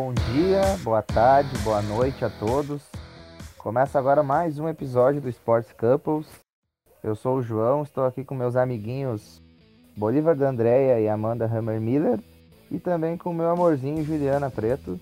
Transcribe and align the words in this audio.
Bom 0.00 0.14
dia, 0.32 0.62
boa 0.84 1.02
tarde, 1.02 1.50
boa 1.64 1.82
noite 1.82 2.24
a 2.24 2.30
todos. 2.30 2.80
Começa 3.58 3.98
agora 3.98 4.22
mais 4.22 4.56
um 4.56 4.68
episódio 4.68 5.20
do 5.20 5.28
Sports 5.28 5.72
Couples. 5.72 6.24
Eu 7.02 7.16
sou 7.16 7.38
o 7.38 7.42
João, 7.42 7.82
estou 7.82 8.04
aqui 8.04 8.22
com 8.22 8.32
meus 8.32 8.54
amiguinhos 8.54 9.42
Bolívar 9.96 10.36
da 10.36 10.50
Andréia 10.50 11.00
e 11.00 11.08
Amanda 11.08 11.46
Hammer 11.46 11.80
Miller 11.80 12.20
e 12.70 12.78
também 12.78 13.16
com 13.16 13.32
meu 13.32 13.50
amorzinho 13.50 14.04
Juliana 14.04 14.48
Preto. 14.48 15.00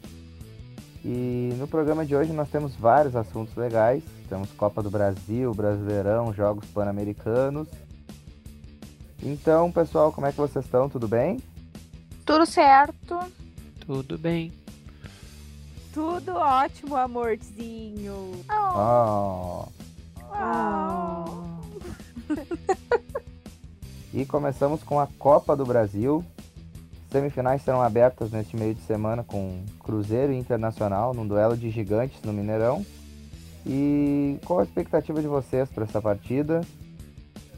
E 1.05 1.53
no 1.59 1.69
programa 1.69 2.07
de 2.07 2.17
hoje 2.17 2.33
nós 2.33 2.49
temos 2.49 2.75
vários 2.75 3.15
assuntos 3.15 3.55
legais. 3.55 4.03
Temos 4.31 4.51
Copa 4.53 4.83
do 4.83 4.91
Brasil, 4.91 5.53
Brasileirão, 5.53 6.33
Jogos 6.33 6.65
Pan-Americanos. 6.71 7.69
Então, 9.23 9.71
pessoal, 9.71 10.11
como 10.11 10.27
é 10.27 10.31
que 10.31 10.39
vocês 10.39 10.65
estão? 10.65 10.89
Tudo 10.89 11.07
bem? 11.07 11.39
Tudo 12.25 12.47
certo. 12.47 13.21
Tudo 13.87 14.17
bem. 14.17 14.66
Tudo 15.97 16.35
ótimo, 16.35 16.95
amorzinho. 16.95 18.33
Oh. 18.51 19.67
Oh. 20.31 21.25
E 24.13 24.27
começamos 24.27 24.83
com 24.83 25.01
a 25.01 25.07
Copa 25.19 25.57
do 25.57 25.65
Brasil. 25.65 26.23
Semifinais 27.11 27.63
serão 27.63 27.81
abertas 27.81 28.31
neste 28.31 28.59
meio 28.59 28.75
de 28.75 28.83
semana 28.83 29.25
com 29.25 29.65
Cruzeiro 29.83 30.35
e 30.35 30.39
Internacional 30.39 31.15
num 31.15 31.27
duelo 31.27 31.57
de 31.57 31.71
gigantes 31.71 32.21
no 32.23 32.31
Mineirão. 32.31 32.85
E 33.65 34.39
qual 34.45 34.61
a 34.61 34.65
expectativa 34.65 35.23
de 35.23 35.27
vocês 35.27 35.67
para 35.71 35.85
essa 35.85 36.03
partida? 36.03 36.61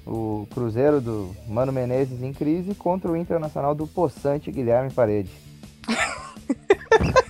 O 0.07 0.47
Cruzeiro 0.55 1.01
do 1.01 1.35
Mano 1.49 1.73
Menezes 1.73 2.23
em 2.23 2.33
crise 2.33 2.73
contra 2.77 3.11
o 3.11 3.17
Internacional 3.17 3.75
do 3.75 3.85
Poçante 3.85 4.53
Guilherme 4.53 4.93
Parede. 4.93 5.33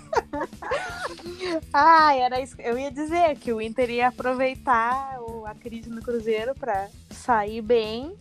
Ah, 1.72 2.14
era 2.14 2.40
isso. 2.40 2.54
Eu 2.60 2.78
ia 2.78 2.90
dizer 2.90 3.36
que 3.36 3.52
o 3.52 3.60
Inter 3.60 3.90
ia 3.90 4.08
aproveitar 4.08 5.18
o- 5.20 5.44
a 5.46 5.54
crise 5.54 5.88
no 5.90 6.02
Cruzeiro 6.02 6.54
pra 6.54 6.88
sair 7.10 7.60
bem. 7.62 8.12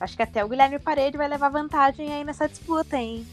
Acho 0.00 0.16
que 0.16 0.22
até 0.22 0.44
o 0.44 0.48
Guilherme 0.48 0.78
Parede 0.78 1.16
vai 1.16 1.28
levar 1.28 1.48
vantagem 1.48 2.12
aí 2.12 2.24
nessa 2.24 2.48
disputa, 2.48 2.96
hein? 2.96 3.26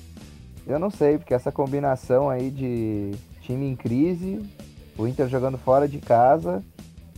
Eu 0.65 0.79
não 0.79 0.89
sei, 0.89 1.17
porque 1.17 1.33
essa 1.33 1.51
combinação 1.51 2.29
aí 2.29 2.49
de 2.49 3.11
time 3.41 3.67
em 3.67 3.75
crise, 3.75 4.41
o 4.97 5.07
Inter 5.07 5.27
jogando 5.27 5.57
fora 5.59 5.87
de 5.87 5.99
casa, 5.99 6.63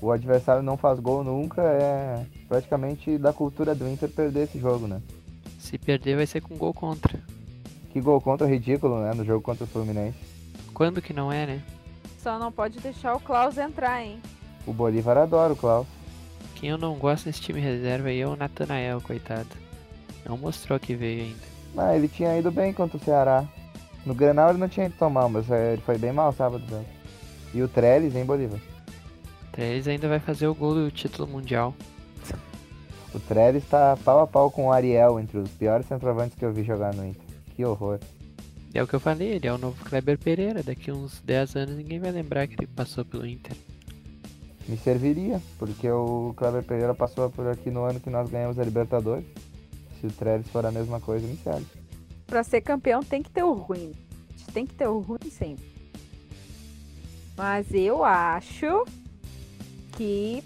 o 0.01 0.11
adversário 0.11 0.61
não 0.61 0.75
faz 0.75 0.99
gol 0.99 1.23
nunca, 1.23 1.61
é 1.61 2.25
praticamente 2.49 3.17
da 3.17 3.31
cultura 3.31 3.73
do 3.73 3.87
Inter 3.87 4.09
perder 4.09 4.43
esse 4.43 4.59
jogo, 4.59 4.85
né? 4.85 5.01
Se 5.59 5.77
perder 5.77 6.17
vai 6.17 6.25
ser 6.25 6.41
com 6.41 6.57
gol 6.57 6.73
contra. 6.73 7.17
Que 7.93 8.01
gol 8.01 8.19
contra 8.19 8.45
ridículo, 8.45 8.99
né? 9.01 9.13
No 9.13 9.23
jogo 9.23 9.41
contra 9.41 9.63
o 9.63 9.67
Fluminense. 9.67 10.17
Quando 10.73 11.01
que 11.01 11.13
não 11.13 11.31
é, 11.31 11.45
né? 11.45 11.61
Só 12.27 12.37
não 12.37 12.51
pode 12.51 12.81
deixar 12.81 13.15
o 13.15 13.21
Klaus 13.21 13.57
entrar, 13.57 14.03
hein? 14.03 14.21
O 14.65 14.73
Bolívar 14.73 15.17
adora 15.17 15.53
o 15.53 15.55
Klaus. 15.55 15.87
Quem 16.55 16.71
eu 16.71 16.77
não 16.77 16.95
gosto 16.95 17.25
nesse 17.25 17.39
time 17.39 17.61
reserva 17.61 18.09
aí 18.09 18.19
é 18.19 18.27
o 18.27 18.35
Natanael, 18.35 18.99
coitado. 18.99 19.47
Não 20.25 20.35
mostrou 20.35 20.77
que 20.77 20.93
veio 20.93 21.23
ainda. 21.23 21.39
Ah, 21.77 21.95
ele 21.95 22.09
tinha 22.09 22.37
ido 22.37 22.51
bem 22.51 22.73
contra 22.73 22.97
o 22.97 22.99
Ceará. 22.99 23.45
No 24.05 24.13
Grenal 24.13 24.49
ele 24.49 24.57
não 24.57 24.67
tinha 24.67 24.87
ido 24.87 24.95
tão 24.99 25.09
mal, 25.09 25.29
mas 25.29 25.49
é, 25.49 25.71
ele 25.71 25.81
foi 25.83 25.97
bem 25.97 26.11
mal 26.11 26.33
sábado. 26.33 26.65
Né? 26.69 26.83
E 27.53 27.61
o 27.61 27.67
Trellis, 27.69 28.13
hein, 28.13 28.25
Bolívar? 28.25 28.59
Trellis 29.53 29.87
ainda 29.87 30.09
vai 30.09 30.19
fazer 30.19 30.47
o 30.47 30.53
gol 30.53 30.73
do 30.73 30.91
título 30.91 31.29
mundial. 31.29 31.73
O 33.15 33.21
Trellis 33.21 33.63
tá 33.69 33.97
pau 34.03 34.19
a 34.19 34.27
pau 34.27 34.51
com 34.51 34.65
o 34.65 34.73
Ariel, 34.73 35.17
entre 35.17 35.37
os 35.37 35.49
piores 35.51 35.87
centroavantes 35.87 36.37
que 36.37 36.43
eu 36.43 36.51
vi 36.51 36.65
jogar 36.65 36.93
no 36.93 37.05
Inter. 37.05 37.23
Que 37.55 37.63
horror. 37.63 37.99
É 38.77 38.83
o 38.83 38.85
que 38.85 38.93
eu 38.93 38.99
falei, 38.99 39.29
ele 39.29 39.47
é 39.47 39.51
o 39.51 39.57
novo 39.57 39.83
Kleber 39.83 40.19
Pereira. 40.19 40.61
Daqui 40.61 40.91
uns 40.91 41.19
10 41.21 41.55
anos 41.55 41.75
ninguém 41.75 41.99
vai 41.99 42.11
lembrar 42.11 42.45
que 42.45 42.53
ele 42.53 42.67
passou 42.67 43.03
pelo 43.03 43.25
Inter. 43.25 43.57
Me 44.67 44.77
serviria, 44.77 45.41
porque 45.57 45.89
o 45.89 46.31
Cleber 46.37 46.61
Pereira 46.61 46.93
passou 46.93 47.27
por 47.27 47.47
aqui 47.47 47.71
no 47.71 47.85
ano 47.85 47.99
que 47.99 48.11
nós 48.11 48.29
ganhamos 48.29 48.59
a 48.59 48.63
Libertadores. 48.63 49.25
Se 49.99 50.05
o 50.05 50.11
Trellis 50.11 50.47
for 50.49 50.63
a 50.63 50.71
mesma 50.71 51.01
coisa, 51.01 51.25
me 51.25 51.35
serve. 51.37 51.65
Pra 52.27 52.43
ser 52.43 52.61
campeão 52.61 53.01
tem 53.01 53.23
que 53.23 53.31
ter 53.31 53.41
o 53.41 53.53
ruim. 53.53 53.93
Tem 54.53 54.63
que 54.63 54.75
ter 54.75 54.87
o 54.87 54.99
ruim 54.99 55.31
sempre. 55.31 55.65
Mas 57.35 57.73
eu 57.73 58.03
acho 58.03 58.85
que 59.93 60.43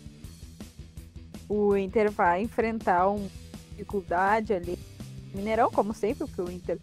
o 1.49 1.75
Inter 1.75 2.09
vai 2.09 2.43
enfrentar 2.43 3.09
uma 3.09 3.27
dificuldade 3.71 4.53
ali. 4.53 4.79
Mineirão, 5.35 5.69
como 5.69 5.93
sempre, 5.93 6.25
porque 6.25 6.41
o 6.41 6.49
Inter 6.49 6.79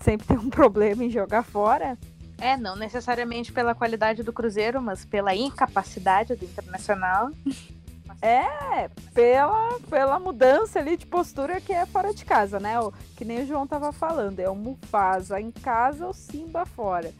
sempre 0.00 0.26
tem 0.26 0.38
um 0.38 0.48
problema 0.50 1.04
em 1.04 1.10
jogar 1.10 1.42
fora. 1.42 1.98
É, 2.40 2.56
não 2.56 2.76
necessariamente 2.76 3.52
pela 3.52 3.74
qualidade 3.74 4.22
do 4.22 4.32
Cruzeiro, 4.32 4.80
mas 4.80 5.04
pela 5.04 5.34
incapacidade 5.34 6.34
do 6.34 6.44
Internacional. 6.44 7.30
É, 8.20 8.88
pela, 9.14 9.78
pela 9.88 10.18
mudança 10.18 10.80
ali 10.80 10.96
de 10.96 11.06
postura 11.06 11.60
que 11.60 11.72
é 11.72 11.86
fora 11.86 12.12
de 12.12 12.24
casa, 12.24 12.58
né? 12.58 12.80
O, 12.80 12.92
que 13.16 13.24
nem 13.24 13.44
o 13.44 13.46
João 13.46 13.64
tava 13.64 13.92
falando. 13.92 14.40
É 14.40 14.50
o 14.50 14.56
Mufasa 14.56 15.40
em 15.40 15.52
casa 15.52 16.04
ou 16.04 16.12
Simba 16.12 16.66
fora. 16.66 17.12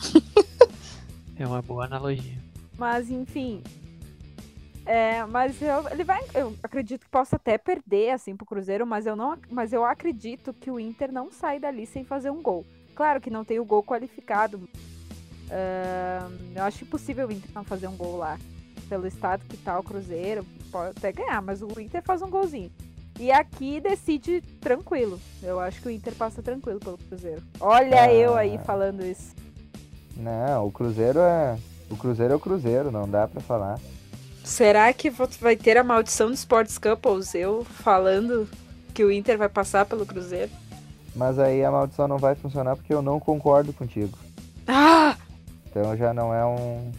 É 1.34 1.46
uma 1.46 1.62
boa 1.62 1.86
analogia. 1.86 2.38
Mas, 2.78 3.10
enfim. 3.10 3.62
É, 4.84 5.24
mas 5.26 5.60
eu, 5.62 5.88
ele 5.90 6.04
vai. 6.04 6.20
Eu 6.34 6.54
acredito 6.62 7.02
que 7.04 7.10
possa 7.10 7.36
até 7.36 7.56
perder, 7.56 8.10
assim, 8.10 8.34
pro 8.36 8.46
Cruzeiro, 8.46 8.86
mas 8.86 9.06
eu 9.06 9.14
não. 9.14 9.36
Mas 9.50 9.72
eu 9.72 9.84
acredito 9.84 10.52
que 10.52 10.70
o 10.70 10.80
Inter 10.80 11.12
não 11.12 11.30
sai 11.30 11.58
dali 11.60 11.86
sem 11.86 12.04
fazer 12.04 12.30
um 12.30 12.42
gol. 12.42 12.64
Claro 12.94 13.20
que 13.20 13.30
não 13.30 13.44
tem 13.44 13.58
o 13.60 13.64
gol 13.64 13.82
qualificado. 13.82 14.68
Ah, 15.50 16.28
eu 16.54 16.64
acho 16.64 16.84
impossível 16.84 17.28
o 17.28 17.32
Inter 17.32 17.50
não 17.54 17.64
fazer 17.64 17.86
um 17.86 17.96
gol 17.96 18.16
lá. 18.16 18.38
Pelo 18.88 19.06
estado 19.06 19.44
que 19.48 19.56
tá 19.56 19.78
o 19.78 19.82
Cruzeiro, 19.82 20.44
pode 20.70 20.90
até 20.98 21.12
ganhar, 21.12 21.40
mas 21.40 21.62
o 21.62 21.80
Inter 21.80 22.02
faz 22.02 22.20
um 22.20 22.28
golzinho. 22.28 22.70
E 23.20 23.30
aqui 23.30 23.80
decide 23.80 24.40
tranquilo. 24.60 25.20
Eu 25.42 25.60
acho 25.60 25.80
que 25.80 25.88
o 25.88 25.90
Inter 25.90 26.14
passa 26.14 26.42
tranquilo 26.42 26.80
pelo 26.80 26.98
Cruzeiro. 26.98 27.42
Olha 27.60 28.02
Ah. 28.02 28.12
eu 28.12 28.34
aí 28.34 28.58
falando 28.58 29.04
isso. 29.04 29.34
Não, 30.16 30.66
o 30.66 30.72
Cruzeiro 30.72 31.20
é. 31.20 31.58
O 31.90 31.96
Cruzeiro 31.96 32.32
é 32.32 32.36
o 32.36 32.40
Cruzeiro, 32.40 32.90
não 32.90 33.08
dá 33.08 33.28
pra 33.28 33.40
falar. 33.40 33.78
Será 34.44 34.92
que 34.92 35.10
vai 35.40 35.56
ter 35.56 35.76
a 35.76 35.84
maldição 35.84 36.28
do 36.28 36.34
Sports 36.34 36.78
Couples? 36.78 37.34
Eu 37.34 37.64
falando 37.64 38.48
que 38.92 39.04
o 39.04 39.10
Inter 39.10 39.38
vai 39.38 39.48
passar 39.48 39.86
pelo 39.86 40.04
Cruzeiro? 40.04 40.50
Mas 41.14 41.38
aí 41.38 41.64
a 41.64 41.70
maldição 41.70 42.08
não 42.08 42.18
vai 42.18 42.34
funcionar 42.34 42.74
porque 42.76 42.92
eu 42.92 43.02
não 43.02 43.20
concordo 43.20 43.72
contigo. 43.72 44.18
Ah! 44.66 45.16
Então 45.70 45.96
já 45.96 46.12
não 46.12 46.34
é 46.34 46.44
um. 46.44 46.92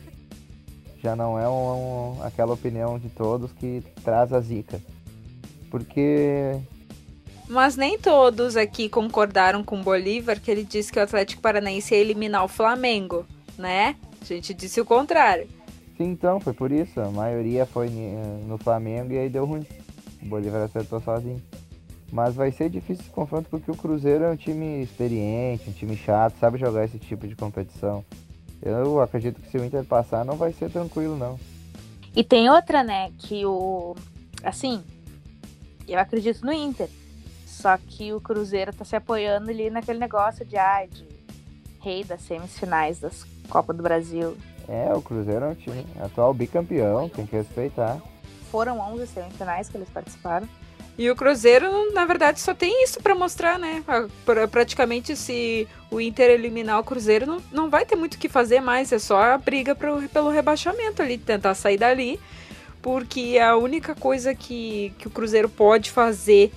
Já 1.02 1.16
não 1.16 1.38
é 1.38 1.48
um, 1.50 2.18
um- 2.20 2.24
aquela 2.24 2.54
opinião 2.54 2.98
de 2.98 3.10
todos 3.10 3.52
que 3.52 3.84
traz 4.04 4.32
a 4.32 4.40
zica. 4.40 4.80
Porque 5.70 6.56
Mas 7.48 7.76
nem 7.76 7.98
todos 8.00 8.56
aqui 8.56 8.88
concordaram 8.88 9.64
com 9.64 9.80
o 9.80 9.84
Bolívar, 9.84 10.40
que 10.40 10.50
ele 10.50 10.64
disse 10.64 10.92
que 10.94 11.00
o 11.00 11.04
Atlético 11.04 11.42
Paranaense 11.42 11.94
ia 11.94 12.00
eliminar 12.00 12.46
o 12.46 12.48
Flamengo, 12.48 13.26
né? 13.58 13.96
A 14.22 14.26
gente 14.26 14.54
disse 14.54 14.80
o 14.80 14.86
contrário. 14.86 15.48
Sim, 15.98 16.12
então, 16.12 16.40
foi 16.40 16.54
por 16.54 16.72
isso. 16.72 17.00
A 17.00 17.10
maioria 17.12 17.66
foi 17.66 17.90
ni- 17.90 18.16
no 18.48 18.58
Flamengo 18.58 19.14
e 19.14 19.18
aí 19.18 19.30
deu 19.30 19.46
ruim. 19.46 19.66
O 20.22 20.26
Bolívar 20.26 20.62
acertou 20.64 21.00
sozinho. 21.00 21.42
Mas 22.12 22.36
vai 22.36 22.52
ser 22.52 22.70
difícil 22.70 23.04
esse 23.04 23.12
confronto 23.12 23.50
porque 23.50 23.72
o 23.72 23.76
Cruzeiro 23.76 24.24
é 24.24 24.30
um 24.30 24.36
time 24.36 24.84
experiente, 24.84 25.70
um 25.70 25.74
time 25.74 25.98
chato, 25.98 26.36
sabe 26.40 26.60
jogar 26.60 26.86
esse 26.86 27.00
tipo 27.00 27.28
de 27.28 27.36
competição. 27.36 28.06
Eu 28.62 29.02
acredito 29.02 29.42
que 29.42 29.50
se 29.50 29.58
o 29.58 29.66
Inter 29.66 29.84
passar 29.84 30.24
não 30.24 30.36
vai 30.36 30.54
ser 30.54 30.70
tranquilo, 30.72 31.18
não. 31.18 31.40
E 32.16 32.24
tem 32.24 32.50
outra, 32.50 32.84
né, 32.84 33.12
que 33.18 33.46
o. 33.46 33.96
Assim, 34.44 34.84
eu 35.88 36.00
acredito 36.00 36.46
no 36.46 36.54
Inter. 36.54 36.88
Só 37.48 37.78
que 37.78 38.14
o 38.14 38.22
Cruzeiro 38.22 38.74
tá 38.74 38.86
se 38.86 38.96
apoiando 38.96 39.50
ali 39.50 39.70
naquele 39.70 40.00
negócio 40.00 40.46
de, 40.46 40.58
ah, 40.58 40.86
de 40.86 41.06
rei 41.82 42.04
das 42.04 42.22
semifinais 42.22 43.00
das 43.00 43.26
Copa 43.50 43.74
do 43.74 43.82
Brasil. 43.84 44.38
É, 44.68 44.94
o 44.94 45.02
Cruzeiro 45.02 45.46
é 45.46 45.50
um 45.50 45.56
time 45.56 45.86
atual 46.02 46.34
bicampeão, 46.34 47.10
tem 47.10 47.26
que 47.26 47.36
respeitar. 47.36 48.02
Foram 48.52 48.80
11 48.80 49.08
semifinais 49.08 49.68
que 49.70 49.78
eles 49.78 49.90
participaram. 49.90 50.48
E 50.96 51.10
o 51.10 51.16
Cruzeiro, 51.16 51.92
na 51.92 52.06
verdade, 52.06 52.40
só 52.40 52.54
tem 52.54 52.84
isso 52.84 53.02
pra 53.02 53.16
mostrar, 53.16 53.58
né? 53.58 53.84
Pra- 54.24 54.48
Praticamente, 54.48 55.16
se 55.16 55.68
o 55.90 56.00
Inter 56.00 56.30
eliminar 56.30 56.80
o 56.80 56.84
Cruzeiro, 56.84 57.26
não, 57.26 57.42
não 57.52 57.70
vai 57.70 57.84
ter 57.84 57.96
muito 57.96 58.14
o 58.14 58.18
que 58.20 58.30
fazer 58.30 58.62
mais. 58.62 58.92
É 58.92 59.00
só 59.00 59.20
a 59.20 59.38
briga 59.38 59.74
pro, 59.74 60.08
pelo 60.10 60.30
rebaixamento 60.30 61.02
ali, 61.02 61.18
tentar 61.18 61.56
sair 61.56 61.78
dali. 61.78 62.20
Porque 62.80 63.40
a 63.40 63.56
única 63.58 63.96
coisa 63.96 64.36
que, 64.36 64.94
que 65.00 65.08
o 65.08 65.12
Cruzeiro 65.12 65.50
pode 65.50 65.90
fazer 65.90 66.52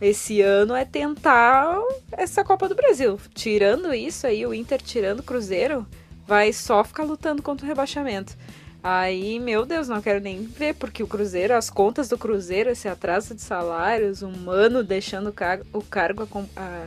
esse 0.00 0.40
ano 0.40 0.74
é 0.76 0.84
tentar 0.84 1.76
essa 2.12 2.44
Copa 2.44 2.68
do 2.68 2.74
Brasil. 2.76 3.18
Tirando 3.34 3.92
isso 3.92 4.24
aí, 4.26 4.46
o 4.46 4.54
Inter 4.54 4.80
tirando 4.80 5.20
o 5.20 5.22
Cruzeiro, 5.24 5.84
vai 6.26 6.52
só 6.52 6.82
ficar 6.84 7.04
lutando 7.04 7.42
contra 7.42 7.64
o 7.64 7.68
rebaixamento. 7.68 8.36
Aí, 8.82 9.40
meu 9.40 9.64
Deus, 9.64 9.88
não 9.88 10.02
quero 10.02 10.20
nem 10.20 10.42
ver, 10.44 10.74
porque 10.74 11.02
o 11.02 11.06
Cruzeiro, 11.06 11.54
as 11.54 11.70
contas 11.70 12.08
do 12.08 12.18
Cruzeiro, 12.18 12.68
esse 12.70 12.86
atraso 12.86 13.34
de 13.34 13.40
salários, 13.40 14.22
um 14.22 14.30
mano 14.30 14.82
deixando 14.84 15.28
o, 15.30 15.32
car 15.32 15.60
o 15.72 15.80
cargo 15.82 16.28
a 16.54 16.60
a- 16.60 16.86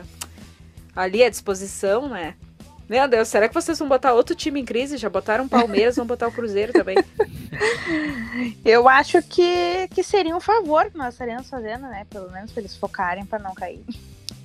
ali 0.94 1.24
à 1.24 1.28
disposição, 1.28 2.08
né? 2.08 2.34
Meu 2.88 3.06
Deus, 3.06 3.28
será 3.28 3.48
que 3.48 3.54
vocês 3.54 3.78
vão 3.78 3.88
botar 3.88 4.14
outro 4.14 4.34
time 4.34 4.60
em 4.60 4.64
crise? 4.64 4.96
Já 4.96 5.10
botaram 5.10 5.44
o 5.44 5.48
Palmeiras, 5.48 5.96
vão 5.96 6.06
botar 6.06 6.28
o 6.28 6.32
Cruzeiro 6.32 6.72
também. 6.72 6.96
Eu 8.64 8.88
acho 8.88 9.20
que, 9.22 9.88
que 9.94 10.02
seria 10.02 10.34
um 10.36 10.40
favor 10.40 10.90
que 10.90 10.96
nós 10.96 11.14
estaríamos 11.14 11.48
fazendo, 11.50 11.82
né? 11.82 12.06
Pelo 12.08 12.30
menos 12.30 12.50
pra 12.52 12.60
eles 12.62 12.76
focarem 12.76 13.26
pra 13.26 13.38
não 13.38 13.54
cair. 13.54 13.84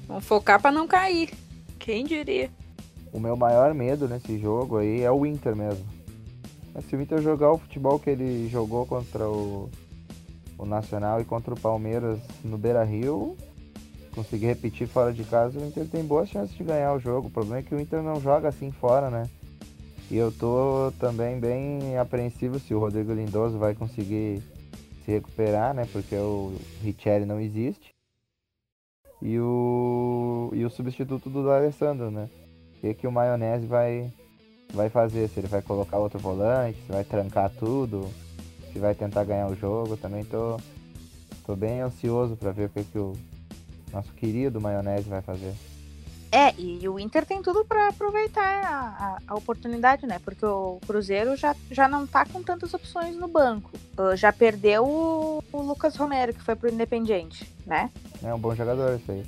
Vamos 0.08 0.26
focar 0.26 0.62
pra 0.62 0.72
não 0.72 0.88
cair. 0.88 1.30
Quem 1.80 2.04
diria? 2.06 2.50
O 3.14 3.20
meu 3.20 3.38
maior 3.38 3.76
medo 3.76 4.10
nesse 4.10 4.40
jogo 4.40 4.78
aí 4.78 5.02
é 5.02 5.12
o 5.12 5.24
Inter 5.24 5.56
mesmo. 5.56 5.86
Mas 6.74 6.84
se 6.86 6.96
o 6.96 7.02
Inter 7.02 7.22
jogar 7.22 7.52
o 7.52 7.60
futebol 7.60 8.00
que 8.00 8.10
ele 8.10 8.50
jogou 8.50 8.88
contra 8.88 9.30
o, 9.30 9.70
o 10.58 10.66
Nacional 10.66 11.22
e 11.22 11.24
contra 11.24 11.54
o 11.54 11.60
Palmeiras 11.60 12.20
no 12.44 12.58
Beira 12.58 12.84
Rio, 12.84 13.38
conseguir 14.16 14.48
repetir 14.48 14.88
fora 14.88 15.14
de 15.14 15.24
casa, 15.24 15.60
o 15.60 15.66
Inter 15.66 15.88
tem 15.88 16.04
boas 16.04 16.28
chances 16.28 16.56
de 16.58 16.64
ganhar 16.64 16.92
o 16.94 17.00
jogo. 17.00 17.28
O 17.28 17.32
problema 17.32 17.60
é 17.60 17.62
que 17.62 17.76
o 17.76 17.80
Inter 17.80 18.02
não 18.02 18.20
joga 18.20 18.50
assim 18.50 18.72
fora, 18.72 19.12
né? 19.12 19.30
E 20.10 20.18
eu 20.18 20.32
tô 20.32 20.92
também 21.00 21.40
bem 21.40 21.98
apreensivo 22.00 22.60
se 22.60 22.74
o 22.74 22.80
Rodrigo 22.80 23.14
Lindoso 23.14 23.60
vai 23.60 23.76
conseguir 23.76 24.42
se 25.06 25.12
recuperar, 25.12 25.76
né? 25.76 25.88
Porque 25.92 26.16
o 26.16 26.56
Richelli 26.82 27.26
não 27.26 27.40
existe. 27.40 27.94
E 29.22 29.40
o, 29.40 30.50
e 30.54 30.66
o 30.66 30.70
substituto 30.72 31.30
do 31.30 31.50
Alessandro, 31.52 32.10
né? 32.10 32.28
O 32.84 32.86
que, 32.86 32.94
que 32.96 33.08
o 33.08 33.12
Maionese 33.14 33.66
vai, 33.66 34.12
vai 34.74 34.90
fazer? 34.90 35.30
Se 35.30 35.40
ele 35.40 35.48
vai 35.48 35.62
colocar 35.62 36.00
outro 36.00 36.20
volante, 36.20 36.78
se 36.86 36.92
vai 36.92 37.06
trancar 37.06 37.50
tudo, 37.50 38.10
se 38.74 38.78
vai 38.78 38.94
tentar 38.94 39.24
ganhar 39.24 39.48
o 39.48 39.56
jogo. 39.56 39.96
Também 39.96 40.26
tô, 40.26 40.58
tô 41.46 41.56
bem 41.56 41.80
ansioso 41.80 42.36
para 42.36 42.52
ver 42.52 42.66
o 42.66 42.70
que, 42.70 42.84
que 42.84 43.00
o 43.00 43.14
nosso 43.94 44.12
querido 44.12 44.60
Maionese 44.60 45.08
vai 45.08 45.22
fazer. 45.22 45.54
É, 46.30 46.54
e 46.60 46.86
o 46.90 47.00
Inter 47.00 47.26
tem 47.26 47.42
tudo 47.42 47.64
pra 47.64 47.88
aproveitar 47.88 48.44
a, 48.66 48.80
a- 49.06 49.18
a 49.30 49.36
oportunidade, 49.36 50.06
né? 50.06 50.20
Porque 50.26 50.46
o 50.46 50.78
Cruzeiro 50.86 51.38
já, 51.38 51.56
já 51.72 51.88
não 51.88 52.06
tá 52.06 52.26
com 52.26 52.44
tantas 52.44 52.74
opções 52.74 53.16
no 53.16 53.30
banco. 53.30 53.72
Uh, 53.98 54.14
Já 54.18 54.34
perdeu 54.34 54.84
o, 54.86 55.42
o 55.54 55.62
Lucas 55.62 55.96
Romero, 55.96 56.34
que 56.34 56.42
foi 56.44 56.56
pro 56.56 56.70
Independiente, 56.70 57.48
né? 57.66 57.90
É 58.22 58.34
um 58.34 58.40
bom 58.40 58.54
jogador 58.54 59.00
isso 59.00 59.10
aí. 59.10 59.24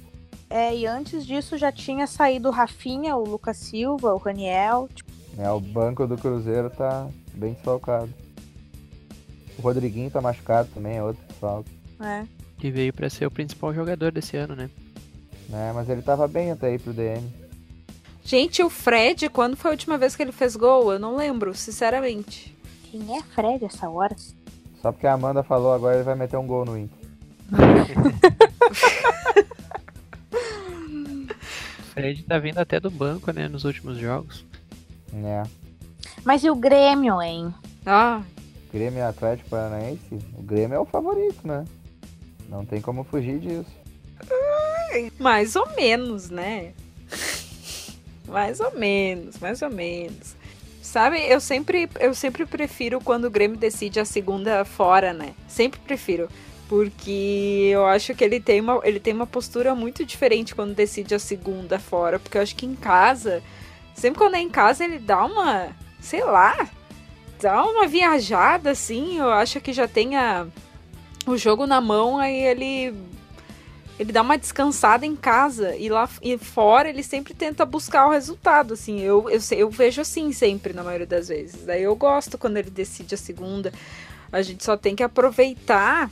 É, 0.50 0.76
e 0.76 0.86
antes 0.86 1.26
disso 1.26 1.58
já 1.58 1.72
tinha 1.72 2.08
saído 2.08 2.50
o 2.50 2.52
Rafinha, 2.52 3.16
o 3.16 3.24
Lucas 3.28 3.58
Silva, 3.58 4.14
o 4.14 4.18
Raniel. 4.18 4.88
Tipo, 4.94 5.12
É, 5.38 5.50
o 5.52 5.60
banco 5.60 6.06
do 6.08 6.18
Cruzeiro 6.18 6.70
tá 6.70 7.08
bem 7.34 7.54
desfalcado. 7.54 8.10
O 9.58 9.62
Rodriguinho 9.62 10.12
tá 10.12 10.22
machucado 10.22 10.70
também, 10.74 10.98
é 10.98 11.04
outro 11.04 11.22
desfalque. 11.28 11.72
né? 12.00 12.28
Que 12.60 12.70
veio 12.72 12.94
pra 12.94 13.10
ser 13.10 13.26
o 13.26 13.32
principal 13.32 13.74
jogador 13.74 14.12
desse 14.12 14.38
ano, 14.38 14.56
né? 14.56 14.70
Né? 15.50 15.72
Mas 15.74 15.90
ele 15.90 16.02
tava 16.02 16.28
bem 16.28 16.52
até 16.52 16.68
aí 16.68 16.80
pro 16.80 16.94
DM. 16.94 17.22
Gente, 18.24 18.64
o 18.64 18.70
Fred, 18.70 19.30
quando 19.30 19.56
foi 19.56 19.72
a 19.72 19.74
última 19.74 19.98
vez 19.98 20.16
que 20.16 20.24
ele 20.24 20.32
fez 20.32 20.56
gol? 20.56 20.92
Eu 20.94 21.00
não 21.00 21.16
lembro, 21.16 21.54
sinceramente. 21.54 22.56
Quem 22.90 23.18
é 23.18 23.22
Fred 23.22 23.66
essa 23.66 23.90
hora? 23.90 24.16
Só 24.82 24.92
porque 24.92 25.06
a 25.06 25.14
Amanda 25.14 25.44
falou 25.44 25.74
agora 25.74 25.96
ele 25.96 26.04
vai 26.04 26.16
meter 26.16 26.38
um 26.38 26.48
gol 26.48 26.66
no 26.66 26.78
Inter. 26.78 26.98
Fred 31.96 32.24
tá 32.24 32.38
vindo 32.38 32.60
até 32.60 32.80
do 32.80 32.92
banco, 32.92 33.32
né? 33.32 33.48
Nos 33.48 33.64
últimos 33.64 33.98
jogos. 33.98 34.46
Né? 35.12 35.44
Mas 36.26 36.44
e 36.44 36.50
o 36.50 36.56
Grêmio, 36.56 37.22
hein? 37.22 37.54
Ah, 37.86 38.22
Grêmio 38.76 39.00
e 39.00 39.02
Atlético 39.02 39.50
Paranaense, 39.50 40.20
o 40.38 40.42
Grêmio 40.42 40.76
é 40.76 40.80
o 40.80 40.86
favorito, 40.86 41.48
né? 41.48 41.64
Não 42.50 42.66
tem 42.66 42.82
como 42.82 43.06
fugir 43.06 43.40
disso. 43.40 43.72
mais 45.18 45.56
ou 45.56 45.66
menos, 45.78 46.30
né? 46.30 46.74
mais 48.28 48.60
ou 48.60 48.78
menos, 48.78 49.40
mais 49.40 49.62
ou 49.62 49.70
menos. 49.70 50.36
Sabe, 50.82 51.20
eu 51.22 51.40
sempre, 51.40 51.90
eu 52.02 52.14
sempre 52.14 52.46
prefiro 52.46 53.00
quando 53.00 53.26
o 53.26 53.32
Grêmio 53.32 53.58
decide 53.58 54.02
a 54.02 54.06
segunda 54.06 54.66
fora, 54.66 55.14
né? 55.14 55.34
Sempre 55.48 55.80
prefiro. 55.80 56.28
Porque 56.68 57.70
eu 57.72 57.86
acho 57.86 58.16
que 58.16 58.24
ele 58.24 58.40
tem, 58.40 58.60
uma, 58.60 58.80
ele 58.84 59.00
tem 59.00 59.14
uma 59.14 59.28
postura 59.28 59.76
muito 59.76 60.04
diferente 60.04 60.56
quando 60.56 60.74
decide 60.74 61.14
a 61.14 61.20
segunda 61.20 61.78
fora. 61.78 62.20
Porque 62.20 62.38
eu 62.38 62.42
acho 62.42 62.56
que 62.56 62.66
em 62.66 62.76
casa, 62.76 63.44
sempre 63.94 64.20
quando 64.20 64.36
é 64.36 64.40
em 64.40 64.50
casa, 64.50 64.84
ele 64.84 64.98
dá 64.98 65.24
uma, 65.26 65.70
sei 66.00 66.24
lá, 66.24 66.68
dá 67.40 67.64
uma 67.64 67.88
viajada 67.88 68.72
assim. 68.72 69.20
Eu 69.20 69.30
acho 69.30 69.62
que 69.62 69.74
já 69.74 69.88
tem 69.88 70.16
a, 70.16 70.48
o 71.28 71.38
jogo 71.38 71.68
na 71.68 71.80
mão, 71.80 72.18
aí 72.18 72.36
ele 72.36 72.94
ele 73.98 74.12
dá 74.12 74.22
uma 74.22 74.38
descansada 74.38 75.06
em 75.06 75.16
casa 75.16 75.76
e 75.76 75.88
lá 75.88 76.10
e 76.22 76.38
fora 76.38 76.90
ele 76.90 77.02
sempre 77.02 77.34
tenta 77.34 77.66
buscar 77.66 78.08
o 78.08 78.12
resultado, 78.12 78.74
assim. 78.74 79.00
Eu, 79.00 79.30
eu, 79.30 79.40
eu 79.52 79.70
vejo 79.70 80.02
assim 80.02 80.34
sempre, 80.34 80.74
na 80.74 80.84
maioria 80.84 81.08
das 81.08 81.30
vezes. 81.30 81.64
Daí 81.64 81.84
eu 81.84 81.96
gosto 81.96 82.38
quando 82.38 82.58
ele 82.58 82.70
decide 82.70 83.16
a 83.16 83.18
segunda. 83.18 83.72
A 84.32 84.42
gente 84.42 84.64
só 84.66 84.76
tem 84.76 84.96
que 84.96 85.04
aproveitar. 85.04 86.12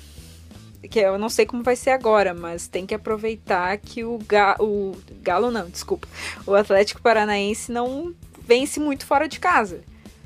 Que 0.90 1.00
eu 1.00 1.18
não 1.18 1.30
sei 1.30 1.46
como 1.46 1.64
vai 1.64 1.76
ser 1.76 1.92
agora, 1.92 2.34
mas 2.34 2.68
tem 2.68 2.86
que 2.86 2.94
aproveitar 2.94 3.78
que 3.78 4.04
o, 4.04 4.20
Ga, 4.20 4.58
o 4.60 4.96
Galo, 5.22 5.50
não, 5.50 5.70
desculpa. 5.70 6.08
O 6.46 6.54
Atlético 6.54 7.02
Paranaense 7.02 7.72
não 7.72 8.14
vence 8.46 8.80
muito 8.80 9.06
fora 9.06 9.28
de 9.28 9.40
casa. 9.40 9.82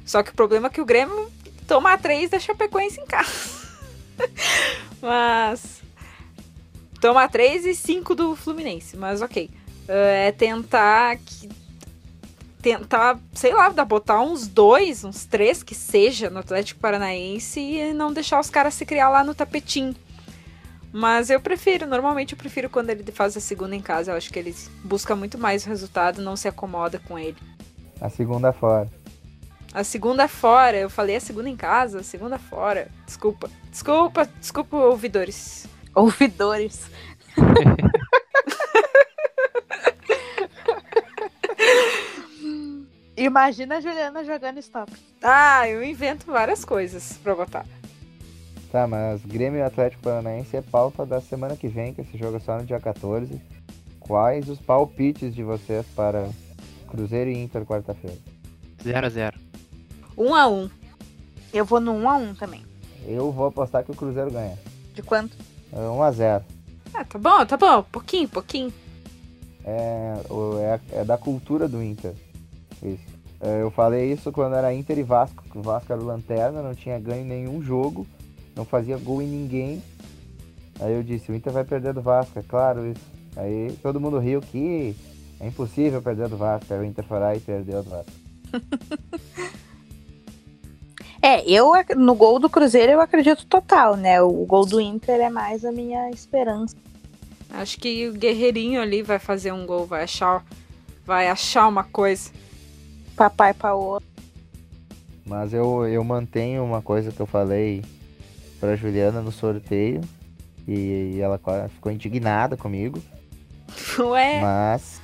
Só 0.06 0.24
que 0.24 0.32
o 0.32 0.36
problema 0.36 0.68
é 0.68 0.70
que 0.72 0.82
o 0.82 0.86
Grêmio 0.86 1.32
toma 1.68 1.98
três 1.98 2.30
da 2.30 2.40
Chapecoense 2.40 3.00
em 3.00 3.06
casa. 3.06 3.58
mas. 5.02 5.82
Toma 7.00 7.28
3 7.28 7.66
e 7.66 7.76
5 7.76 8.16
do 8.16 8.36
Fluminense, 8.36 8.98
mas 8.98 9.22
ok. 9.22 9.50
É 9.88 10.32
tentar 10.32 11.18
que. 11.18 11.50
Tentar, 12.60 13.20
sei 13.34 13.54
lá, 13.54 13.70
botar 13.70 14.20
uns 14.20 14.48
dois, 14.48 15.04
uns 15.04 15.26
três 15.26 15.62
que 15.62 15.76
seja 15.76 16.30
no 16.30 16.40
Atlético 16.40 16.80
Paranaense 16.80 17.60
e 17.60 17.94
não 17.94 18.12
deixar 18.12 18.40
os 18.40 18.50
caras 18.50 18.74
se 18.74 18.86
criar 18.86 19.10
lá 19.10 19.24
no 19.24 19.36
tapetinho. 19.36 19.96
Mas 20.92 21.30
eu 21.30 21.40
prefiro, 21.40 21.86
normalmente 21.86 22.34
eu 22.34 22.38
prefiro 22.38 22.70
quando 22.70 22.90
ele 22.90 23.12
faz 23.12 23.36
a 23.38 23.40
segunda 23.40 23.76
em 23.76 23.82
casa. 23.82 24.12
Eu 24.12 24.16
acho 24.18 24.32
que 24.32 24.40
ele 24.40 24.56
busca 24.84 25.16
muito 25.16 25.38
mais 25.38 25.66
o 25.66 25.70
resultado, 25.70 26.22
não 26.22 26.36
se 26.36 26.48
acomoda 26.48 27.00
com 27.00 27.20
ele. 27.20 27.38
A 28.00 28.10
segunda 28.10 28.54
fora. 28.54 28.90
A 29.74 29.84
segunda 29.84 30.28
fora, 30.28 30.78
eu 30.78 30.90
falei 30.90 31.18
a 31.18 31.20
segunda 31.20 31.50
em 31.50 31.56
casa, 31.56 32.00
a 32.00 32.04
segunda 32.04 32.40
fora. 32.40 32.88
Desculpa, 33.06 33.50
desculpa, 33.70 34.28
desculpa, 34.40 34.78
ouvidores. 34.78 35.68
Ouvidores. 35.94 36.90
Imagina 43.18 43.78
a 43.78 43.82
Juliana 43.82 44.24
jogando 44.24 44.60
stop. 44.60 44.92
Ah, 45.24 45.68
eu 45.68 45.84
invento 45.84 46.32
várias 46.32 46.64
coisas 46.64 47.20
pra 47.24 47.34
botar. 47.36 47.66
Tá, 48.72 48.86
mas 48.86 49.24
Grêmio 49.24 49.60
e 49.60 49.64
Atlético 49.64 50.04
Paranaense 50.04 50.58
é 50.58 50.62
pauta 50.62 51.06
da 51.06 51.22
semana 51.22 51.56
que 51.56 51.68
vem, 51.68 51.94
que 51.94 52.02
esse 52.02 52.18
jogo 52.18 52.38
é 52.38 52.40
só 52.40 52.58
no 52.58 52.66
dia 52.66 52.80
14. 52.80 53.40
Quais 54.00 54.50
os 54.50 54.60
palpites 54.60 55.34
de 55.34 55.44
vocês 55.44 55.86
para 55.96 56.28
Cruzeiro 56.90 57.30
e 57.30 57.38
Inter 57.42 57.66
quarta-feira? 57.66 58.18
0x0. 58.84 59.34
Um 60.18 60.34
a 60.36 60.48
um. 60.48 60.70
Eu 61.54 61.64
vou 61.66 61.80
no 61.80 61.94
1 61.94 62.10
a 62.10 62.18
1 62.18 62.36
também. 62.36 62.66
Eu 63.06 63.32
vou 63.32 63.46
apostar 63.48 63.84
que 63.84 63.92
o 63.92 63.96
Cruzeiro 63.96 64.32
ganha. 64.32 64.58
De 64.94 65.02
quanto? 65.02 65.38
É 65.72 65.78
1x0. 65.78 66.44
Ah, 66.94 67.06
tá 67.06 67.18
bom, 67.20 67.46
tá 67.46 67.56
bom. 67.58 67.84
Pouquinho, 67.84 68.28
pouquinho. 68.28 68.74
É, 69.64 70.14
o- 70.30 70.58
é, 70.60 70.80
é 70.92 71.04
da 71.06 71.18
cultura 71.18 71.68
do 71.68 71.82
Inter. 71.84 72.14
Isso. 72.84 73.18
É, 73.40 73.62
eu 73.62 73.70
falei 73.72 74.12
isso 74.12 74.32
quando 74.32 74.56
era 74.56 74.74
Inter 74.74 74.98
e 74.98 75.04
Vasco. 75.04 75.44
que 75.44 75.58
O 75.58 75.62
Vasco 75.62 75.92
era 75.92 76.02
o 76.02 76.06
lanterna, 76.06 76.62
não 76.62 76.74
tinha 76.74 76.98
ganho 77.00 77.26
nenhum 77.26 77.62
jogo, 77.62 78.08
não 78.58 78.66
fazia 78.66 78.98
gol 78.98 79.22
em 79.22 79.28
ninguém. 79.28 79.82
Aí 80.80 80.94
eu 80.94 81.04
disse, 81.04 81.32
o 81.32 81.36
Inter 81.36 81.54
vai 81.54 81.64
perder 81.64 81.94
do 81.94 82.02
Vasco, 82.02 82.38
é 82.38 82.44
claro 82.44 82.86
isso. 82.88 83.02
Aí 83.36 83.72
todo 83.84 84.02
mundo 84.02 84.18
riu 84.18 84.42
que 84.42 84.96
é 85.40 85.48
impossível 85.48 86.02
perder 86.02 86.28
do 86.28 86.36
Vasco. 86.36 86.74
Aí 86.74 86.80
o 86.80 86.84
Inter 86.84 87.06
foi 87.06 87.20
lá 87.20 87.36
e 87.36 87.40
perdeu 87.40 87.84
do 87.84 87.90
Vasco. 87.90 88.12
É, 91.20 91.44
eu 91.50 91.72
no 91.98 92.14
gol 92.14 92.38
do 92.38 92.48
Cruzeiro 92.48 92.92
eu 92.92 93.02
acredito 93.02 93.46
total, 93.48 93.98
né? 93.98 94.22
O 94.22 94.46
gol 94.46 94.66
do 94.66 94.80
Inter 94.80 95.20
é 95.20 95.30
mais 95.32 95.66
a 95.66 95.72
minha 95.72 96.10
esperança. 96.12 96.76
Acho 97.50 97.80
que 97.80 98.08
o 98.08 98.14
Guerreirinho 98.14 98.80
ali 98.80 99.02
vai 99.02 99.18
fazer 99.18 99.52
um 99.52 99.66
gol, 99.66 99.86
vai 99.88 100.04
achar, 100.04 100.46
vai 101.04 101.28
achar 101.28 101.68
uma 101.68 101.84
coisa. 101.84 102.30
Papai 103.16 103.54
Paô. 103.54 104.00
Mas 105.26 105.54
eu, 105.54 105.88
eu 105.88 106.04
mantenho 106.04 106.64
uma 106.64 106.84
coisa 106.84 107.12
que 107.12 107.20
eu 107.20 107.26
falei 107.26 107.84
pra 108.60 108.76
Juliana 108.76 109.22
no 109.22 109.32
sorteio. 109.32 110.02
E 110.68 111.20
ela 111.22 111.40
ficou 111.70 111.92
indignada 111.92 112.58
comigo. 112.58 113.02
Ué, 114.00 114.42
Mas 114.42 115.02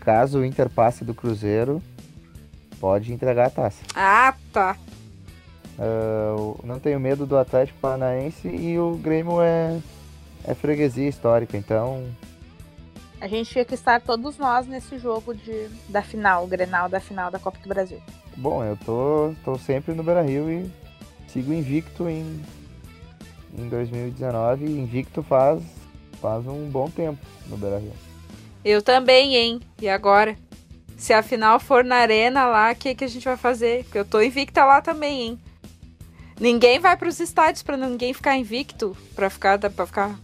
caso 0.00 0.40
o 0.40 0.44
Inter 0.44 0.68
passe 0.68 1.04
do 1.04 1.14
Cruzeiro, 1.14 1.82
pode 2.80 3.12
entregar 3.12 3.46
a 3.46 3.50
taça. 3.50 3.84
ah, 3.94 4.34
tá. 4.52 4.76
Eu 5.78 6.58
não 6.64 6.80
tenho 6.80 6.98
medo 6.98 7.24
do 7.24 7.36
Atlético 7.36 7.78
Paranaense 7.78 8.48
e 8.48 8.76
o 8.78 8.96
Grêmio 8.96 9.40
é, 9.40 9.78
é 10.44 10.54
freguesia 10.54 11.08
histórica, 11.08 11.56
então 11.56 12.04
A 13.20 13.28
gente 13.28 13.50
tinha 13.50 13.64
que 13.64 13.74
estar 13.74 14.00
todos 14.00 14.38
nós 14.38 14.66
nesse 14.66 14.98
jogo 14.98 15.34
de, 15.34 15.68
da 15.88 16.02
final, 16.02 16.44
o 16.44 16.46
Grenal 16.48 16.88
da 16.88 16.98
final 16.98 17.30
da 17.30 17.38
Copa 17.38 17.58
do 17.62 17.68
Brasil. 17.68 18.00
Bom, 18.36 18.64
eu 18.64 18.76
tô, 18.78 19.32
tô 19.44 19.56
sempre 19.56 19.94
no 19.94 20.02
Beira 20.02 20.22
Rio 20.22 20.50
e 20.50 20.70
sigo 21.38 21.52
invicto 21.52 22.08
em, 22.08 22.42
em 23.56 23.68
2019. 23.68 24.64
Invicto 24.64 25.22
faz, 25.22 25.62
faz 26.20 26.44
um 26.46 26.68
bom 26.68 26.90
tempo 26.90 27.24
no 27.46 27.56
Beira 27.56 27.78
Rio. 27.78 27.92
Eu 28.64 28.82
também, 28.82 29.36
hein? 29.36 29.60
E 29.80 29.88
agora? 29.88 30.36
Se 30.96 31.12
a 31.12 31.22
final 31.22 31.60
for 31.60 31.84
na 31.84 31.96
arena 31.96 32.44
lá, 32.46 32.72
o 32.72 32.74
que, 32.74 32.92
que 32.92 33.04
a 33.04 33.08
gente 33.08 33.24
vai 33.24 33.36
fazer? 33.36 33.84
Porque 33.84 33.98
eu 33.98 34.04
tô 34.04 34.20
invicta 34.20 34.64
lá 34.64 34.80
também, 34.80 35.22
hein? 35.22 35.38
Ninguém 36.40 36.80
vai 36.80 36.96
para 36.96 37.08
os 37.08 37.20
estádios 37.20 37.62
para 37.62 37.76
ninguém 37.76 38.12
ficar 38.12 38.36
invicto, 38.36 38.96
para 39.14 39.30
ficar 39.30 39.58
para 39.58 39.86
ficar 39.86 40.18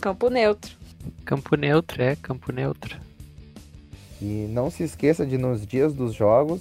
campo 0.00 0.28
neutro. 0.28 0.76
Campo 1.24 1.56
neutro, 1.56 2.02
é, 2.02 2.14
campo 2.16 2.52
neutro. 2.52 2.98
E 4.20 4.46
não 4.50 4.70
se 4.70 4.82
esqueça 4.82 5.26
de 5.26 5.38
nos 5.38 5.66
dias 5.66 5.94
dos 5.94 6.14
jogos 6.14 6.60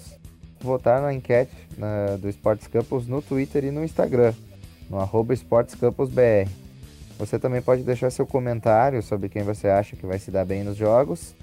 votar 0.65 1.01
na 1.01 1.13
enquete 1.13 1.51
na, 1.77 2.17
do 2.17 2.29
Sports 2.29 2.67
Campus 2.67 3.07
no 3.07 3.21
Twitter 3.21 3.65
e 3.65 3.71
no 3.71 3.83
Instagram, 3.83 4.33
no 4.89 4.99
arroba 4.99 5.33
SportsCampusBR. 5.33 6.49
Você 7.17 7.37
também 7.37 7.61
pode 7.61 7.83
deixar 7.83 8.09
seu 8.09 8.25
comentário 8.25 9.01
sobre 9.03 9.29
quem 9.29 9.43
você 9.43 9.67
acha 9.67 9.95
que 9.95 10.05
vai 10.05 10.17
se 10.17 10.31
dar 10.31 10.45
bem 10.45 10.63
nos 10.63 10.77
jogos 10.77 11.35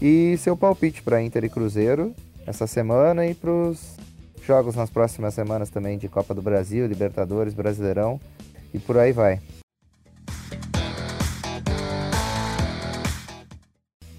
e 0.00 0.36
seu 0.38 0.56
palpite 0.56 1.02
para 1.02 1.22
Inter 1.22 1.44
e 1.44 1.48
Cruzeiro 1.48 2.14
essa 2.46 2.66
semana 2.66 3.26
e 3.26 3.34
para 3.34 3.50
os 3.50 3.96
jogos 4.44 4.74
nas 4.74 4.90
próximas 4.90 5.32
semanas 5.32 5.70
também 5.70 5.96
de 5.96 6.08
Copa 6.08 6.34
do 6.34 6.42
Brasil, 6.42 6.86
Libertadores, 6.86 7.54
Brasileirão 7.54 8.20
e 8.72 8.78
por 8.78 8.98
aí 8.98 9.12
vai. 9.12 9.40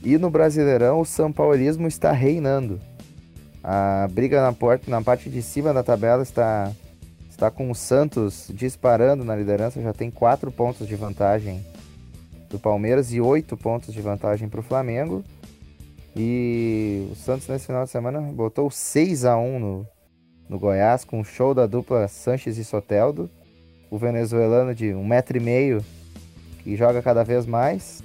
E 0.03 0.19
no 0.19 0.29
Brasileirão, 0.29 1.01
o 1.01 1.05
São 1.05 1.31
Paulismo 1.31 1.87
está 1.87 2.11
reinando. 2.11 2.79
A 3.67 4.07
briga 4.11 4.43
na, 4.43 4.53
porta, 4.53 4.91
na 4.91 5.01
parte 5.01 5.27
de 5.27 5.41
cima 5.41 5.73
da 5.73 5.81
tabela 5.81 6.21
está, 6.21 6.71
está 7.27 7.49
com 7.49 7.71
o 7.71 7.73
Santos 7.73 8.51
disparando 8.53 9.25
na 9.25 9.35
liderança, 9.35 9.81
já 9.81 9.91
tem 9.91 10.11
4 10.11 10.51
pontos 10.51 10.87
de 10.87 10.95
vantagem 10.95 11.65
do 12.47 12.59
Palmeiras 12.59 13.11
e 13.11 13.19
8 13.19 13.57
pontos 13.57 13.91
de 13.91 13.99
vantagem 14.01 14.47
para 14.47 14.59
o 14.59 14.63
Flamengo. 14.63 15.23
E 16.15 17.07
o 17.11 17.15
Santos 17.15 17.47
nesse 17.47 17.65
final 17.65 17.85
de 17.85 17.89
semana 17.89 18.21
botou 18.21 18.69
6 18.69 19.25
a 19.25 19.35
1 19.35 19.59
no, 19.59 19.87
no 20.47 20.59
Goiás, 20.59 21.03
com 21.03 21.19
o 21.19 21.25
show 21.25 21.55
da 21.55 21.65
dupla 21.65 22.07
Sanches 22.07 22.59
e 22.59 22.63
Soteldo. 22.63 23.27
O 23.89 23.97
venezuelano 23.97 24.75
de 24.75 24.93
um 24.93 25.03
metro 25.03 25.37
e 25.37 25.39
meio, 25.39 25.83
que 26.59 26.75
joga 26.75 27.01
cada 27.01 27.23
vez 27.23 27.47
mais. 27.47 28.03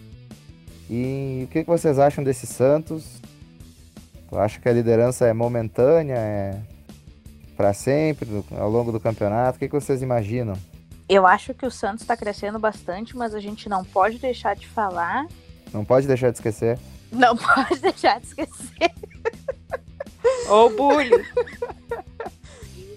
E 0.89 1.43
o 1.45 1.49
que, 1.49 1.65
que 1.65 1.69
vocês 1.69 1.99
acham 1.99 2.25
desse 2.25 2.47
Santos? 2.47 3.20
Tu 4.31 4.39
acha 4.39 4.61
que 4.61 4.69
a 4.69 4.73
liderança 4.73 5.27
é 5.27 5.33
momentânea, 5.33 6.15
é 6.15 6.63
para 7.57 7.75
sempre, 7.75 8.45
ao 8.53 8.71
longo 8.71 8.93
do 8.93 9.01
campeonato? 9.01 9.57
O 9.57 9.59
que, 9.59 9.69
que 9.69 9.75
vocês 9.75 10.03
imaginam? 10.03 10.55
Eu 11.09 11.27
acho 11.27 11.53
que 11.53 11.67
o 11.67 11.71
Santos 11.71 12.03
está 12.03 12.17
crescendo 12.17 12.59
bastante, 12.59 13.17
mas 13.17 13.35
a 13.35 13.41
gente 13.41 13.69
não 13.69 13.85
pode 13.85 14.19
deixar 14.19 14.55
de 14.55 14.69
falar. 14.69 15.27
Não 15.73 15.85
pode 15.85 16.07
deixar 16.07 16.31
de 16.31 16.39
esquecer. 16.39 16.79
Não 17.11 17.35
pode 17.37 17.81
deixar 17.81 18.21
de 18.21 18.29
esquecer. 18.29 18.93
Ô, 20.49 20.71
bulho! 20.71 21.25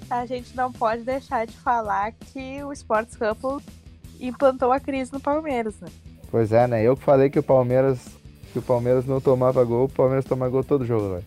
a 0.09 0.27
gente 0.27 0.55
não 0.55 0.71
pode 0.71 1.01
deixar 1.01 1.47
de 1.47 1.57
falar 1.57 2.11
que 2.11 2.63
o 2.63 2.71
Sports 2.71 3.17
Couple 3.17 3.65
implantou 4.19 4.71
a 4.71 4.79
crise 4.79 5.11
no 5.11 5.19
Palmeiras, 5.19 5.73
né? 5.81 5.87
Pois 6.29 6.51
é, 6.51 6.67
né? 6.67 6.83
Eu 6.83 6.95
que 6.95 7.03
falei 7.03 7.31
que 7.31 7.39
o 7.39 7.43
Palmeiras 7.43 7.99
que 8.53 8.59
o 8.59 8.61
Palmeiras 8.61 9.05
não 9.05 9.19
tomava 9.19 9.63
gol, 9.65 9.85
o 9.85 9.89
Palmeiras 9.89 10.23
toma 10.23 10.47
gol 10.47 10.63
todo 10.63 10.85
jogo 10.85 11.07
agora. 11.07 11.23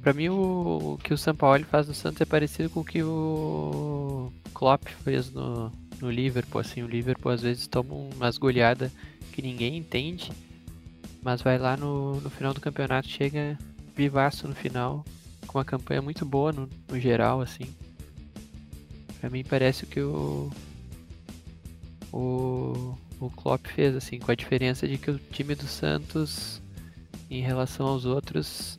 Pra 0.00 0.12
mim, 0.12 0.28
o, 0.28 0.94
o 0.94 0.98
que 1.02 1.12
o 1.12 1.18
São 1.18 1.34
Paulo 1.34 1.64
faz 1.64 1.88
no 1.88 1.94
Santos 1.94 2.20
é 2.20 2.24
parecido 2.24 2.70
com 2.70 2.80
o 2.80 2.84
que 2.84 3.02
o 3.02 4.30
Klopp 4.54 4.86
fez 5.02 5.32
no, 5.32 5.72
no 6.00 6.10
Liverpool. 6.10 6.60
Assim, 6.60 6.82
o 6.82 6.86
Liverpool 6.86 7.32
às 7.32 7.42
vezes 7.42 7.66
toma 7.66 7.94
umas 7.94 8.38
goleadas 8.38 8.92
que 9.32 9.42
ninguém 9.42 9.76
entende, 9.76 10.30
mas 11.20 11.42
vai 11.42 11.58
lá 11.58 11.76
no, 11.76 12.20
no 12.20 12.30
final 12.30 12.54
do 12.54 12.60
campeonato, 12.60 13.08
chega 13.08 13.58
vivaço 13.96 14.46
no 14.46 14.54
final, 14.54 15.04
com 15.46 15.58
uma 15.58 15.64
campanha 15.64 16.00
muito 16.00 16.24
boa 16.24 16.52
no, 16.52 16.68
no 16.88 17.00
geral, 17.00 17.40
assim. 17.40 17.66
Pra 19.20 19.28
mim 19.28 19.42
parece 19.42 19.86
que 19.86 20.00
o, 20.00 20.50
o 22.12 22.96
o 23.20 23.30
Klopp 23.30 23.66
fez, 23.66 23.94
assim, 23.94 24.18
com 24.18 24.30
a 24.30 24.34
diferença 24.34 24.86
de 24.86 24.98
que 24.98 25.10
o 25.10 25.18
time 25.18 25.54
do 25.54 25.66
Santos, 25.66 26.60
em 27.30 27.42
relação 27.42 27.86
aos 27.86 28.04
outros, 28.04 28.78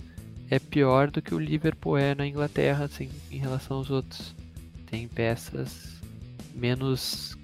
é 0.49 0.59
pior 0.59 1.09
do 1.09 1.21
que 1.21 1.33
o 1.33 1.39
Liverpool 1.39 1.97
é 1.97 2.13
na 2.13 2.27
Inglaterra, 2.27 2.85
assim, 2.85 3.09
em 3.31 3.37
relação 3.37 3.77
aos 3.77 3.89
outros. 3.89 4.35
Tem 4.89 5.07
peças 5.07 5.95
menos. 6.53 7.37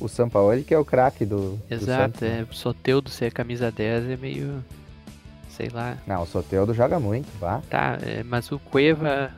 O 0.00 0.08
São 0.08 0.28
Paulo 0.28 0.62
que 0.62 0.74
é 0.74 0.78
o 0.78 0.84
craque 0.84 1.24
do. 1.24 1.58
Exato, 1.70 2.20
do 2.20 2.26
é. 2.26 2.46
O 2.50 2.54
Soteudo 2.54 3.10
ser 3.10 3.32
camisa 3.32 3.70
10 3.70 4.10
é 4.10 4.16
meio. 4.16 4.64
Sei 5.48 5.68
lá. 5.68 5.98
Não, 6.06 6.22
o 6.22 6.26
Soteudo 6.26 6.74
joga 6.74 6.98
muito, 6.98 7.28
vá. 7.38 7.60
Tá, 7.70 7.98
é, 8.02 8.22
mas 8.22 8.50
o 8.50 8.58
Cueva. 8.58 9.32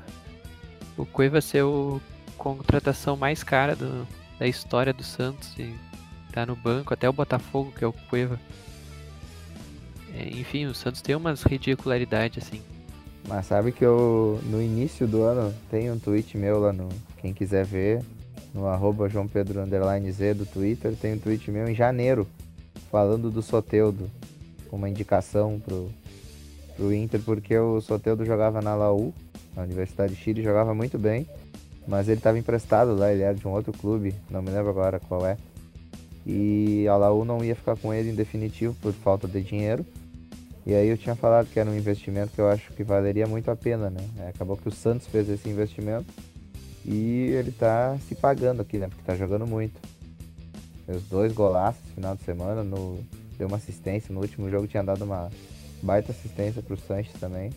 O 0.96 1.04
Cueva 1.04 1.40
ser 1.40 1.62
o 1.62 2.00
contratação 2.38 3.16
mais 3.16 3.42
cara 3.42 3.76
do, 3.76 4.06
da 4.38 4.46
história 4.46 4.92
do 4.92 5.02
Santos. 5.02 5.52
E 5.58 5.74
tá 6.36 6.44
no 6.44 6.54
banco, 6.54 6.92
até 6.92 7.08
o 7.08 7.14
Botafogo, 7.14 7.72
que 7.74 7.82
é 7.82 7.86
o 7.86 7.94
Cueva. 7.94 8.38
É, 10.14 10.28
enfim, 10.28 10.66
o 10.66 10.74
Santos 10.74 11.00
tem 11.00 11.16
umas 11.16 11.42
ridicularidades 11.42 12.44
assim. 12.44 12.60
Mas 13.26 13.46
sabe 13.46 13.72
que 13.72 13.82
eu, 13.82 14.38
no 14.44 14.60
início 14.60 15.06
do 15.06 15.22
ano, 15.22 15.52
tem 15.70 15.90
um 15.90 15.98
tweet 15.98 16.36
meu 16.36 16.60
lá 16.60 16.74
no. 16.74 16.90
Quem 17.22 17.32
quiser 17.32 17.64
ver, 17.64 18.02
no 18.52 18.66
arroba 18.66 19.08
João 19.08 19.26
Pedro 19.26 19.64
Z 20.12 20.34
do 20.34 20.44
Twitter, 20.44 20.94
tem 20.94 21.14
um 21.14 21.18
tweet 21.18 21.50
meu 21.50 21.66
em 21.70 21.74
janeiro, 21.74 22.26
falando 22.90 23.30
do 23.30 23.40
Soteudo, 23.40 24.10
uma 24.70 24.90
indicação 24.90 25.58
pro, 25.58 25.90
pro 26.76 26.92
Inter, 26.92 27.20
porque 27.24 27.56
o 27.56 27.80
Soteudo 27.80 28.26
jogava 28.26 28.60
na 28.60 28.74
Laú, 28.74 29.14
na 29.56 29.62
Universidade 29.62 30.14
de 30.14 30.20
Chile, 30.20 30.42
jogava 30.42 30.74
muito 30.74 30.98
bem, 30.98 31.26
mas 31.88 32.08
ele 32.08 32.18
estava 32.18 32.38
emprestado 32.38 32.94
lá, 32.94 33.10
ele 33.10 33.22
era 33.22 33.34
de 33.34 33.48
um 33.48 33.52
outro 33.52 33.72
clube, 33.72 34.14
não 34.30 34.42
me 34.42 34.50
lembro 34.50 34.68
agora 34.68 35.00
qual 35.00 35.26
é 35.26 35.38
e 36.26 36.88
a 36.88 36.96
Laú 36.96 37.24
não 37.24 37.44
ia 37.44 37.54
ficar 37.54 37.76
com 37.76 37.94
ele 37.94 38.10
em 38.10 38.14
definitivo 38.14 38.74
por 38.82 38.92
falta 38.92 39.28
de 39.28 39.40
dinheiro. 39.40 39.86
E 40.66 40.74
aí 40.74 40.88
eu 40.88 40.98
tinha 40.98 41.14
falado 41.14 41.46
que 41.46 41.60
era 41.60 41.70
um 41.70 41.76
investimento 41.76 42.32
que 42.32 42.40
eu 42.40 42.48
acho 42.48 42.72
que 42.72 42.82
valeria 42.82 43.24
muito 43.28 43.48
a 43.48 43.54
pena, 43.54 43.88
né? 43.88 44.00
É, 44.18 44.28
acabou 44.30 44.56
que 44.56 44.68
o 44.68 44.72
Santos 44.72 45.06
fez 45.06 45.28
esse 45.28 45.48
investimento 45.48 46.06
e 46.84 47.28
ele 47.30 47.52
tá 47.52 47.96
se 48.08 48.16
pagando 48.16 48.62
aqui, 48.62 48.76
né? 48.76 48.88
Porque 48.88 49.04
tá 49.04 49.14
jogando 49.14 49.46
muito. 49.46 49.80
Fez 50.84 51.04
dois 51.04 51.32
golaços 51.32 51.80
no 51.86 51.94
final 51.94 52.16
de 52.16 52.24
semana, 52.24 52.64
no... 52.64 52.98
deu 53.38 53.46
uma 53.46 53.58
assistência. 53.58 54.12
No 54.12 54.20
último 54.20 54.50
jogo 54.50 54.66
tinha 54.66 54.82
dado 54.82 55.04
uma 55.04 55.30
baita 55.80 56.10
assistência 56.10 56.60
pro 56.60 56.76
Sanches 56.76 57.14
também. 57.20 57.52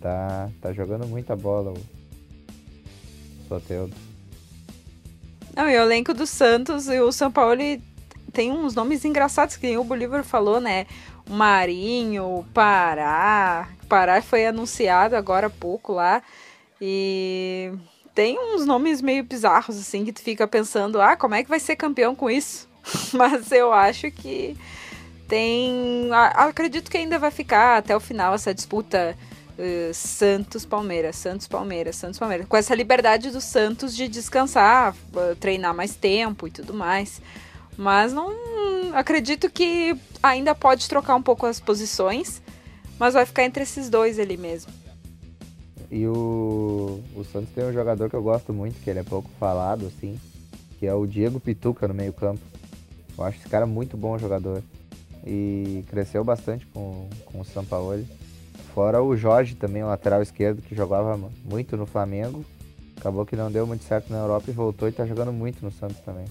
Tá, 0.00 0.50
tá 0.60 0.72
jogando 0.72 1.06
muita 1.06 1.36
bola 1.36 1.72
o 1.72 1.78
Soteldo. 3.48 3.94
Não, 5.54 5.68
e 5.68 5.78
o 5.78 5.82
elenco 5.82 6.12
do 6.12 6.26
Santos 6.26 6.88
e 6.88 7.00
o 7.00 7.12
São 7.12 7.30
Paulo 7.30 7.60
tem 8.32 8.50
uns 8.50 8.74
nomes 8.74 9.04
engraçados 9.04 9.56
que 9.56 9.76
o 9.76 9.84
Bolívar 9.84 10.24
falou, 10.24 10.60
né? 10.60 10.86
Marinho, 11.28 12.44
Pará. 12.52 13.68
Pará 13.88 14.20
foi 14.20 14.46
anunciado 14.46 15.14
agora 15.14 15.46
há 15.46 15.50
pouco 15.50 15.92
lá. 15.92 16.22
E 16.80 17.72
tem 18.14 18.36
uns 18.38 18.66
nomes 18.66 19.00
meio 19.00 19.22
bizarros, 19.22 19.78
assim, 19.78 20.04
que 20.04 20.12
tu 20.12 20.20
fica 20.20 20.46
pensando, 20.46 21.00
ah, 21.00 21.16
como 21.16 21.34
é 21.34 21.42
que 21.42 21.48
vai 21.48 21.60
ser 21.60 21.76
campeão 21.76 22.14
com 22.14 22.28
isso? 22.28 22.68
Mas 23.14 23.52
eu 23.52 23.72
acho 23.72 24.10
que 24.10 24.56
tem. 25.28 26.08
Acredito 26.34 26.90
que 26.90 26.96
ainda 26.96 27.18
vai 27.18 27.30
ficar 27.30 27.78
até 27.78 27.96
o 27.96 28.00
final 28.00 28.34
essa 28.34 28.52
disputa 28.52 29.16
Uh, 29.56 29.94
Santos 29.94 30.66
Palmeiras, 30.66 31.14
Santos 31.14 31.46
Palmeiras, 31.46 31.94
Santos 31.94 32.18
Palmeiras, 32.18 32.46
com 32.48 32.56
essa 32.56 32.74
liberdade 32.74 33.30
do 33.30 33.40
Santos 33.40 33.94
de 33.94 34.08
descansar, 34.08 34.94
uh, 35.14 35.36
treinar 35.36 35.72
mais 35.72 35.94
tempo 35.94 36.48
e 36.48 36.50
tudo 36.50 36.74
mais. 36.74 37.22
Mas 37.76 38.12
não 38.12 38.32
acredito 38.94 39.48
que 39.50 39.96
ainda 40.22 40.54
pode 40.54 40.88
trocar 40.88 41.14
um 41.14 41.22
pouco 41.22 41.46
as 41.46 41.60
posições, 41.60 42.42
mas 42.98 43.14
vai 43.14 43.24
ficar 43.24 43.44
entre 43.44 43.62
esses 43.62 43.88
dois 43.88 44.18
ali 44.18 44.36
mesmo. 44.36 44.72
E 45.90 46.06
o, 46.06 47.00
o 47.14 47.24
Santos 47.24 47.50
tem 47.54 47.64
um 47.64 47.72
jogador 47.72 48.10
que 48.10 48.16
eu 48.16 48.22
gosto 48.22 48.52
muito, 48.52 48.80
que 48.82 48.90
ele 48.90 48.98
é 48.98 49.04
pouco 49.04 49.30
falado, 49.38 49.86
assim, 49.86 50.18
que 50.78 50.86
é 50.86 50.94
o 50.94 51.06
Diego 51.06 51.38
Pituca 51.38 51.86
no 51.86 51.94
meio-campo. 51.94 52.40
Eu 53.16 53.24
acho 53.24 53.38
esse 53.38 53.48
cara 53.48 53.66
muito 53.66 53.96
bom 53.96 54.18
jogador. 54.18 54.62
E 55.26 55.84
cresceu 55.88 56.22
bastante 56.24 56.66
com, 56.66 57.08
com 57.24 57.40
o 57.40 57.44
Sampaoli. 57.44 58.06
Fora 58.74 59.00
o 59.00 59.16
Jorge 59.16 59.54
também, 59.54 59.84
o 59.84 59.86
lateral 59.86 60.20
esquerdo, 60.20 60.60
que 60.60 60.74
jogava 60.74 61.16
muito 61.44 61.76
no 61.76 61.86
Flamengo. 61.86 62.44
Acabou 62.96 63.24
que 63.24 63.36
não 63.36 63.48
deu 63.48 63.64
muito 63.64 63.84
certo 63.84 64.10
na 64.10 64.18
Europa 64.18 64.50
e 64.50 64.52
voltou 64.52 64.88
e 64.88 64.92
tá 64.92 65.06
jogando 65.06 65.32
muito 65.32 65.64
no 65.64 65.70
Santos 65.70 66.00
também. 66.00 66.24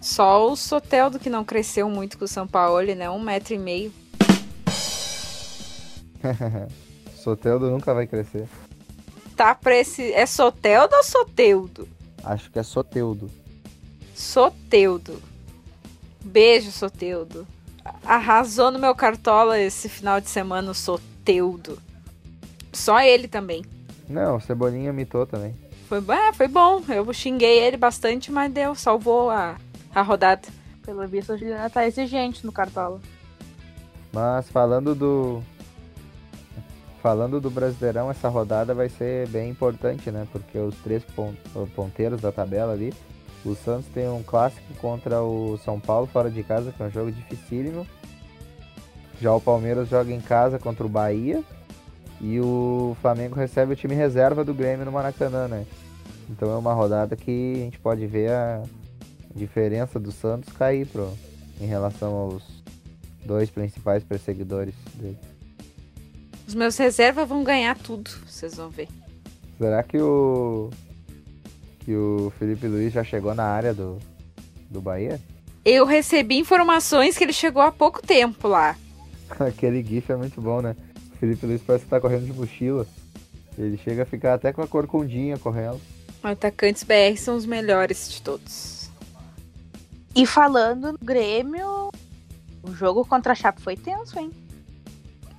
Só 0.00 0.50
o 0.50 0.56
Soteldo 0.56 1.20
que 1.20 1.30
não 1.30 1.44
cresceu 1.44 1.88
muito 1.88 2.18
com 2.18 2.24
o 2.24 2.28
São 2.28 2.46
Paulo, 2.46 2.82
né? 2.92 3.08
Um 3.08 3.20
metro 3.20 3.54
e 3.54 3.58
meio. 3.58 3.92
Soteudo 7.14 7.70
nunca 7.70 7.94
vai 7.94 8.06
crescer. 8.06 8.48
Tá 9.36 9.54
pra 9.54 9.76
esse. 9.76 10.12
É 10.12 10.26
Soteldo 10.26 10.94
ou 10.96 11.04
Soteudo? 11.04 11.88
Acho 12.24 12.50
que 12.50 12.58
é 12.58 12.64
Soteudo. 12.64 13.30
Soteudo. 14.12 15.22
Beijo, 16.24 16.72
Soteudo. 16.72 17.46
Arrasou 18.04 18.70
no 18.70 18.78
meu 18.78 18.94
cartola 18.94 19.58
esse 19.58 19.88
final 19.88 20.20
de 20.20 20.28
semana 20.28 20.70
o 20.70 20.74
Soteudo. 20.74 21.78
Só 22.72 23.00
ele 23.00 23.26
também. 23.28 23.64
Não, 24.08 24.36
o 24.36 24.40
Cebolinha 24.40 24.92
mitou 24.92 25.26
também. 25.26 25.54
Foi, 25.88 25.98
é, 26.14 26.32
foi 26.32 26.48
bom. 26.48 26.82
Eu 26.88 27.12
xinguei 27.12 27.58
ele 27.60 27.76
bastante, 27.76 28.30
mas 28.30 28.52
deu, 28.52 28.74
salvou 28.74 29.30
a, 29.30 29.56
a 29.94 30.02
rodada. 30.02 30.48
Pelo 30.84 31.06
visto, 31.08 31.32
a 31.32 31.36
Juliana 31.36 31.70
tá 31.70 31.86
exigente 31.86 32.44
no 32.46 32.52
cartola. 32.52 33.00
Mas 34.12 34.48
falando 34.50 34.94
do. 34.94 35.42
Falando 37.02 37.40
do 37.40 37.50
Brasileirão, 37.50 38.10
essa 38.10 38.28
rodada 38.28 38.74
vai 38.74 38.88
ser 38.88 39.28
bem 39.28 39.50
importante, 39.50 40.10
né? 40.10 40.26
Porque 40.32 40.58
os 40.58 40.74
três 40.76 41.04
pon- 41.04 41.34
ponteiros 41.74 42.20
da 42.20 42.32
tabela 42.32 42.72
ali. 42.72 42.92
O 43.46 43.54
Santos 43.54 43.86
tem 43.94 44.08
um 44.08 44.24
clássico 44.24 44.74
contra 44.80 45.22
o 45.22 45.56
São 45.64 45.78
Paulo 45.78 46.08
fora 46.08 46.28
de 46.28 46.42
casa, 46.42 46.72
que 46.72 46.82
é 46.82 46.86
um 46.86 46.90
jogo 46.90 47.12
dificílimo. 47.12 47.86
Já 49.20 49.32
o 49.32 49.40
Palmeiras 49.40 49.88
joga 49.88 50.12
em 50.12 50.20
casa 50.20 50.58
contra 50.58 50.84
o 50.84 50.88
Bahia. 50.88 51.44
E 52.20 52.40
o 52.40 52.96
Flamengo 53.00 53.36
recebe 53.36 53.72
o 53.72 53.76
time 53.76 53.94
reserva 53.94 54.44
do 54.44 54.52
Grêmio 54.52 54.84
no 54.84 54.90
Maracanã, 54.90 55.46
né? 55.46 55.64
Então 56.28 56.50
é 56.50 56.56
uma 56.56 56.72
rodada 56.72 57.14
que 57.14 57.52
a 57.54 57.58
gente 57.58 57.78
pode 57.78 58.04
ver 58.06 58.32
a 58.32 58.62
diferença 59.34 60.00
do 60.00 60.10
Santos 60.10 60.52
cair 60.54 60.86
pro, 60.86 61.12
em 61.60 61.66
relação 61.66 62.14
aos 62.14 62.42
dois 63.24 63.48
principais 63.48 64.02
perseguidores 64.02 64.74
dele. 64.94 65.18
Os 66.48 66.54
meus 66.54 66.76
reservas 66.76 67.28
vão 67.28 67.44
ganhar 67.44 67.76
tudo, 67.78 68.10
vocês 68.26 68.56
vão 68.56 68.70
ver. 68.70 68.88
Será 69.58 69.82
que 69.82 69.98
o 69.98 70.70
que 71.86 71.94
o 71.94 72.32
Felipe 72.36 72.66
Luiz 72.66 72.92
já 72.92 73.04
chegou 73.04 73.32
na 73.32 73.44
área 73.44 73.72
do, 73.72 74.00
do 74.68 74.80
Bahia? 74.80 75.20
Eu 75.64 75.86
recebi 75.86 76.36
informações 76.36 77.16
que 77.16 77.22
ele 77.22 77.32
chegou 77.32 77.62
há 77.62 77.70
pouco 77.70 78.04
tempo 78.04 78.48
lá. 78.48 78.76
Aquele 79.38 79.84
gif 79.84 80.10
é 80.10 80.16
muito 80.16 80.40
bom, 80.40 80.60
né? 80.60 80.74
O 81.12 81.16
Felipe 81.16 81.46
Luiz 81.46 81.62
parece 81.62 81.84
que 81.84 81.90
tá 81.90 82.00
correndo 82.00 82.26
de 82.26 82.32
mochila. 82.32 82.84
Ele 83.56 83.78
chega 83.78 84.02
a 84.02 84.06
ficar 84.06 84.34
até 84.34 84.52
com 84.52 84.62
a 84.62 84.66
corcundinha 84.66 85.38
correndo. 85.38 85.80
Atacantes 86.24 86.82
BR 86.82 87.16
são 87.16 87.36
os 87.36 87.46
melhores 87.46 88.10
de 88.10 88.20
todos. 88.20 88.90
E 90.12 90.26
falando 90.26 90.90
no 90.90 90.98
Grêmio, 90.98 91.92
o 92.64 92.74
jogo 92.74 93.04
contra 93.04 93.30
a 93.32 93.36
Chape 93.36 93.62
foi 93.62 93.76
tenso, 93.76 94.18
hein? 94.18 94.32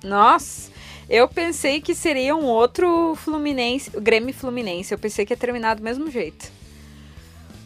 Nossa, 0.02 0.70
eu 1.08 1.26
pensei 1.26 1.80
que 1.80 1.94
seria 1.94 2.36
um 2.36 2.44
outro 2.44 3.14
Fluminense, 3.16 3.90
o 3.96 4.00
Grêmio 4.00 4.34
Fluminense. 4.34 4.92
Eu 4.92 4.98
pensei 4.98 5.24
que 5.24 5.32
ia 5.32 5.36
terminar 5.36 5.74
do 5.74 5.82
mesmo 5.82 6.10
jeito. 6.10 6.50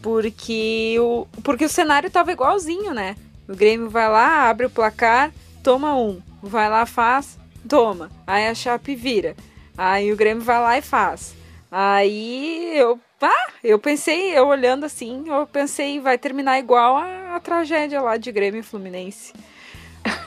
Porque 0.00 0.96
o, 1.00 1.26
porque 1.42 1.64
o 1.64 1.68
cenário 1.68 2.11
tava 2.11 2.32
igualzinho, 2.32 2.94
né? 2.94 3.16
O 3.49 3.56
Grêmio 3.56 3.90
vai 3.90 4.08
lá, 4.08 4.49
abre 4.49 4.66
o 4.66 4.70
placar, 4.70 5.32
toma 5.62 5.96
um. 5.96 6.20
Vai 6.42 6.68
lá, 6.68 6.87
faz, 6.87 7.38
toma. 7.68 8.11
Aí 8.26 8.46
a 8.46 8.54
Chape 8.54 8.94
vira. 8.94 9.37
Aí 9.76 10.12
o 10.12 10.16
Grêmio 10.16 10.42
vai 10.42 10.61
lá 10.61 10.78
e 10.78 10.82
faz. 10.82 11.34
Aí 11.70 12.72
eu. 12.76 13.00
Ah, 13.20 13.50
eu 13.62 13.78
pensei, 13.78 14.36
eu 14.36 14.49
olhando 14.49 14.84
assim, 14.84 15.25
eu 15.28 15.47
pensei, 15.47 16.00
vai 16.00 16.19
terminar 16.19 16.58
igual 16.58 16.97
a, 16.97 17.36
a 17.36 17.40
tragédia 17.40 18.00
lá 18.00 18.17
de 18.17 18.32
Grêmio 18.32 18.60
e 18.60 18.64
Fluminense. 18.64 19.32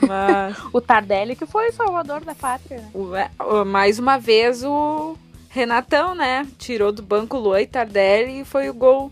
Mas. 0.06 0.56
O 0.72 0.80
Tardelli 0.80 1.34
que 1.36 1.46
foi 1.46 1.68
o 1.68 1.72
salvador 1.72 2.24
da 2.24 2.34
pátria, 2.34 2.78
né? 2.78 2.90
Mais 3.66 3.98
uma 3.98 4.18
vez 4.18 4.62
o 4.64 5.16
Renatão, 5.48 6.14
né? 6.14 6.46
Tirou 6.58 6.92
do 6.92 7.02
banco 7.02 7.36
o 7.36 7.40
Luan 7.40 7.62
e 7.62 7.66
Tardelli 7.66 8.40
e 8.40 8.44
foi 8.44 8.68
o 8.68 8.74
gol 8.74 9.10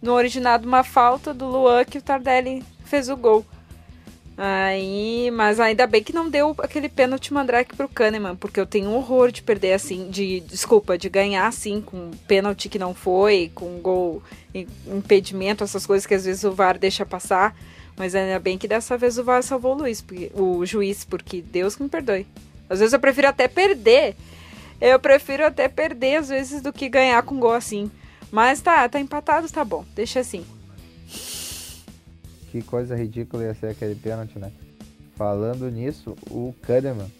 no 0.00 0.12
originado 0.12 0.66
uma 0.68 0.84
falta 0.84 1.32
do 1.34 1.46
Luan 1.46 1.84
que 1.84 1.98
o 1.98 2.02
Tardelli 2.02 2.62
fez 2.84 3.08
o 3.08 3.16
gol. 3.16 3.44
Aí, 4.40 5.32
mas 5.32 5.58
ainda 5.58 5.84
bem 5.84 6.00
que 6.00 6.12
não 6.12 6.30
deu 6.30 6.54
aquele 6.58 6.88
pênalti 6.88 7.34
mandrake 7.34 7.74
pro 7.74 7.88
Kahneman, 7.88 8.36
porque 8.36 8.60
eu 8.60 8.66
tenho 8.66 8.88
um 8.88 8.94
horror 8.94 9.32
de 9.32 9.42
perder 9.42 9.72
assim, 9.72 10.08
de 10.10 10.38
desculpa, 10.40 10.96
de 10.96 11.08
ganhar 11.08 11.48
assim 11.48 11.80
com 11.80 12.12
pênalti 12.28 12.68
que 12.68 12.78
não 12.78 12.94
foi, 12.94 13.50
com 13.52 13.80
gol 13.80 14.22
im- 14.54 14.68
impedimento, 14.86 15.64
essas 15.64 15.84
coisas 15.84 16.06
que 16.06 16.14
às 16.14 16.24
vezes 16.24 16.44
o 16.44 16.52
VAR 16.52 16.78
deixa 16.78 17.04
passar. 17.04 17.52
Mas 17.98 18.14
ainda 18.14 18.38
bem 18.38 18.56
que 18.56 18.68
dessa 18.68 18.96
vez 18.96 19.18
o 19.18 19.24
VAR 19.24 19.42
salvou 19.42 19.74
o 19.74 19.78
Luiz, 19.78 20.00
porque, 20.00 20.30
o 20.34 20.64
juiz, 20.64 21.04
porque 21.04 21.42
Deus 21.42 21.74
que 21.74 21.82
me 21.82 21.88
perdoe. 21.88 22.26
Às 22.70 22.78
vezes 22.78 22.92
eu 22.92 23.00
prefiro 23.00 23.26
até 23.26 23.48
perder. 23.48 24.14
Eu 24.80 25.00
prefiro 25.00 25.44
até 25.44 25.68
perder 25.68 26.16
às 26.16 26.28
vezes 26.28 26.62
do 26.62 26.72
que 26.72 26.88
ganhar 26.88 27.20
com 27.24 27.40
gol 27.40 27.54
assim. 27.54 27.90
Mas 28.30 28.60
tá, 28.60 28.88
tá 28.88 29.00
empatado, 29.00 29.50
tá 29.50 29.64
bom. 29.64 29.84
Deixa 29.96 30.20
assim. 30.20 30.46
Que 32.52 32.62
coisa 32.62 32.94
ridícula 32.94 33.42
ia 33.42 33.54
ser 33.54 33.68
aquele 33.68 33.96
pênalti, 33.96 34.38
né? 34.38 34.52
Falando 35.16 35.68
nisso, 35.68 36.14
o 36.30 36.54
Kahneman. 36.62 37.10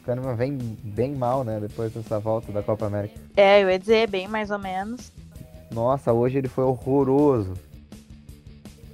O 0.00 0.04
Kahneman 0.04 0.36
vem 0.36 0.58
bem 0.58 1.14
mal, 1.14 1.42
né? 1.42 1.58
Depois 1.58 1.92
dessa 1.92 2.18
volta 2.18 2.52
da 2.52 2.62
Copa 2.62 2.86
América. 2.86 3.18
É, 3.34 3.62
eu 3.62 3.70
ia 3.70 3.78
dizer, 3.78 4.08
bem 4.08 4.28
mais 4.28 4.50
ou 4.50 4.58
menos. 4.58 5.10
Nossa, 5.72 6.12
hoje 6.12 6.36
ele 6.36 6.48
foi 6.48 6.64
horroroso. 6.64 7.54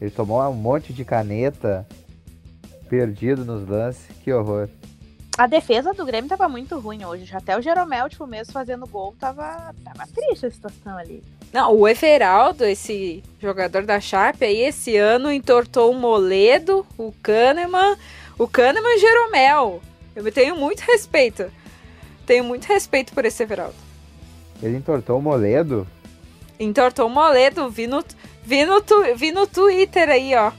Ele 0.00 0.10
tomou 0.10 0.40
um 0.42 0.54
monte 0.54 0.92
de 0.92 1.04
caneta. 1.04 1.86
Perdido 2.88 3.44
nos 3.44 3.68
lances. 3.68 4.06
Que 4.22 4.32
horror. 4.32 4.68
A 5.38 5.46
defesa 5.46 5.94
do 5.94 6.04
Grêmio 6.04 6.28
tava 6.28 6.48
muito 6.48 6.78
ruim 6.80 7.04
hoje. 7.04 7.32
Até 7.32 7.56
o 7.56 7.62
Jeromel, 7.62 8.08
tipo, 8.08 8.26
mesmo 8.26 8.52
fazendo 8.52 8.86
gol, 8.88 9.14
tava, 9.20 9.72
tava 9.84 10.04
triste 10.12 10.46
a 10.46 10.50
situação 10.50 10.98
ali. 10.98 11.22
Não, 11.52 11.72
o 11.74 11.86
Everaldo, 11.86 12.64
esse 12.64 13.22
jogador 13.40 13.84
da 13.84 14.00
Chape, 14.00 14.44
aí 14.44 14.62
esse 14.62 14.96
ano 14.96 15.30
entortou 15.30 15.92
o 15.92 15.94
Moledo, 15.94 16.84
o 16.98 17.12
Kahneman, 17.22 17.96
o 18.36 18.48
Kahneman 18.48 18.90
e 18.90 18.96
o 18.96 19.00
Jeromel. 19.00 19.82
Eu 20.16 20.32
tenho 20.32 20.56
muito 20.56 20.80
respeito. 20.80 21.46
Tenho 22.26 22.42
muito 22.42 22.64
respeito 22.64 23.12
por 23.12 23.24
esse 23.24 23.42
Everaldo. 23.42 23.76
Ele 24.60 24.76
entortou 24.76 25.18
o 25.18 25.22
Moledo. 25.22 25.86
Entortou 26.58 27.06
o 27.06 27.10
Moledo, 27.10 27.70
vi 27.70 27.86
no, 27.86 28.04
vi 28.48 28.64
no, 28.64 28.80
tu- 28.80 29.14
vi 29.16 29.30
no 29.32 29.46
Twitter 29.46 30.08
aí, 30.08 30.34
ó. 30.34 30.50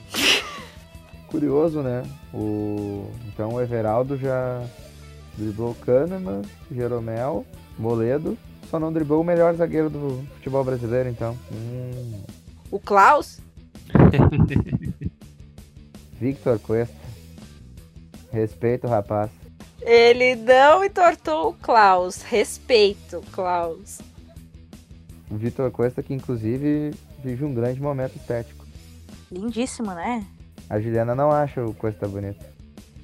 Curioso, 1.27 1.81
né? 1.81 2.03
O... 2.33 3.09
Então 3.27 3.53
o 3.55 3.61
Everaldo 3.61 4.17
já 4.17 4.63
driblou 5.37 5.75
Kahneman, 5.75 6.41
Jeromel, 6.71 7.45
Moledo. 7.77 8.37
Só 8.69 8.79
não 8.79 8.93
driblou 8.93 9.21
o 9.21 9.23
melhor 9.23 9.53
zagueiro 9.55 9.89
do 9.89 10.23
futebol 10.35 10.63
brasileiro, 10.63 11.09
então. 11.09 11.37
Hum, 11.51 12.21
O 12.71 12.79
Klaus, 12.79 13.39
Victor 16.19 16.59
Cuesta. 16.59 16.95
Respeito, 18.31 18.87
rapaz. 18.87 19.31
ele 19.81 20.35
não 20.35 20.83
entortou 20.83 21.49
o 21.49 21.53
Klaus. 21.53 22.21
Respeito, 22.21 23.23
Klaus. 23.31 23.99
O 25.31 25.35
Victor 25.35 25.71
Cuesta 25.71 26.03
que 26.03 26.13
inclusive 26.13 26.93
vive 27.23 27.45
um 27.45 27.53
grande 27.53 27.81
momento 27.81 28.15
estético. 28.15 28.65
Lindíssimo, 29.31 29.93
né? 29.93 30.25
A 30.69 30.79
Juliana 30.79 31.15
não 31.15 31.31
acha 31.31 31.63
o 31.63 31.73
Cuesta 31.73 32.07
bonito. 32.07 32.43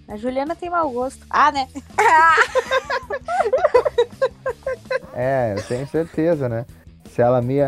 A 0.08 0.18
Juliana 0.18 0.56
tem 0.56 0.70
mau 0.70 0.90
gosto. 0.92 1.26
Ah, 1.30 1.52
né? 1.52 1.68
É, 5.18 5.54
eu 5.58 5.64
tenho 5.64 5.88
certeza, 5.88 6.50
né? 6.50 6.66
Se 7.10 7.22
ela 7.22 7.42
me. 7.42 7.60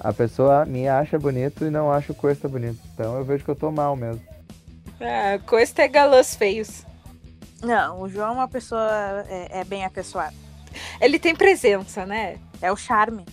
A 0.00 0.12
pessoa 0.12 0.64
me 0.64 0.88
acha 0.88 1.16
bonito 1.16 1.64
e 1.64 1.70
não 1.70 1.90
acha 1.90 2.10
o 2.10 2.14
Cuesta 2.16 2.48
bonito. 2.48 2.80
Então 2.92 3.16
eu 3.16 3.24
vejo 3.24 3.44
que 3.44 3.50
eu 3.50 3.54
tô 3.54 3.70
mal 3.70 3.94
mesmo. 3.94 4.20
Ah, 5.00 5.38
Costa 5.46 5.82
é 5.82 5.88
galãs 5.88 6.34
feios. 6.34 6.84
Não, 7.62 8.02
o 8.02 8.08
João 8.08 8.30
é 8.30 8.32
uma 8.32 8.48
pessoa. 8.48 9.24
É, 9.28 9.60
é 9.60 9.64
bem 9.64 9.84
apessoada. 9.84 10.34
Ele 11.00 11.18
tem 11.18 11.34
presença, 11.34 12.04
né? 12.04 12.38
É 12.60 12.72
o 12.72 12.76
charme. 12.76 13.24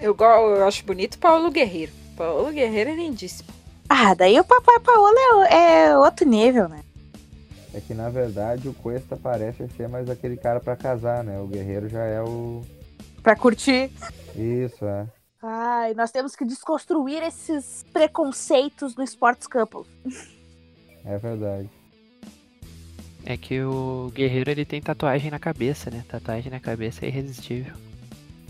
Eu, 0.00 0.16
eu 0.18 0.66
acho 0.66 0.84
bonito 0.84 1.14
o 1.14 1.18
Paulo 1.18 1.50
Guerreiro. 1.50 1.92
Paulo 2.16 2.52
Guerreiro 2.52 2.90
é 2.90 2.94
lindíssimo. 2.94 3.48
Ah, 3.88 4.14
daí 4.14 4.38
o 4.38 4.44
Papai 4.44 4.80
Paola 4.80 5.48
é, 5.48 5.86
é 5.86 5.98
outro 5.98 6.28
nível, 6.28 6.68
né? 6.68 6.80
É 7.72 7.80
que 7.80 7.94
na 7.94 8.08
verdade 8.08 8.68
o 8.68 8.74
Cuesta 8.74 9.16
parece 9.16 9.68
ser 9.76 9.88
mais 9.88 10.08
aquele 10.08 10.36
cara 10.36 10.60
pra 10.60 10.76
casar, 10.76 11.22
né? 11.22 11.38
O 11.38 11.46
Guerreiro 11.46 11.88
já 11.88 12.02
é 12.02 12.22
o. 12.22 12.62
Pra 13.22 13.36
curtir. 13.36 13.90
Isso, 14.34 14.84
é. 14.84 15.06
Ai, 15.42 15.94
nós 15.94 16.10
temos 16.10 16.34
que 16.34 16.44
desconstruir 16.44 17.22
esses 17.22 17.84
preconceitos 17.92 18.96
no 18.96 19.04
Sports 19.04 19.46
Couple. 19.46 19.84
É 21.04 21.18
verdade. 21.18 21.70
É 23.24 23.36
que 23.36 23.60
o 23.60 24.10
guerreiro 24.14 24.50
ele 24.50 24.64
tem 24.64 24.80
tatuagem 24.80 25.30
na 25.30 25.38
cabeça, 25.38 25.90
né? 25.90 26.04
Tatuagem 26.08 26.50
na 26.50 26.60
cabeça 26.60 27.04
é 27.04 27.08
irresistível. 27.08 27.74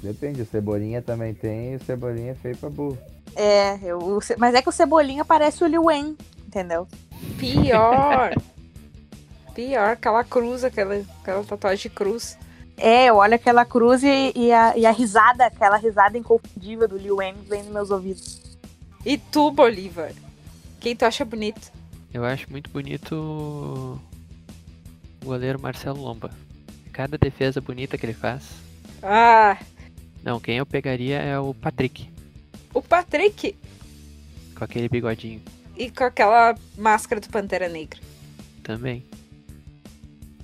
Depende, 0.06 0.42
o 0.42 0.46
Cebolinha 0.46 1.02
também 1.02 1.34
tem 1.34 1.72
e 1.72 1.76
o 1.76 1.84
Cebolinha 1.84 2.30
é 2.30 2.34
feio 2.34 2.56
pra 2.56 2.70
burro. 2.70 2.96
É, 3.34 3.78
eu, 3.82 3.98
o 3.98 4.20
mas 4.38 4.54
é 4.54 4.62
que 4.62 4.68
o 4.68 4.72
Cebolinha 4.72 5.24
parece 5.24 5.64
o 5.64 5.66
Liu 5.66 5.86
Wen, 5.86 6.16
entendeu? 6.46 6.86
Pior. 7.38 8.34
Pior, 9.52 9.90
aquela 9.90 10.22
cruz, 10.22 10.62
aquela, 10.62 11.02
aquela 11.20 11.42
tatuagem 11.42 11.82
de 11.82 11.90
cruz. 11.90 12.38
É, 12.76 13.06
eu 13.06 13.16
olho 13.16 13.34
aquela 13.34 13.64
cruz 13.64 14.02
e, 14.04 14.32
e, 14.36 14.52
a, 14.52 14.76
e 14.76 14.86
a 14.86 14.90
risada, 14.90 15.46
aquela 15.46 15.76
risada 15.76 16.16
inconfundível 16.16 16.86
do 16.86 16.96
Liu 16.96 17.16
Wang 17.16 17.36
vem 17.48 17.62
nos 17.62 17.72
meus 17.72 17.90
ouvidos. 17.90 18.58
E 19.04 19.18
tu, 19.18 19.50
Bolívar? 19.50 20.12
Quem 20.78 20.94
tu 20.94 21.04
acha 21.04 21.24
bonito? 21.24 21.72
Eu 22.12 22.24
acho 22.24 22.50
muito 22.50 22.70
bonito 22.70 23.14
o 23.14 23.98
goleiro 25.24 25.60
Marcelo 25.60 26.00
Lomba. 26.00 26.30
Cada 26.92 27.18
defesa 27.18 27.60
bonita 27.60 27.98
que 27.98 28.06
ele 28.06 28.14
faz. 28.14 28.44
Ah, 29.02 29.58
Não, 30.26 30.40
quem 30.40 30.56
eu 30.56 30.66
pegaria 30.66 31.18
é 31.20 31.38
o 31.38 31.54
Patrick, 31.54 32.10
o 32.74 32.82
Patrick. 32.82 33.56
com 34.56 34.64
aquele 34.64 34.88
bigodinho 34.88 35.40
E 35.76 35.88
com 35.88 36.02
aquela 36.02 36.56
máscara 36.76 37.20
do 37.20 37.28
Pantera 37.28 37.68
Negra. 37.68 38.00
também. 38.64 39.04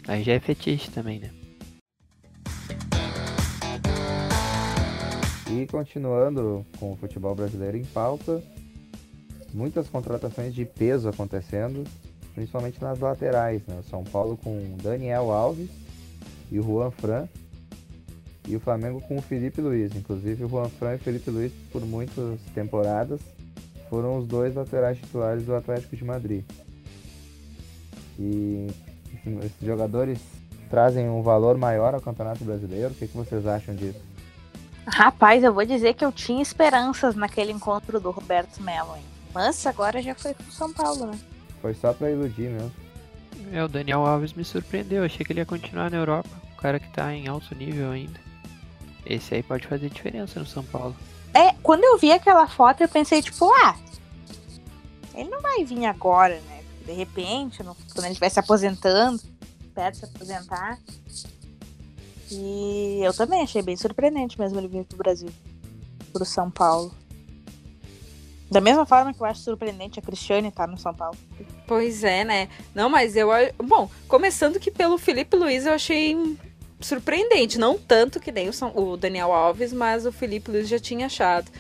Aí 0.07 0.23
já 0.23 0.35
é 0.35 0.39
fetiche 0.39 0.89
também, 0.89 1.19
né? 1.19 1.31
E 5.51 5.67
continuando 5.67 6.65
com 6.79 6.93
o 6.93 6.97
futebol 6.97 7.35
brasileiro 7.35 7.77
em 7.77 7.85
pauta, 7.85 8.41
muitas 9.53 9.89
contratações 9.89 10.55
de 10.55 10.65
peso 10.65 11.09
acontecendo, 11.09 11.83
principalmente 12.37 12.81
nas 12.81 13.01
laterais. 13.01 13.67
Né? 13.67 13.81
O 13.81 13.83
São 13.91 14.05
Paulo 14.05 14.37
com 14.37 14.77
Daniel 14.81 15.33
Alves 15.33 15.71
e 16.53 16.61
o 16.61 16.63
Juan 16.63 16.93
Fran, 16.93 17.29
e 18.47 18.57
o 18.57 18.61
Flamengo 18.61 19.01
com 19.03 19.17
o 19.17 19.23
Felipe 19.23 19.61
Luiz. 19.61 19.95
Inclusive, 19.95 20.45
o 20.45 20.49
Juan 20.49 20.69
Fran 20.69 20.93
e 20.93 20.97
o 20.97 20.99
Felipe 20.99 21.31
Luiz, 21.31 21.53
por 21.71 21.85
muitas 21.85 22.41
temporadas, 22.55 23.21
foram 23.89 24.19
os 24.19 24.27
dois 24.27 24.55
laterais 24.55 24.99
titulares 24.99 25.45
do 25.45 25.55
Atlético 25.55 25.97
de 25.97 26.05
Madrid. 26.05 26.45
E 28.19 28.69
esses 29.25 29.61
jogadores 29.67 30.19
trazem 30.71 31.09
um 31.09 31.23
valor 31.23 31.57
maior 31.59 31.95
ao 31.95 32.01
Campeonato 32.01 32.45
Brasileiro. 32.45 32.91
O 32.91 32.95
que, 32.95 33.07
que 33.07 33.17
vocês 33.17 33.47
acham 33.47 33.75
disso? 33.75 34.01
Rapaz, 34.87 35.45
eu 35.45 35.53
vou 35.53 35.65
dizer 35.65 35.95
que 35.95 36.05
eu 36.05 36.11
tinha 36.11 36.43
esperanças 36.43 37.15
naquele 37.15 37.53
encontro 37.53 38.01
do 38.01 38.11
Roberto 38.11 38.61
Melo, 38.63 38.97
hein? 38.97 39.03
Mas 39.33 39.65
agora 39.67 40.03
já 40.03 40.15
foi 40.15 40.35
pro 40.35 40.51
São 40.51 40.73
Paulo, 40.73 41.07
né? 41.07 41.19
Foi 41.61 41.75
só 41.75 41.93
pra 41.93 42.11
iludir 42.11 42.51
mesmo. 42.51 42.73
É, 43.53 43.63
o 43.63 43.69
Daniel 43.69 44.05
Alves 44.07 44.33
me 44.33 44.45
surpreendeu. 44.45 45.05
Achei 45.05 45.25
que 45.25 45.33
ele 45.33 45.41
ia 45.41 45.47
continuar 45.47 45.91
na 45.91 45.99
Europa. 45.99 46.29
O 46.55 46.57
cara 46.57 46.81
que 46.81 46.91
tá 46.93 47.15
em 47.15 47.29
alto 47.29 47.55
nível 47.55 47.91
ainda. 47.91 48.19
Esse 49.05 49.35
aí 49.35 49.43
pode 49.43 49.67
fazer 49.67 49.89
diferença 49.89 50.39
no 50.41 50.47
São 50.47 50.65
Paulo. 50.65 50.95
É, 51.35 51.53
quando 51.63 51.83
eu 51.85 51.99
vi 51.99 52.13
aquela 52.13 52.47
foto, 52.47 52.83
eu 52.83 52.89
pensei, 52.89 53.23
tipo, 53.23 53.51
ah, 53.65 53.77
ele 55.15 55.29
não 55.31 55.41
vai 55.41 55.65
vir 55.65 55.85
agora, 55.87 56.41
né? 56.41 56.63
De 56.87 56.93
repente, 56.93 57.63
no- 57.63 57.75
quando 57.93 58.05
ele 58.05 58.09
estiver 58.13 58.29
se 58.29 58.41
aposentando, 58.41 59.21
perto 59.75 59.93
de 59.95 59.99
se 60.01 60.05
aposentar. 60.05 60.79
E 62.31 63.01
eu 63.03 63.13
também 63.13 63.43
achei 63.43 63.63
bem 63.63 63.77
surpreendente 63.77 64.39
mesmo 64.41 64.59
ele 64.59 64.69
vir 64.69 64.85
pro 64.85 64.97
Brasil, 64.99 65.29
pro 66.13 66.25
São 66.25 66.51
Paulo. 66.51 66.95
Da 68.51 68.61
mesma 68.61 68.85
forma 68.85 69.13
que 69.15 69.21
eu 69.21 69.27
acho 69.27 69.41
surpreendente 69.41 69.99
a 69.99 70.03
Cristiane 70.03 70.49
estar 70.49 70.67
no 70.67 70.77
São 70.79 70.93
Paulo. 70.95 71.17
Pois 71.67 72.05
é, 72.05 72.23
né? 72.25 72.49
Não, 72.75 72.89
mas 72.91 73.17
eu. 73.17 73.29
Bom, 73.65 73.91
começando 74.07 74.61
que 74.61 74.71
pelo 74.71 74.99
Felipe 74.99 75.37
Luiz 75.37 75.65
eu 75.65 75.73
achei 75.73 76.37
surpreendente. 76.87 77.59
Não 77.59 77.79
tanto 77.79 78.21
que 78.21 78.33
nem 78.33 78.51
o, 78.75 78.97
Daniel 78.97 79.33
Alves, 79.33 79.73
mas 79.73 80.07
o 80.07 80.13
Felipe 80.13 80.51
Luiz 80.51 80.69
já 80.69 80.79
tinha 80.79 81.07
achado. 81.07 81.51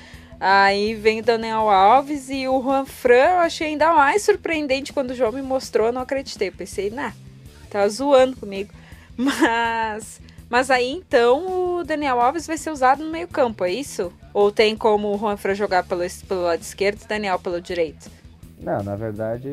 Aí 0.41 0.95
vem 0.95 1.21
o 1.21 1.23
Daniel 1.23 1.69
Alves 1.71 2.29
e 2.29 2.49
o 2.49 2.61
Juan 2.61 2.85
Fran 2.85 3.15
eu 3.15 3.39
achei 3.39 3.69
ainda 3.69 3.93
mais 3.95 4.23
surpreendente 4.23 4.93
quando 4.93 5.11
o 5.11 5.15
João 5.15 5.31
me 5.31 5.43
mostrou, 5.43 5.87
eu 5.87 5.93
não 5.93 6.03
acreditei. 6.03 6.49
Eu 6.49 6.53
pensei, 6.53 6.91
nah, 6.91 7.13
tá 7.71 7.87
zoando 7.89 8.37
comigo. 8.37 8.73
Mas. 9.17 10.21
Mas 10.51 10.71
aí 10.71 10.91
então 10.91 11.79
o 11.79 11.85
Daniel 11.85 12.21
Alves 12.21 12.47
vai 12.47 12.59
ser 12.59 12.71
usado 12.71 13.03
no 13.03 13.11
meio-campo, 13.11 13.65
é 13.65 13.73
isso? 13.73 14.13
Ou 14.35 14.53
tem 14.53 14.77
como 14.77 15.15
o 15.15 15.19
Juan 15.19 15.37
Fran 15.37 15.55
jogar 15.55 15.85
pelo, 15.85 16.03
pelo 16.29 16.43
lado 16.43 16.61
esquerdo 16.61 17.01
e 17.01 17.05
o 17.05 17.09
Daniel 17.09 17.39
pelo 17.39 17.61
direito? 17.61 18.11
Não, 18.61 18.83
na 18.83 18.95
verdade, 18.95 19.49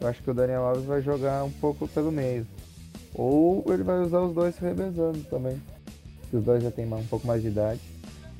eu 0.00 0.06
acho 0.06 0.22
que 0.22 0.30
o 0.30 0.34
Daniel 0.34 0.64
Alves 0.64 0.84
vai 0.84 1.00
jogar 1.00 1.42
um 1.44 1.50
pouco 1.50 1.88
pelo 1.88 2.12
meio. 2.12 2.46
Ou 3.14 3.64
ele 3.68 3.82
vai 3.82 4.00
usar 4.00 4.20
os 4.20 4.34
dois 4.34 4.54
se 4.54 4.60
revezando 4.60 5.18
também. 5.24 5.60
Os 6.32 6.42
dois 6.42 6.62
já 6.62 6.70
têm 6.70 6.86
um 6.86 7.06
pouco 7.06 7.26
mais 7.26 7.42
de 7.42 7.48
idade. 7.48 7.80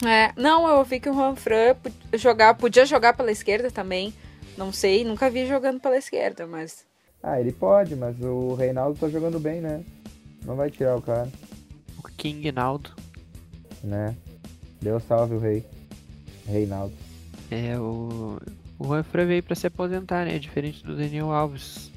É, 0.06 0.32
não, 0.36 0.68
eu 0.68 0.76
ouvi 0.76 1.00
que 1.00 1.08
o 1.08 1.14
Juan 1.14 1.34
Fran 1.34 1.74
jogar, 2.14 2.54
podia 2.54 2.86
jogar 2.86 3.14
pela 3.16 3.32
esquerda 3.32 3.70
também. 3.70 4.12
Não 4.56 4.72
sei, 4.72 5.04
nunca 5.04 5.30
vi 5.30 5.46
jogando 5.46 5.80
pela 5.80 5.96
esquerda, 5.96 6.46
mas. 6.46 6.84
Ah, 7.22 7.40
ele 7.40 7.50
pode, 7.52 7.96
mas 7.96 8.20
o 8.20 8.54
Reinaldo 8.54 8.98
tá 8.98 9.08
jogando 9.08 9.40
bem, 9.40 9.60
né? 9.60 9.82
Não 10.44 10.54
vai 10.54 10.70
tirar 10.70 10.96
o 10.96 11.02
cara, 11.02 11.28
O 11.98 12.02
King 12.16 12.52
Naldo. 12.52 12.90
né? 13.82 14.14
Deus 14.80 15.02
salve 15.04 15.34
o 15.34 15.38
rei. 15.40 15.64
Reinaldo. 16.46 16.94
É, 17.50 17.78
o. 17.78 18.38
O 18.78 18.84
Juan 18.84 19.02
Fran 19.02 19.26
veio 19.26 19.42
pra 19.42 19.56
se 19.56 19.66
aposentar, 19.66 20.24
né? 20.24 20.38
Diferente 20.38 20.84
do 20.84 20.96
Daniel 20.96 21.32
Alves. 21.32 21.90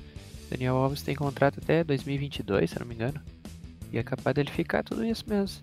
Daniel 0.52 0.76
Alves 0.76 1.02
tem 1.02 1.16
contrato 1.16 1.60
até 1.64 1.82
2022, 1.82 2.70
se 2.70 2.78
não 2.78 2.86
me 2.86 2.94
engano. 2.94 3.22
E 3.90 3.98
é 3.98 4.04
capaz 4.04 4.36
dele 4.36 4.52
ficar 4.52 4.84
tudo 4.84 5.06
isso 5.06 5.24
mesmo. 5.26 5.62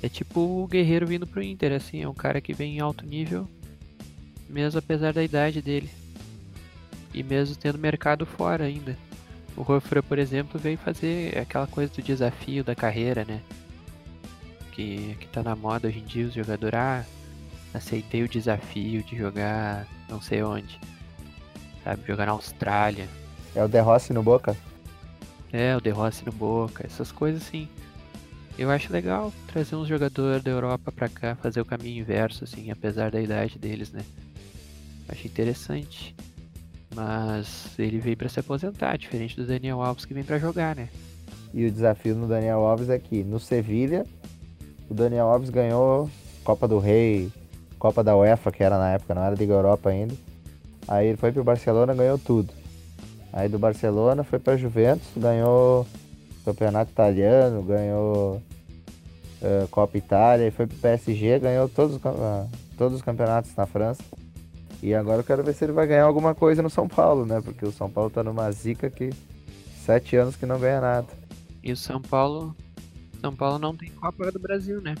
É 0.00 0.08
tipo 0.08 0.40
o 0.40 0.68
Guerreiro 0.68 1.08
vindo 1.08 1.26
pro 1.26 1.42
Inter, 1.42 1.72
assim. 1.72 2.00
É 2.00 2.08
um 2.08 2.14
cara 2.14 2.40
que 2.40 2.54
vem 2.54 2.76
em 2.76 2.80
alto 2.80 3.04
nível, 3.04 3.48
mesmo 4.48 4.78
apesar 4.78 5.12
da 5.12 5.24
idade 5.24 5.60
dele. 5.60 5.90
E 7.12 7.22
mesmo 7.24 7.56
tendo 7.56 7.78
mercado 7.78 8.24
fora 8.24 8.64
ainda. 8.64 8.96
O 9.56 9.80
Fran, 9.80 10.02
por 10.02 10.18
exemplo, 10.18 10.58
veio 10.58 10.78
fazer 10.78 11.36
aquela 11.36 11.66
coisa 11.66 11.92
do 11.92 12.02
desafio 12.02 12.62
da 12.62 12.76
carreira, 12.76 13.24
né? 13.24 13.40
Que, 14.70 15.16
que 15.18 15.26
tá 15.28 15.42
na 15.42 15.56
moda 15.56 15.88
hoje 15.88 15.98
em 15.98 16.04
dia, 16.04 16.26
os 16.26 16.34
jogadores. 16.34 16.78
Ah, 16.78 17.04
aceitei 17.72 18.22
o 18.22 18.28
desafio 18.28 19.02
de 19.02 19.16
jogar 19.16 19.86
não 20.08 20.20
sei 20.20 20.44
onde. 20.44 20.78
Sabe, 21.82 22.02
jogar 22.06 22.26
na 22.26 22.32
Austrália. 22.32 23.08
É 23.54 23.64
o 23.64 23.68
De 23.68 23.80
Rossi 23.80 24.12
no 24.12 24.22
Boca? 24.22 24.56
É, 25.52 25.76
o 25.76 25.80
De 25.80 25.90
Rossi 25.90 26.24
no 26.26 26.32
Boca, 26.32 26.84
essas 26.84 27.12
coisas 27.12 27.42
assim. 27.42 27.68
Eu 28.58 28.70
acho 28.70 28.92
legal 28.92 29.32
trazer 29.46 29.76
uns 29.76 29.88
jogadores 29.88 30.42
da 30.42 30.50
Europa 30.50 30.92
pra 30.92 31.08
cá, 31.08 31.34
fazer 31.36 31.60
o 31.60 31.64
caminho 31.64 32.00
inverso, 32.00 32.44
assim, 32.44 32.70
apesar 32.70 33.10
da 33.10 33.20
idade 33.20 33.58
deles, 33.58 33.92
né? 33.92 34.04
Acho 35.08 35.26
interessante. 35.26 36.14
Mas 36.94 37.76
ele 37.78 37.98
veio 37.98 38.16
pra 38.16 38.28
se 38.28 38.38
aposentar, 38.38 38.96
diferente 38.96 39.36
do 39.36 39.46
Daniel 39.46 39.82
Alves 39.82 40.04
que 40.04 40.14
vem 40.14 40.22
pra 40.22 40.38
jogar, 40.38 40.76
né? 40.76 40.88
E 41.52 41.66
o 41.66 41.70
desafio 41.70 42.14
no 42.14 42.26
Daniel 42.26 42.60
Alves 42.60 42.88
é 42.88 42.98
que 42.98 43.22
no 43.22 43.38
Sevilha, 43.38 44.06
o 44.88 44.94
Daniel 44.94 45.26
Alves 45.26 45.50
ganhou 45.50 46.10
Copa 46.42 46.66
do 46.66 46.78
Rei, 46.78 47.30
Copa 47.78 48.02
da 48.02 48.16
UEFA, 48.16 48.50
que 48.50 48.62
era 48.62 48.78
na 48.78 48.90
época, 48.92 49.14
não 49.14 49.22
era 49.22 49.34
Liga 49.34 49.52
Europa 49.52 49.90
ainda. 49.90 50.14
Aí 50.86 51.08
ele 51.08 51.16
foi 51.16 51.32
pro 51.32 51.44
Barcelona, 51.44 51.94
ganhou 51.94 52.18
tudo. 52.18 52.52
Aí 53.34 53.48
do 53.48 53.58
Barcelona 53.58 54.22
foi 54.22 54.38
pra 54.38 54.56
Juventus, 54.56 55.08
ganhou 55.16 55.84
Campeonato 56.44 56.92
Italiano, 56.92 57.64
ganhou 57.64 58.40
eh, 59.42 59.66
Copa 59.72 59.98
Itália, 59.98 60.46
e 60.46 60.52
foi 60.52 60.68
pro 60.68 60.76
PSG, 60.76 61.40
ganhou 61.40 61.68
todos, 61.68 61.98
ah, 62.06 62.46
todos 62.78 62.94
os 62.94 63.02
campeonatos 63.02 63.52
na 63.56 63.66
França. 63.66 64.04
E 64.80 64.94
agora 64.94 65.18
eu 65.18 65.24
quero 65.24 65.42
ver 65.42 65.52
se 65.52 65.64
ele 65.64 65.72
vai 65.72 65.84
ganhar 65.84 66.04
alguma 66.04 66.32
coisa 66.32 66.62
no 66.62 66.70
São 66.70 66.86
Paulo, 66.86 67.26
né? 67.26 67.40
Porque 67.40 67.66
o 67.66 67.72
São 67.72 67.90
Paulo 67.90 68.08
tá 68.08 68.22
numa 68.22 68.48
zica 68.52 68.88
que 68.88 69.10
sete 69.84 70.14
anos 70.14 70.36
que 70.36 70.46
não 70.46 70.60
ganha 70.60 70.80
nada. 70.80 71.08
E 71.60 71.72
o 71.72 71.76
São 71.76 72.00
Paulo. 72.00 72.54
São 73.20 73.34
Paulo 73.34 73.58
não 73.58 73.74
tem 73.74 73.90
Copa 73.90 74.30
do 74.30 74.38
Brasil, 74.38 74.80
né? 74.80 74.94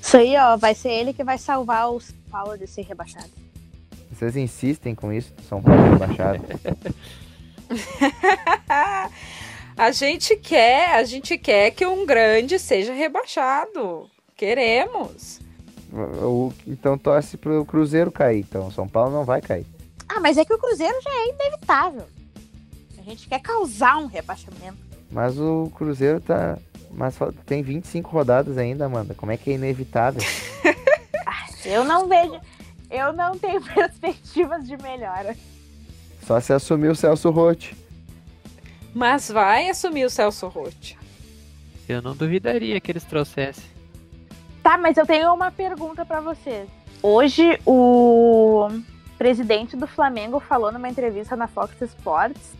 Isso 0.00 0.16
aí, 0.16 0.36
ó, 0.36 0.56
vai 0.56 0.76
ser 0.76 0.90
ele 0.90 1.12
que 1.12 1.24
vai 1.24 1.38
salvar 1.38 1.90
o 1.90 1.98
São 1.98 2.16
Paulo 2.30 2.56
de 2.56 2.68
ser 2.68 2.82
rebaixado. 2.82 3.30
Vocês 4.12 4.36
insistem 4.36 4.94
com 4.94 5.12
isso, 5.12 5.34
do 5.34 5.42
São 5.42 5.60
Paulo 5.60 5.82
rebaixado. 5.90 6.44
a 9.76 9.90
gente 9.92 10.36
quer, 10.36 10.94
a 10.96 11.04
gente 11.04 11.38
quer 11.38 11.70
que 11.70 11.86
um 11.86 12.04
grande 12.04 12.58
seja 12.58 12.92
rebaixado. 12.92 14.10
Queremos. 14.36 15.40
O- 15.92 16.52
então 16.66 16.96
torce 16.96 17.36
pro 17.36 17.64
Cruzeiro 17.64 18.10
cair. 18.10 18.40
Então 18.40 18.70
São 18.70 18.88
Paulo 18.88 19.12
não 19.12 19.24
vai 19.24 19.40
cair. 19.40 19.66
Ah, 20.08 20.20
mas 20.20 20.36
é 20.36 20.44
que 20.44 20.52
o 20.54 20.58
Cruzeiro 20.58 20.96
já 21.02 21.10
é 21.10 21.28
inevitável. 21.28 22.06
A 22.98 23.02
gente 23.02 23.28
quer 23.28 23.40
causar 23.40 23.98
um 23.98 24.06
rebaixamento. 24.06 24.78
Mas 25.10 25.38
o 25.38 25.70
Cruzeiro 25.74 26.20
tá. 26.20 26.58
Mas 26.90 27.16
tem 27.46 27.62
25 27.62 28.10
rodadas 28.10 28.58
ainda, 28.58 28.86
Amanda. 28.86 29.14
Como 29.14 29.30
é 29.30 29.36
que 29.36 29.50
é 29.50 29.54
inevitável? 29.54 30.22
Eu 31.64 31.84
não 31.84 32.08
vejo. 32.08 32.40
Eu 32.90 33.12
não 33.12 33.38
tenho 33.38 33.60
perspectivas 33.74 34.66
de 34.66 34.76
melhora. 34.82 35.36
Só 36.30 36.38
se 36.38 36.52
assumir 36.52 36.86
o 36.86 36.94
Celso 36.94 37.28
Rotti. 37.28 37.76
Mas 38.94 39.28
vai 39.28 39.68
assumir 39.68 40.04
o 40.04 40.10
Celso 40.10 40.46
Rotti. 40.46 40.96
Eu 41.88 42.00
não 42.00 42.14
duvidaria 42.14 42.80
que 42.80 42.92
eles 42.92 43.02
trouxessem. 43.02 43.64
Tá, 44.62 44.78
mas 44.78 44.96
eu 44.96 45.04
tenho 45.04 45.34
uma 45.34 45.50
pergunta 45.50 46.06
pra 46.06 46.20
vocês. 46.20 46.68
Hoje 47.02 47.58
o 47.66 48.68
presidente 49.18 49.76
do 49.76 49.88
Flamengo 49.88 50.38
falou 50.38 50.70
numa 50.70 50.88
entrevista 50.88 51.34
na 51.34 51.48
Fox 51.48 51.74
Sports 51.82 52.52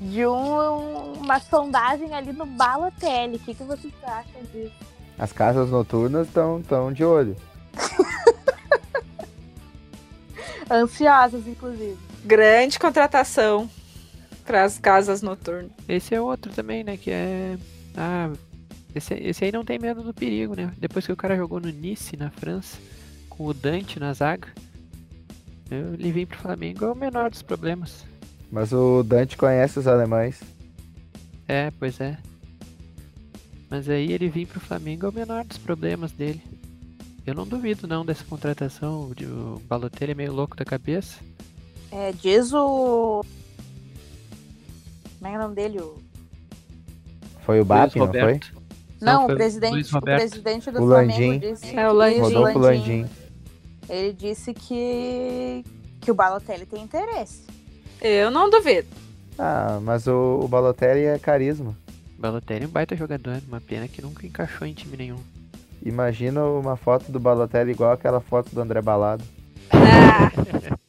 de 0.00 0.26
um, 0.26 1.12
uma 1.12 1.38
sondagem 1.38 2.12
ali 2.12 2.32
no 2.32 2.44
Balotelli. 2.44 3.36
O 3.36 3.38
que, 3.38 3.54
que 3.54 3.62
vocês 3.62 3.94
acham 4.02 4.42
disso? 4.52 4.74
As 5.16 5.32
casas 5.32 5.70
noturnas 5.70 6.26
estão 6.26 6.60
tão 6.60 6.92
de 6.92 7.04
olho. 7.04 7.36
Ansiosas, 10.68 11.46
inclusive. 11.46 12.09
Grande 12.24 12.78
contratação 12.78 13.68
para 14.44 14.64
as 14.64 14.78
casas 14.78 15.22
noturnas. 15.22 15.70
Esse 15.88 16.14
é 16.14 16.20
outro 16.20 16.52
também, 16.52 16.84
né? 16.84 16.96
Que 16.96 17.10
é. 17.10 17.56
Ah, 17.96 18.30
esse, 18.94 19.14
esse 19.14 19.44
aí 19.44 19.52
não 19.52 19.64
tem 19.64 19.78
medo 19.78 20.02
do 20.02 20.12
perigo, 20.12 20.54
né? 20.54 20.72
Depois 20.78 21.06
que 21.06 21.12
o 21.12 21.16
cara 21.16 21.36
jogou 21.36 21.60
no 21.60 21.70
Nice, 21.70 22.16
na 22.16 22.30
França, 22.30 22.78
com 23.28 23.46
o 23.46 23.54
Dante 23.54 24.00
na 24.00 24.12
zaga, 24.12 24.48
eu, 25.70 25.94
ele 25.94 26.10
vem 26.10 26.26
pro 26.26 26.38
Flamengo 26.38 26.84
é 26.84 26.92
o 26.92 26.96
menor 26.96 27.30
dos 27.30 27.42
problemas. 27.42 28.04
Mas 28.50 28.72
o 28.72 29.04
Dante 29.04 29.36
conhece 29.36 29.78
os 29.78 29.86
alemães. 29.86 30.40
É, 31.46 31.70
pois 31.78 32.00
é. 32.00 32.18
Mas 33.70 33.88
aí 33.88 34.12
ele 34.12 34.28
vir 34.28 34.46
pro 34.46 34.58
Flamengo 34.58 35.06
é 35.06 35.08
o 35.08 35.12
menor 35.12 35.44
dos 35.44 35.58
problemas 35.58 36.10
dele. 36.10 36.42
Eu 37.24 37.34
não 37.34 37.46
duvido 37.46 37.86
não 37.86 38.04
dessa 38.04 38.24
contratação. 38.24 39.12
O 39.12 39.60
Balotelli 39.68 40.10
é 40.10 40.14
meio 40.14 40.32
louco 40.32 40.56
da 40.56 40.64
cabeça. 40.64 41.18
É, 41.92 42.12
diz 42.12 42.52
o. 42.52 43.24
Como 45.18 45.30
é, 45.30 45.34
é 45.34 45.36
o 45.38 45.40
nome 45.42 45.54
dele? 45.54 45.80
O... 45.80 45.96
Foi 47.42 47.60
o 47.60 47.64
BAP, 47.64 47.96
não 47.96 48.06
foi? 48.12 48.40
Não, 49.00 49.12
Não, 49.14 49.22
o 49.22 49.26
foi 49.26 49.34
o 49.34 49.38
presidente, 49.38 49.96
o 49.96 50.00
presidente 50.00 50.70
do 50.70 50.82
O 50.82 50.86
Flamengo 50.86 51.20
Landim. 51.20 51.38
disse 51.38 51.76
É, 51.76 51.88
o 51.88 51.90
que- 51.92 51.96
Landim. 51.96 52.20
Rodolfo 52.20 52.58
Landim. 52.58 53.06
Ele 53.88 54.12
disse 54.12 54.54
que 54.54 55.64
que 56.00 56.10
o 56.10 56.14
Balotelli 56.14 56.64
tem 56.64 56.82
interesse. 56.82 57.42
Eu 58.00 58.30
não 58.30 58.48
duvido. 58.48 58.88
Ah, 59.38 59.78
mas 59.82 60.06
o, 60.06 60.40
o 60.42 60.48
Balotelli 60.48 61.04
é 61.04 61.18
carisma. 61.18 61.76
Balotelli 62.18 62.64
é 62.64 62.66
um 62.68 62.70
baita 62.70 62.96
jogador, 62.96 63.40
uma 63.48 63.60
pena 63.60 63.86
que 63.88 64.00
nunca 64.00 64.26
encaixou 64.26 64.66
em 64.66 64.72
time 64.72 64.96
nenhum. 64.96 65.18
Imagina 65.82 66.44
uma 66.44 66.76
foto 66.76 67.10
do 67.10 67.18
Balotelli 67.18 67.72
igual 67.72 67.92
aquela 67.92 68.20
foto 68.20 68.54
do 68.54 68.60
André 68.60 68.80
Balado. 68.80 69.24
Ah, 69.70 70.30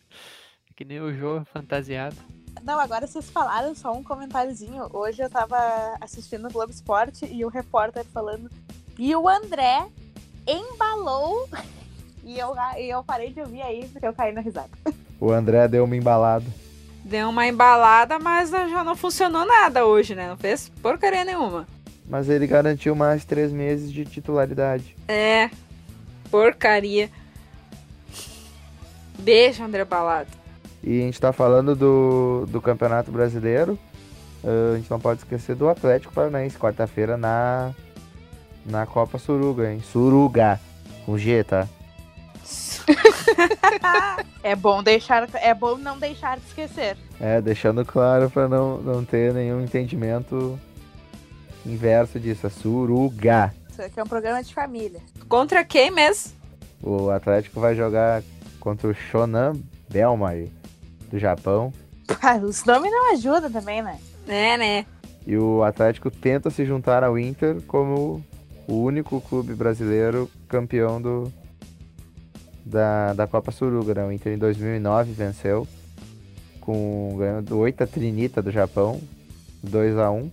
que 0.81 0.85
nem 0.85 0.99
o 0.99 1.13
jogo 1.13 1.45
fantasiado. 1.53 2.15
Não, 2.63 2.79
agora 2.79 3.05
vocês 3.05 3.29
falaram 3.29 3.75
só 3.75 3.93
um 3.93 4.03
comentáriozinho. 4.03 4.89
Hoje 4.91 5.21
eu 5.21 5.29
tava 5.29 5.55
assistindo 6.01 6.47
o 6.47 6.51
Globo 6.51 6.71
Esporte 6.71 7.23
e 7.25 7.45
o 7.45 7.49
repórter 7.49 8.03
falando. 8.05 8.49
E 8.97 9.15
o 9.15 9.29
André 9.29 9.87
embalou. 10.47 11.47
E 12.23 12.37
eu, 12.37 12.53
e 12.77 12.87
eu 12.87 13.03
parei 13.03 13.33
de 13.33 13.41
ouvir 13.41 13.63
aí 13.63 13.87
porque 13.87 14.05
eu 14.05 14.13
caí 14.13 14.31
na 14.31 14.41
risada. 14.41 14.69
O 15.19 15.31
André 15.31 15.67
deu 15.67 15.83
uma 15.85 15.95
embalada. 15.95 16.45
deu 17.03 17.29
uma 17.29 17.47
embalada, 17.47 18.19
mas 18.19 18.51
já 18.51 18.83
não 18.83 18.95
funcionou 18.95 19.43
nada 19.43 19.87
hoje, 19.87 20.13
né? 20.13 20.29
Não 20.29 20.37
fez 20.37 20.69
porcaria 20.83 21.25
nenhuma. 21.25 21.65
Mas 22.07 22.29
ele 22.29 22.45
garantiu 22.45 22.93
mais 22.93 23.25
três 23.25 23.51
meses 23.51 23.91
de 23.91 24.05
titularidade. 24.05 24.95
É, 25.07 25.49
porcaria. 26.29 27.09
Beijo, 29.17 29.63
André 29.63 29.83
Balado. 29.83 30.40
E 30.83 31.01
a 31.01 31.05
gente 31.05 31.19
tá 31.19 31.31
falando 31.31 31.75
do, 31.75 32.45
do 32.47 32.61
Campeonato 32.61 33.11
Brasileiro. 33.11 33.77
Ah, 34.43 34.73
a 34.73 34.77
gente 34.77 34.89
não 34.89 34.99
pode 34.99 35.19
esquecer 35.19 35.55
do 35.55 35.69
Atlético 35.69 36.13
Paranaense, 36.13 36.57
quarta-feira 36.57 37.17
na, 37.17 37.71
na 38.65 38.85
Copa 38.85 39.17
Suruga, 39.17 39.71
hein? 39.71 39.81
Suruga, 39.81 40.59
com 41.05 41.17
G, 41.17 41.43
tá? 41.43 41.67
É 44.43 44.55
bom 44.55 44.81
deixar, 44.81 45.29
é 45.35 45.53
bom 45.53 45.77
não 45.77 45.99
deixar 45.99 46.39
de 46.39 46.45
esquecer. 46.47 46.97
É, 47.19 47.39
deixando 47.39 47.85
claro 47.85 48.27
pra 48.27 48.47
não, 48.47 48.79
não 48.81 49.05
ter 49.05 49.31
nenhum 49.33 49.61
entendimento 49.61 50.59
inverso 51.63 52.19
disso. 52.19 52.47
É 52.47 52.49
Suruga. 52.49 53.53
Isso 53.69 53.81
aqui 53.83 53.99
é 53.99 54.03
um 54.03 54.07
programa 54.07 54.43
de 54.43 54.51
família. 54.51 54.99
Contra 55.29 55.63
quem 55.63 55.91
mesmo? 55.91 56.31
O 56.81 57.11
Atlético 57.11 57.59
vai 57.59 57.75
jogar 57.75 58.23
contra 58.59 58.87
o 58.87 58.95
Shonan 58.95 59.53
Belmar, 59.87 60.35
do 61.11 61.19
Japão. 61.19 61.71
Ah, 62.21 62.35
Os 62.37 62.65
nomes 62.65 62.91
não 62.91 63.13
ajudam 63.13 63.49
também, 63.49 63.81
né? 63.81 63.97
É, 64.27 64.57
né? 64.57 64.85
E 65.25 65.37
o 65.37 65.63
Atlético 65.63 66.11
tenta 66.11 66.49
se 66.49 66.65
juntar 66.65 67.03
ao 67.03 67.17
Inter 67.17 67.61
como 67.67 68.21
o 68.67 68.73
único 68.83 69.21
clube 69.21 69.53
brasileiro 69.53 70.29
campeão 70.49 71.01
do, 71.01 71.31
da, 72.65 73.13
da 73.13 73.27
Copa 73.27 73.49
Suruga. 73.51 73.93
Né? 73.93 74.05
O 74.05 74.11
Inter 74.11 74.33
em 74.33 74.37
2009 74.37 75.13
venceu, 75.13 75.65
com 76.59 77.15
ganhando 77.17 77.57
8 77.57 77.83
a 77.83 77.87
Trinita 77.87 78.41
do 78.41 78.51
Japão, 78.51 78.99
2 79.63 79.97
a 79.97 80.11
1 80.11 80.29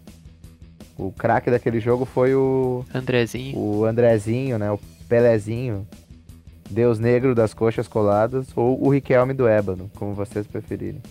O 0.96 1.12
craque 1.12 1.48
daquele 1.50 1.78
jogo 1.78 2.04
foi 2.04 2.34
o, 2.34 2.84
Andrezinho. 2.92 3.56
o 3.56 3.84
Andrezinho, 3.84 4.58
né? 4.58 4.70
o 4.72 4.80
Pelezinho, 5.08 5.86
Deus 6.70 6.98
Negro 6.98 7.34
das 7.34 7.54
Coxas 7.54 7.88
Coladas, 7.88 8.48
ou 8.56 8.84
o 8.84 8.90
Riquelme 8.90 9.34
do 9.34 9.46
Ébano, 9.46 9.90
como 9.96 10.14
vocês 10.14 10.46
preferirem. 10.46 11.02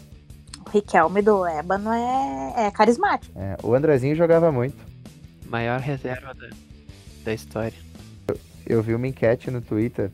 O 0.66 0.70
Riquelme 0.70 1.22
do 1.22 1.46
Ébano 1.46 1.92
é, 1.92 2.68
é 2.68 2.72
carismático. 2.72 3.38
É, 3.38 3.58
o 3.64 3.74
Andrezinho 3.74 4.16
jogava 4.16 4.52
muito. 4.52 4.78
Maior 5.50 5.80
reserva 5.80 6.34
da, 6.34 6.50
da 7.24 7.34
história. 7.34 7.78
eu 8.66 8.84
vi 8.84 8.94
uma 8.94 9.08
enquete 9.08 9.50
no 9.50 9.62
Twitter 9.62 10.12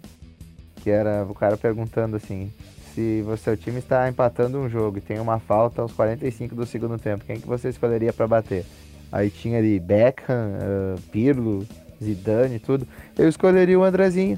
que 0.84 0.92
era 0.92 1.24
o 1.24 1.34
cara 1.34 1.56
perguntando 1.56 2.18
assim: 2.18 2.52
se 2.94 3.24
o 3.26 3.38
seu 3.38 3.56
time 3.56 3.80
está 3.80 4.08
empatando 4.10 4.60
um 4.60 4.70
jogo 4.70 4.98
e 4.98 5.02
tem 5.02 5.20
uma 5.20 5.40
falta 5.40 5.82
aos 5.82 5.94
45 5.94 6.54
do 6.54 6.66
segundo 6.66 7.00
tempo, 7.00 7.24
quem 7.26 7.40
que 7.40 7.48
você 7.48 7.70
escolheria 7.70 8.12
para 8.12 8.28
bater? 8.28 8.66
Aí 9.12 9.30
tinha 9.30 9.60
ali 9.60 9.80
Beckham, 9.80 10.52
ah, 10.60 11.00
Pirlo, 11.12 11.66
Zidane, 12.04 12.60
tudo. 12.60 12.86
Eu 13.18 13.30
escolheria 13.30 13.80
o 13.80 13.84
Andrezinho. 13.84 14.38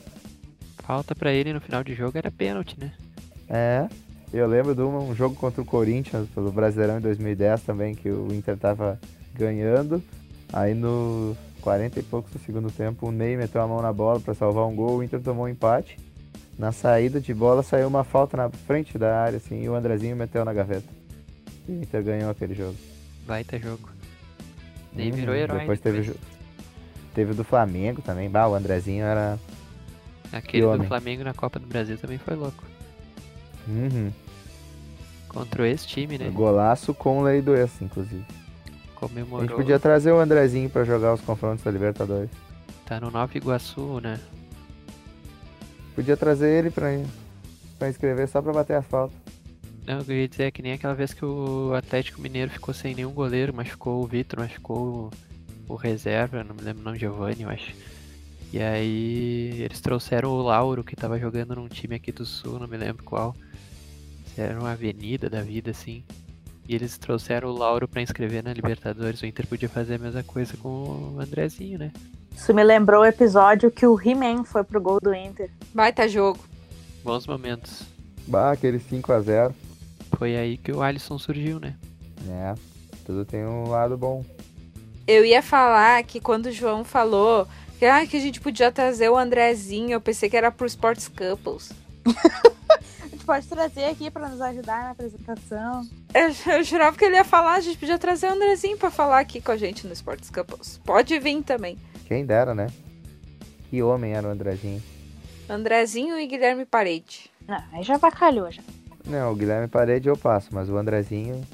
Falta 0.85 1.15
pra 1.15 1.31
ele 1.33 1.51
no 1.53 1.59
final 1.61 1.83
de 1.83 1.93
jogo 1.93 2.17
era 2.17 2.31
pênalti, 2.31 2.75
né? 2.79 2.91
É. 3.49 3.87
Eu 4.33 4.47
lembro 4.47 4.75
de 4.75 4.81
um, 4.81 5.09
um 5.11 5.15
jogo 5.15 5.35
contra 5.35 5.61
o 5.61 5.65
Corinthians 5.65 6.27
pelo 6.29 6.51
Brasileirão 6.51 6.97
em 6.97 7.01
2010 7.01 7.61
também, 7.61 7.95
que 7.95 8.09
o 8.09 8.33
Inter 8.33 8.57
tava 8.57 8.99
ganhando. 9.33 10.03
Aí 10.51 10.73
no 10.73 11.35
40 11.61 11.99
e 11.99 12.03
poucos 12.03 12.31
do 12.31 12.39
segundo 12.39 12.69
tempo, 12.71 13.07
o 13.07 13.11
Ney 13.11 13.37
meteu 13.37 13.61
a 13.61 13.67
mão 13.67 13.81
na 13.81 13.93
bola 13.93 14.19
para 14.19 14.33
salvar 14.33 14.65
um 14.67 14.75
gol, 14.75 14.97
o 14.97 15.03
Inter 15.03 15.21
tomou 15.21 15.45
um 15.45 15.49
empate. 15.49 15.97
Na 16.57 16.71
saída 16.71 17.19
de 17.19 17.33
bola 17.33 17.63
saiu 17.63 17.87
uma 17.87 18.03
falta 18.03 18.35
na 18.37 18.49
frente 18.49 18.97
da 18.97 19.21
área, 19.21 19.37
assim, 19.37 19.63
e 19.63 19.69
o 19.69 19.75
Andrezinho 19.75 20.15
meteu 20.15 20.43
na 20.45 20.53
gaveta. 20.53 20.87
E 21.67 21.71
o 21.71 21.81
Inter 21.81 22.03
ganhou 22.03 22.29
aquele 22.29 22.53
jogo. 22.53 22.75
Baita 23.25 23.57
jogo. 23.57 23.89
Nem 24.93 25.09
Uhum, 25.11 25.15
virou 25.17 25.35
herói. 25.35 25.59
Depois 25.61 25.79
teve, 25.79 25.99
o 25.99 26.03
jo- 26.03 26.15
teve 27.13 27.31
o 27.31 27.35
do 27.35 27.43
Flamengo 27.43 28.01
também. 28.01 28.29
Bah, 28.29 28.47
o 28.47 28.55
Andrezinho 28.55 29.03
era. 29.05 29.37
Aquele 30.35 30.63
que 30.63 30.67
do 30.67 30.73
homem. 30.73 30.87
Flamengo 30.87 31.23
na 31.23 31.33
Copa 31.33 31.57
do 31.59 31.65
Brasil 31.65 31.97
também 31.97 32.17
foi 32.17 32.35
louco. 32.35 32.61
Uhum. 33.69 34.11
Contra 35.29 35.67
esse 35.69 35.87
time, 35.87 36.17
né? 36.17 36.29
Golaço 36.29 36.93
com 36.93 37.23
lei 37.23 37.41
do 37.41 37.53
inclusive. 37.81 38.25
A 38.67 38.99
Comemorou. 38.99 39.47
gente 39.47 39.55
podia 39.55 39.79
trazer 39.79 40.11
o 40.11 40.19
Andrezinho 40.19 40.69
pra 40.69 40.83
jogar 40.83 41.13
os 41.13 41.21
confrontos 41.21 41.63
da 41.63 41.71
Libertadores. 41.71 42.29
Tá 42.85 42.99
no 42.99 43.09
Nova 43.09 43.35
Iguaçu, 43.37 44.01
né? 44.01 44.19
Podia 45.95 46.17
trazer 46.17 46.49
ele 46.49 46.69
pra, 46.69 46.87
pra 47.79 47.89
inscrever 47.89 48.27
só 48.27 48.41
pra 48.41 48.51
bater 48.51 48.75
as 48.75 48.85
faltas. 48.85 49.17
Não, 49.87 50.01
eu 50.07 50.15
ia 50.15 50.27
dizer 50.27 50.43
é 50.43 50.51
que 50.51 50.61
nem 50.61 50.73
aquela 50.73 50.93
vez 50.93 51.13
que 51.13 51.23
o 51.23 51.73
Atlético 51.73 52.19
Mineiro 52.21 52.51
ficou 52.51 52.73
sem 52.73 52.93
nenhum 52.93 53.11
goleiro, 53.11 53.53
machucou 53.53 54.03
o 54.03 54.07
Vitor, 54.07 54.39
machucou 54.39 55.11
o, 55.69 55.73
o 55.73 55.75
reserva, 55.75 56.43
não 56.43 56.55
me 56.55 56.61
lembro 56.61 56.81
o 56.81 56.85
nome, 56.85 56.99
Giovanni, 56.99 57.43
eu 57.43 57.49
acho. 57.49 57.73
E 58.55 58.61
aí 58.61 59.61
eles 59.63 59.81
trouxeram 59.81 60.29
o 60.29 60.41
Lauro, 60.41 60.81
que 60.81 60.95
tava 60.95 61.19
jogando 61.19 61.57
num 61.57 61.67
time 61.67 61.95
aqui 61.95 62.09
do 62.09 62.25
sul, 62.25 62.57
não 62.57 62.69
me 62.69 62.77
lembro 62.77 63.03
qual. 63.03 63.35
Era 64.37 64.57
uma 64.57 64.71
avenida 64.71 65.29
da 65.29 65.41
vida, 65.41 65.71
assim. 65.71 66.05
E 66.65 66.73
eles 66.73 66.97
trouxeram 66.97 67.49
o 67.49 67.53
Lauro 67.53 67.85
pra 67.85 68.01
inscrever 68.01 68.41
na 68.41 68.53
Libertadores. 68.53 69.21
O 69.21 69.25
Inter 69.25 69.45
podia 69.45 69.67
fazer 69.67 69.95
a 69.95 69.97
mesma 69.97 70.23
coisa 70.23 70.55
com 70.55 70.69
o 70.69 71.19
Andrezinho, 71.19 71.77
né? 71.77 71.91
Isso 72.33 72.53
me 72.53 72.63
lembrou 72.63 73.01
o 73.01 73.05
episódio 73.05 73.69
que 73.69 73.85
o 73.85 73.99
He-Man 73.99 74.45
foi 74.45 74.63
pro 74.63 74.79
gol 74.79 75.01
do 75.01 75.13
Inter. 75.13 75.51
Baita 75.73 76.07
jogo. 76.07 76.39
Bons 77.03 77.27
momentos. 77.27 77.83
Bah, 78.25 78.53
aquele 78.53 78.79
5x0. 78.79 79.53
Foi 80.17 80.37
aí 80.37 80.55
que 80.55 80.71
o 80.71 80.81
Alisson 80.81 81.19
surgiu, 81.19 81.59
né? 81.59 81.75
É, 82.29 82.55
tudo 83.05 83.25
tem 83.25 83.45
um 83.45 83.67
lado 83.67 83.97
bom. 83.97 84.23
Eu 85.05 85.25
ia 85.25 85.41
falar 85.41 86.01
que 86.03 86.21
quando 86.21 86.45
o 86.45 86.51
João 86.53 86.85
falou 86.85 87.45
que, 87.79 87.85
ah, 87.85 88.05
que 88.05 88.17
a 88.17 88.19
gente 88.19 88.39
podia 88.39 88.71
trazer 88.71 89.09
o 89.09 89.17
Andrezinho, 89.17 89.91
eu 89.91 90.01
pensei 90.01 90.29
que 90.29 90.37
era 90.37 90.51
pro 90.51 90.65
Sports 90.65 91.07
Couples. 91.07 91.71
A 92.05 93.07
gente 93.07 93.25
pode 93.25 93.47
trazer 93.47 93.85
aqui 93.85 94.09
pra 94.09 94.29
nos 94.29 94.41
ajudar 94.41 94.83
na 94.83 94.89
apresentação. 94.91 95.87
Eu, 96.13 96.53
eu 96.53 96.63
jurava 96.63 96.97
que 96.97 97.05
ele 97.05 97.15
ia 97.15 97.23
falar, 97.23 97.53
a 97.53 97.59
gente 97.59 97.77
podia 97.77 97.97
trazer 97.97 98.27
o 98.27 98.33
Andrezinho 98.33 98.77
pra 98.77 98.89
falar 98.89 99.19
aqui 99.19 99.41
com 99.41 99.51
a 99.51 99.57
gente 99.57 99.85
no 99.85 99.93
Sports 99.93 100.29
Couples. 100.29 100.79
Pode 100.83 101.17
vir 101.19 101.43
também. 101.43 101.77
Quem 102.07 102.25
dera, 102.25 102.53
né? 102.53 102.67
Que 103.69 103.81
homem 103.81 104.13
era 104.13 104.27
o 104.27 104.31
Andrezinho. 104.31 104.81
Andrezinho 105.49 106.19
e 106.19 106.27
Guilherme 106.27 106.65
Parede. 106.65 107.29
Não, 107.47 107.61
aí 107.71 107.83
já 107.83 107.97
vacalhou 107.97 108.51
já. 108.51 108.63
Não, 109.05 109.31
o 109.31 109.35
Guilherme 109.35 109.67
Parede 109.67 110.09
eu 110.09 110.17
passo, 110.17 110.49
mas 110.51 110.69
o 110.69 110.77
Andrezinho. 110.77 111.45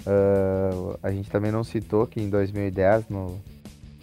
Uh, 0.00 0.98
a 1.02 1.10
gente 1.10 1.28
também 1.30 1.52
não 1.52 1.62
citou 1.62 2.06
que 2.06 2.20
em 2.20 2.30
2010, 2.30 3.08
no, 3.08 3.40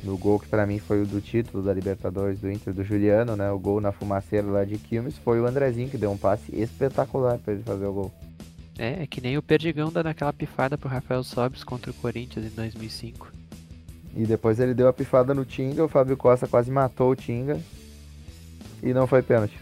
no 0.04 0.18
gol 0.18 0.40
que 0.40 0.48
para 0.48 0.66
mim 0.66 0.80
foi 0.80 1.02
o 1.02 1.06
do 1.06 1.20
título 1.20 1.64
da 1.64 1.74
Libertadores 1.74 2.40
do 2.40 2.52
Inter, 2.52 2.74
do 2.74 2.84
Juliano, 2.84 3.36
né? 3.36 3.52
O 3.52 3.60
gol 3.60 3.82
na 3.82 3.92
fumaceira 3.92 4.48
lá 4.48 4.64
de 4.64 4.78
Quilmes, 4.78 5.18
foi 5.18 5.40
o 5.40 5.46
Andrezinho 5.46 5.90
que 5.90 5.98
deu 5.98 6.12
um 6.12 6.18
passe 6.18 6.56
espetacular 6.56 7.38
para 7.40 7.54
ele 7.54 7.64
fazer 7.64 7.86
o 7.86 7.94
gol. 7.94 8.14
É, 8.78 9.04
é 9.04 9.08
que 9.08 9.20
nem 9.20 9.38
o 9.38 9.42
Perdigão 9.42 9.92
dando 9.92 10.08
aquela 10.08 10.32
pifada 10.32 10.78
pro 10.78 10.90
Rafael 10.90 11.24
Sobis 11.24 11.64
contra 11.64 11.90
o 11.90 11.94
Corinthians 11.96 12.46
em 12.46 12.56
2005. 12.56 13.32
E 14.16 14.26
depois 14.26 14.60
ele 14.60 14.74
deu 14.74 14.88
a 14.88 14.94
pifada 14.94 15.34
no 15.34 15.46
Tinga, 15.46 15.84
o 15.84 15.88
Fábio 15.88 16.16
Costa 16.16 16.48
quase 16.48 16.72
matou 16.72 17.12
o 17.12 17.16
Tinga. 17.16 17.60
E 18.82 18.94
não 18.94 19.08
foi 19.08 19.24
pênalti. 19.24 19.60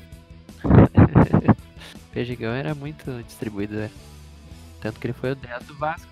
o 0.63 1.55
Perdigão 2.13 2.53
era 2.53 2.75
muito 2.75 3.23
distribuído, 3.23 3.75
né? 3.75 3.89
Tanto 4.81 4.99
que 4.99 5.07
ele 5.07 5.13
foi 5.13 5.31
o 5.31 5.35
10 5.35 5.65
do 5.65 5.75
Vasco. 5.75 6.11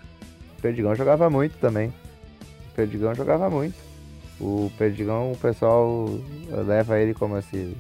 O 0.58 0.62
Perdigão 0.62 0.96
jogava 0.96 1.30
muito 1.30 1.58
também. 1.58 1.94
Perdigão 2.76 3.14
jogava 3.14 3.50
muito. 3.50 3.93
O 4.44 4.70
Perdigão, 4.78 5.32
o 5.32 5.38
pessoal 5.38 6.06
leva 6.50 7.00
ele 7.00 7.14
como 7.14 7.38
esse, 7.38 7.78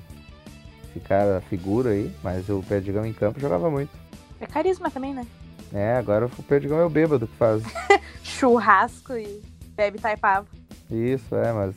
esse 0.89 0.99
cara, 1.01 1.41
figura 1.41 1.89
aí, 1.89 2.09
mas 2.23 2.47
o 2.47 2.63
Perdigão 2.63 3.05
em 3.05 3.11
campo 3.11 3.37
jogava 3.37 3.69
muito. 3.69 3.91
É 4.39 4.47
carisma 4.47 4.89
também, 4.89 5.13
né? 5.13 5.27
É, 5.73 5.97
agora 5.97 6.27
o 6.27 6.43
Perdigão 6.43 6.79
é 6.79 6.85
o 6.85 6.89
bêbado 6.89 7.27
que 7.27 7.35
faz. 7.35 7.63
Churrasco 8.23 9.11
e 9.11 9.41
bebe 9.75 9.99
taipava. 9.99 10.47
Isso, 10.89 11.35
é, 11.35 11.51
mas 11.51 11.75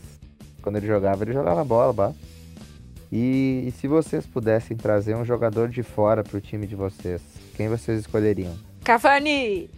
quando 0.62 0.76
ele 0.76 0.86
jogava, 0.86 1.24
ele 1.24 1.32
jogava 1.32 1.64
bola, 1.64 1.92
bah. 1.92 2.12
E, 3.10 3.64
e 3.66 3.72
se 3.72 3.88
vocês 3.88 4.24
pudessem 4.24 4.76
trazer 4.76 5.16
um 5.16 5.24
jogador 5.24 5.68
de 5.68 5.82
fora 5.82 6.22
pro 6.22 6.40
time 6.40 6.64
de 6.64 6.76
vocês, 6.76 7.20
quem 7.56 7.68
vocês 7.68 7.98
escolheriam? 7.98 8.54
Cavani! 8.84 9.68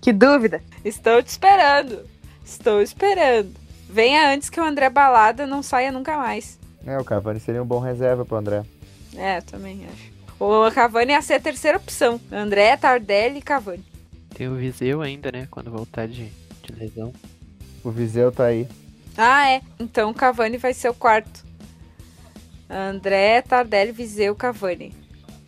Que 0.00 0.12
dúvida! 0.12 0.62
Estou 0.84 1.20
te 1.20 1.30
esperando! 1.30 2.04
Estou 2.44 2.80
esperando! 2.80 3.61
Venha 3.92 4.32
antes 4.32 4.48
que 4.48 4.58
o 4.58 4.64
André 4.64 4.88
Balada 4.88 5.46
não 5.46 5.62
saia 5.62 5.92
nunca 5.92 6.16
mais. 6.16 6.58
É, 6.86 6.96
o 6.96 7.04
Cavani 7.04 7.38
seria 7.38 7.62
um 7.62 7.66
bom 7.66 7.78
reserva 7.78 8.24
pro 8.24 8.38
André. 8.38 8.64
É, 9.14 9.42
também 9.42 9.84
acho. 9.84 10.10
O 10.40 10.70
Cavani 10.72 11.12
ia 11.12 11.20
ser 11.20 11.34
a 11.34 11.40
terceira 11.40 11.76
opção. 11.76 12.18
André, 12.32 12.74
Tardelli 12.78 13.40
e 13.40 13.42
Cavani. 13.42 13.84
Tem 14.34 14.48
o 14.48 14.54
Viseu 14.54 15.02
ainda, 15.02 15.30
né? 15.30 15.46
Quando 15.50 15.70
voltar 15.70 16.08
de, 16.08 16.32
de 16.62 16.72
lesão. 16.74 17.12
O 17.84 17.90
Viseu 17.90 18.32
tá 18.32 18.46
aí. 18.46 18.66
Ah, 19.14 19.50
é. 19.50 19.60
Então 19.78 20.08
o 20.08 20.14
Cavani 20.14 20.56
vai 20.56 20.72
ser 20.72 20.88
o 20.88 20.94
quarto. 20.94 21.44
André, 22.70 23.42
Tardelli, 23.42 23.92
Viseu, 23.92 24.34
Cavani. 24.34 24.94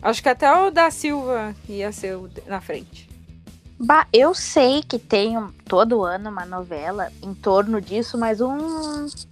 Acho 0.03 0.21
que 0.21 0.29
até 0.29 0.51
o 0.53 0.69
da 0.69 0.91
Silva 0.91 1.55
ia 1.67 1.91
ser 1.91 2.15
na 2.45 2.61
frente. 2.61 3.09
Bah, 3.77 4.07
eu 4.13 4.33
sei 4.33 4.81
que 4.81 4.97
tem 4.97 5.35
todo 5.67 6.03
ano 6.03 6.29
uma 6.29 6.45
novela 6.45 7.11
em 7.21 7.33
torno 7.33 7.81
disso, 7.81 8.17
mas 8.17 8.39
um, 8.39 8.55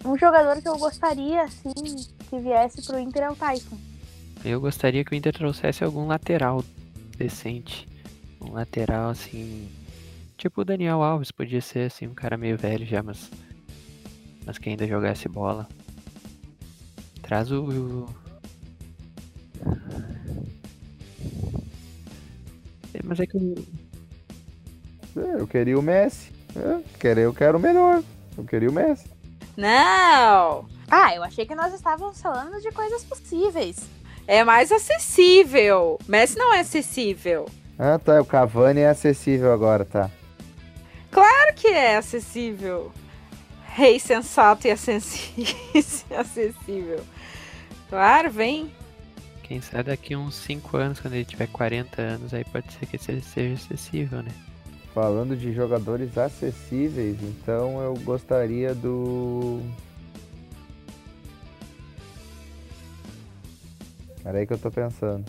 um 0.06 0.18
jogador 0.18 0.62
que 0.62 0.68
eu 0.68 0.78
gostaria, 0.78 1.44
assim, 1.44 1.74
que 2.30 2.40
viesse 2.40 2.82
pro 2.86 3.00
Inter 3.00 3.24
é 3.24 3.30
o 3.30 3.36
Tyson. 3.36 3.78
Eu 4.44 4.60
gostaria 4.60 5.06
que 5.06 5.14
o 5.14 5.16
Inter 5.16 5.34
trouxesse 5.34 5.84
algum 5.84 6.06
lateral 6.08 6.64
decente. 7.18 7.88
Um 8.42 8.52
lateral 8.52 9.12
assim. 9.12 9.70
Tipo 10.38 10.62
o 10.62 10.66
Daniel 10.66 11.02
Alves, 11.02 11.32
podia 11.32 11.62
ser 11.62 11.88
assim, 11.88 12.08
um 12.08 12.14
cara 12.14 12.36
meio 12.36 12.58
velho 12.58 12.86
já, 12.86 13.02
mas. 13.02 13.32
Mas 14.46 14.58
que 14.58 14.70
ainda 14.70 14.86
jogasse 14.86 15.30
bola. 15.30 15.70
Traz 17.22 17.50
o. 17.50 18.06
É, 22.94 23.00
mas 23.02 23.22
é 23.22 23.26
que 23.26 23.38
eu. 23.38 23.56
É, 25.16 25.42
eu 25.42 25.48
queria 25.48 25.78
o 25.78 25.82
Messi. 25.82 26.32
É, 26.56 27.20
eu 27.20 27.34
quero 27.34 27.58
o 27.58 27.62
melhor. 27.62 28.04
Eu 28.38 28.44
queria 28.44 28.70
o 28.70 28.74
Messi. 28.74 29.06
Não! 29.56 30.66
Ah, 30.90 31.16
eu 31.16 31.24
achei 31.24 31.46
que 31.46 31.56
nós 31.56 31.74
estávamos 31.74 32.22
falando 32.22 32.60
de 32.62 32.72
coisas 32.72 33.04
possíveis 33.04 33.78
é 34.28 34.44
mais 34.44 34.72
acessível. 34.72 36.00
Messi 36.08 36.38
não 36.38 36.54
é 36.54 36.60
acessível. 36.62 37.46
Ah, 37.78 38.00
tá. 38.00 38.22
O 38.22 38.26
Cavani 38.26 38.82
é 38.82 38.90
acessível 38.90 39.52
agora, 39.54 39.86
tá. 39.86 40.10
Claro 41.12 41.54
que 41.56 41.68
é 41.68 41.98
acessível. 41.98 42.92
Rei 43.66 44.00
sensato 44.00 44.68
e 44.68 44.72
acessível. 44.72 45.54
Claro, 47.90 48.32
vem. 48.32 48.74
Quem 49.44 49.62
sabe 49.62 49.84
daqui 49.84 50.16
uns 50.16 50.34
5 50.34 50.78
anos, 50.78 51.00
quando 51.00 51.14
ele 51.14 51.26
tiver 51.26 51.46
40 51.46 52.02
anos, 52.02 52.34
aí 52.34 52.44
pode 52.44 52.74
ser 52.74 52.88
que 52.88 52.96
ele 53.12 53.22
seja 53.22 53.54
acessível, 53.54 54.24
né? 54.24 54.32
Falando 54.94 55.36
de 55.36 55.54
jogadores 55.54 56.18
acessíveis, 56.18 57.18
então 57.22 57.82
eu 57.82 57.96
gostaria 57.96 58.76
do 58.76 59.62
Era 64.26 64.38
aí 64.38 64.48
que 64.48 64.54
eu 64.54 64.58
tô 64.58 64.72
pensando. 64.72 65.26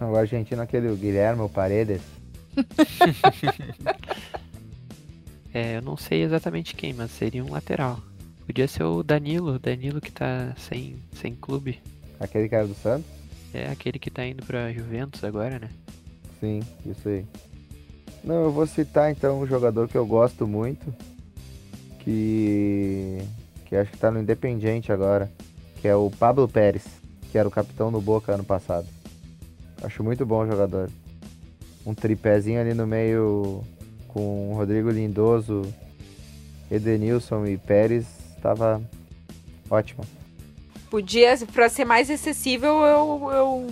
O 0.00 0.16
argentino 0.16 0.62
aquele 0.62 0.94
Guilherme 0.96 1.46
Paredes. 1.48 2.00
é, 5.52 5.76
eu 5.76 5.82
não 5.82 5.96
sei 5.96 6.22
exatamente 6.22 6.74
quem, 6.74 6.94
mas 6.94 7.10
seria 7.10 7.44
um 7.44 7.50
lateral. 7.50 8.00
Podia 8.46 8.66
ser 8.66 8.84
o 8.84 9.02
Danilo, 9.02 9.54
o 9.54 9.58
Danilo 9.58 10.00
que 10.00 10.10
tá 10.10 10.54
sem, 10.56 10.96
sem 11.12 11.34
clube. 11.34 11.80
Aquele 12.18 12.48
cara 12.48 12.66
do 12.66 12.74
Santos? 12.74 13.10
É, 13.52 13.68
aquele 13.68 13.98
que 13.98 14.10
tá 14.10 14.24
indo 14.24 14.44
pra 14.46 14.72
Juventus 14.72 15.22
agora, 15.22 15.58
né? 15.58 15.68
Sim, 16.40 16.60
isso 16.86 17.08
aí. 17.08 17.26
Não, 18.24 18.44
eu 18.44 18.50
vou 18.52 18.66
citar 18.66 19.10
então 19.10 19.40
um 19.40 19.46
jogador 19.46 19.88
que 19.88 19.96
eu 19.96 20.06
gosto 20.06 20.46
muito, 20.46 20.94
que 22.00 23.18
que 23.66 23.76
acho 23.76 23.90
que 23.90 23.98
tá 23.98 24.10
no 24.10 24.20
Independiente 24.20 24.90
agora, 24.90 25.30
que 25.76 25.86
é 25.86 25.94
o 25.94 26.10
Pablo 26.10 26.48
Pérez 26.48 26.98
que 27.30 27.38
era 27.38 27.46
o 27.46 27.50
capitão 27.50 27.92
do 27.92 28.00
Boca 28.00 28.32
ano 28.32 28.44
passado. 28.44 28.86
Acho 29.82 30.02
muito 30.02 30.24
bom 30.24 30.42
o 30.42 30.46
jogador. 30.46 30.90
Um 31.86 31.94
tripézinho 31.94 32.60
ali 32.60 32.74
no 32.74 32.86
meio 32.86 33.62
com 34.08 34.52
Rodrigo 34.54 34.90
Lindoso, 34.90 35.62
Edenilson 36.70 37.46
e 37.46 37.56
Pérez, 37.56 38.06
estava 38.36 38.82
ótimo. 39.70 40.04
Podia, 40.90 41.36
para 41.52 41.68
ser 41.68 41.84
mais 41.84 42.10
acessível, 42.10 42.80
eu, 42.80 43.30
eu, 43.32 43.66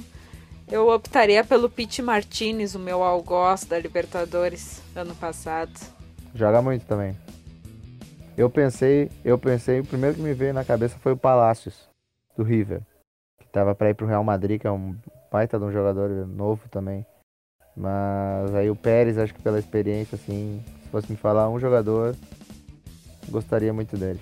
eu 0.68 0.88
optaria 0.88 1.44
pelo 1.44 1.70
Pete 1.70 2.02
Martinez, 2.02 2.74
o 2.74 2.78
meu 2.78 3.02
algoz 3.02 3.64
da 3.64 3.78
Libertadores 3.78 4.82
ano 4.94 5.14
passado. 5.14 5.72
Joga 6.34 6.60
muito 6.60 6.84
também. 6.86 7.16
Eu 8.36 8.50
pensei, 8.50 9.10
eu 9.24 9.38
pensei, 9.38 9.80
o 9.80 9.84
primeiro 9.84 10.16
que 10.16 10.22
me 10.22 10.34
veio 10.34 10.52
na 10.52 10.64
cabeça 10.64 10.98
foi 10.98 11.12
o 11.12 11.16
Palácios, 11.16 11.88
do 12.36 12.42
River. 12.42 12.82
Tava 13.50 13.74
para 13.74 13.90
ir 13.90 13.94
pro 13.94 14.06
Real 14.06 14.22
Madrid, 14.22 14.60
que 14.60 14.66
é 14.66 14.70
um 14.70 14.94
baita 15.32 15.58
de 15.58 15.64
um 15.64 15.72
jogador 15.72 16.10
novo 16.26 16.68
também. 16.68 17.06
Mas 17.74 18.54
aí 18.54 18.68
o 18.70 18.76
Pérez, 18.76 19.16
acho 19.16 19.32
que 19.32 19.42
pela 19.42 19.58
experiência, 19.58 20.16
assim, 20.16 20.62
se 20.82 20.88
fosse 20.90 21.10
me 21.10 21.16
falar 21.16 21.48
um 21.48 21.58
jogador, 21.58 22.14
gostaria 23.30 23.72
muito 23.72 23.96
dele. 23.96 24.20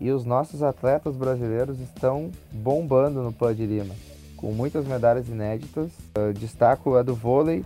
E 0.00 0.10
os 0.10 0.24
nossos 0.24 0.62
atletas 0.62 1.16
brasileiros 1.16 1.80
estão 1.80 2.30
bombando 2.52 3.22
no 3.22 3.32
Pud 3.32 3.64
Lima, 3.66 3.94
com 4.36 4.52
muitas 4.52 4.86
medalhas 4.86 5.28
inéditas. 5.28 5.90
Eu 6.14 6.32
destaco 6.32 6.94
a 6.94 7.02
do 7.02 7.14
vôlei 7.14 7.64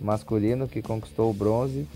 masculino, 0.00 0.66
que 0.66 0.82
conquistou 0.82 1.30
o 1.30 1.34
bronze, 1.34 1.86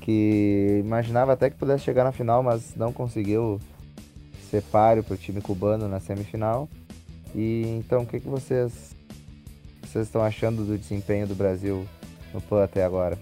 que 0.00 0.80
imaginava 0.84 1.32
até 1.32 1.48
que 1.48 1.56
pudesse 1.56 1.84
chegar 1.84 2.04
na 2.04 2.12
final, 2.12 2.42
mas 2.42 2.74
não 2.74 2.92
conseguiu 2.92 3.60
ser 4.50 4.62
páreo 4.62 5.02
para 5.02 5.14
o 5.14 5.16
time 5.16 5.40
cubano 5.40 5.88
na 5.88 6.00
semifinal. 6.00 6.68
E 7.34 7.64
então, 7.78 8.02
o 8.02 8.06
que, 8.06 8.20
que 8.20 8.28
vocês, 8.28 8.94
vocês 9.82 10.06
estão 10.06 10.22
achando 10.22 10.64
do 10.64 10.76
desempenho 10.76 11.26
do 11.26 11.34
Brasil 11.34 11.86
no 12.34 12.40
PAN 12.40 12.64
até 12.64 12.84
agora? 12.84 13.18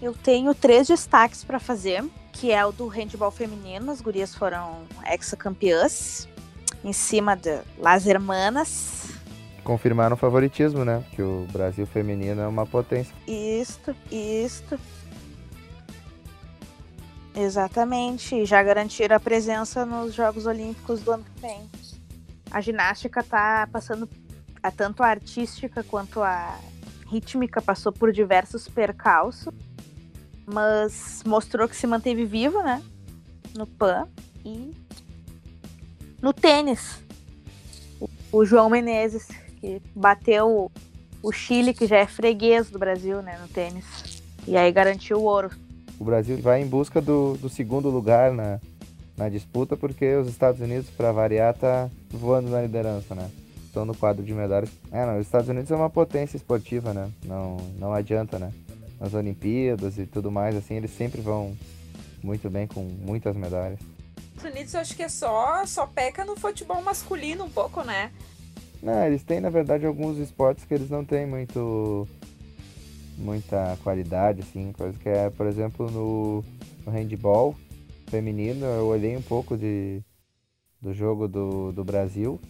Eu 0.00 0.14
tenho 0.14 0.52
três 0.54 0.88
destaques 0.88 1.44
para 1.44 1.60
fazer, 1.60 2.02
que 2.32 2.50
é 2.50 2.64
o 2.64 2.72
do 2.72 2.88
handball 2.88 3.30
feminino, 3.30 3.92
as 3.92 4.00
gurias 4.00 4.34
foram 4.34 4.82
ex-campeãs, 5.06 6.28
em 6.82 6.92
cima 6.92 7.36
de 7.36 7.60
Las 7.78 8.06
Hermanas. 8.06 9.10
Confirmaram 9.62 10.14
o 10.14 10.18
favoritismo, 10.18 10.84
né? 10.84 11.04
Que 11.12 11.22
o 11.22 11.46
Brasil 11.52 11.86
feminino 11.86 12.40
é 12.40 12.48
uma 12.48 12.66
potência. 12.66 13.14
Isto, 13.28 13.94
isto. 14.10 14.78
Exatamente, 17.34 18.44
já 18.44 18.62
garantiram 18.62 19.16
a 19.16 19.20
presença 19.20 19.86
nos 19.86 20.12
Jogos 20.12 20.46
Olímpicos 20.46 21.00
do 21.00 21.12
ano 21.12 21.24
que 21.24 21.40
vem. 21.40 21.70
A 22.50 22.60
ginástica 22.60 23.20
está 23.20 23.66
passando, 23.72 24.08
a 24.62 24.70
tanto 24.70 25.02
a 25.02 25.06
artística 25.06 25.82
quanto 25.82 26.22
a 26.22 26.58
rítmica 27.06 27.62
passou 27.62 27.92
por 27.92 28.12
diversos 28.12 28.68
percalços, 28.68 29.52
mas 30.46 31.22
mostrou 31.26 31.68
que 31.68 31.76
se 31.76 31.86
manteve 31.86 32.24
vivo, 32.24 32.62
né? 32.62 32.82
No 33.54 33.66
PAN 33.66 34.08
e 34.44 34.72
no 36.20 36.32
tênis. 36.32 37.00
O 38.30 38.44
João 38.44 38.70
Menezes, 38.70 39.28
que 39.60 39.82
bateu 39.94 40.70
o 41.22 41.32
Chile, 41.32 41.74
que 41.74 41.86
já 41.86 41.98
é 41.98 42.06
freguês 42.06 42.70
do 42.70 42.78
Brasil, 42.78 43.22
né, 43.22 43.38
no 43.40 43.48
tênis. 43.48 44.22
E 44.46 44.56
aí 44.56 44.72
garantiu 44.72 45.18
o 45.18 45.24
ouro. 45.24 45.50
O 45.98 46.04
Brasil 46.04 46.36
vai 46.38 46.60
em 46.60 46.66
busca 46.66 47.00
do, 47.00 47.36
do 47.36 47.48
segundo 47.48 47.88
lugar 47.88 48.32
na, 48.32 48.58
na 49.16 49.28
disputa, 49.28 49.76
porque 49.76 50.16
os 50.16 50.28
Estados 50.28 50.60
Unidos, 50.60 50.90
para 50.90 51.12
variar, 51.12 51.54
tá 51.54 51.88
voando 52.10 52.50
na 52.50 52.62
liderança, 52.62 53.14
né? 53.14 53.30
Estão 53.66 53.84
no 53.84 53.94
quadro 53.94 54.24
de 54.24 54.34
medalhas. 54.34 54.70
É, 54.90 55.06
não, 55.06 55.18
os 55.18 55.26
Estados 55.26 55.48
Unidos 55.48 55.70
é 55.70 55.76
uma 55.76 55.88
potência 55.88 56.36
esportiva, 56.36 56.92
né? 56.92 57.08
Não, 57.24 57.56
não 57.78 57.92
adianta, 57.92 58.38
né? 58.38 58.50
Nas 59.02 59.14
Olimpíadas 59.14 59.98
e 59.98 60.06
tudo 60.06 60.30
mais, 60.30 60.54
assim, 60.54 60.76
eles 60.76 60.92
sempre 60.92 61.20
vão 61.20 61.56
muito 62.22 62.48
bem 62.48 62.68
com 62.68 62.84
muitas 62.84 63.34
medalhas. 63.34 63.80
Os 64.36 64.44
Unidos 64.44 64.72
eu 64.74 64.80
acho 64.80 64.94
que 64.94 65.02
é 65.02 65.08
só, 65.08 65.66
só 65.66 65.88
peca 65.88 66.24
no 66.24 66.36
futebol 66.36 66.80
masculino 66.80 67.44
um 67.44 67.50
pouco, 67.50 67.82
né? 67.82 68.12
Não, 68.80 69.04
eles 69.04 69.24
têm, 69.24 69.40
na 69.40 69.50
verdade, 69.50 69.84
alguns 69.84 70.18
esportes 70.18 70.64
que 70.64 70.72
eles 70.72 70.88
não 70.88 71.04
têm 71.04 71.26
muito 71.26 72.06
muita 73.18 73.76
qualidade, 73.82 74.40
assim, 74.40 74.72
coisa 74.72 74.96
que 74.96 75.08
é, 75.08 75.30
por 75.30 75.46
exemplo, 75.46 75.90
no, 75.90 76.44
no 76.86 76.92
handball 76.92 77.56
feminino, 78.06 78.64
eu 78.66 78.86
olhei 78.86 79.16
um 79.16 79.22
pouco 79.22 79.56
de, 79.56 80.00
do 80.80 80.94
jogo 80.94 81.26
do, 81.26 81.72
do 81.72 81.82
Brasil 81.82 82.40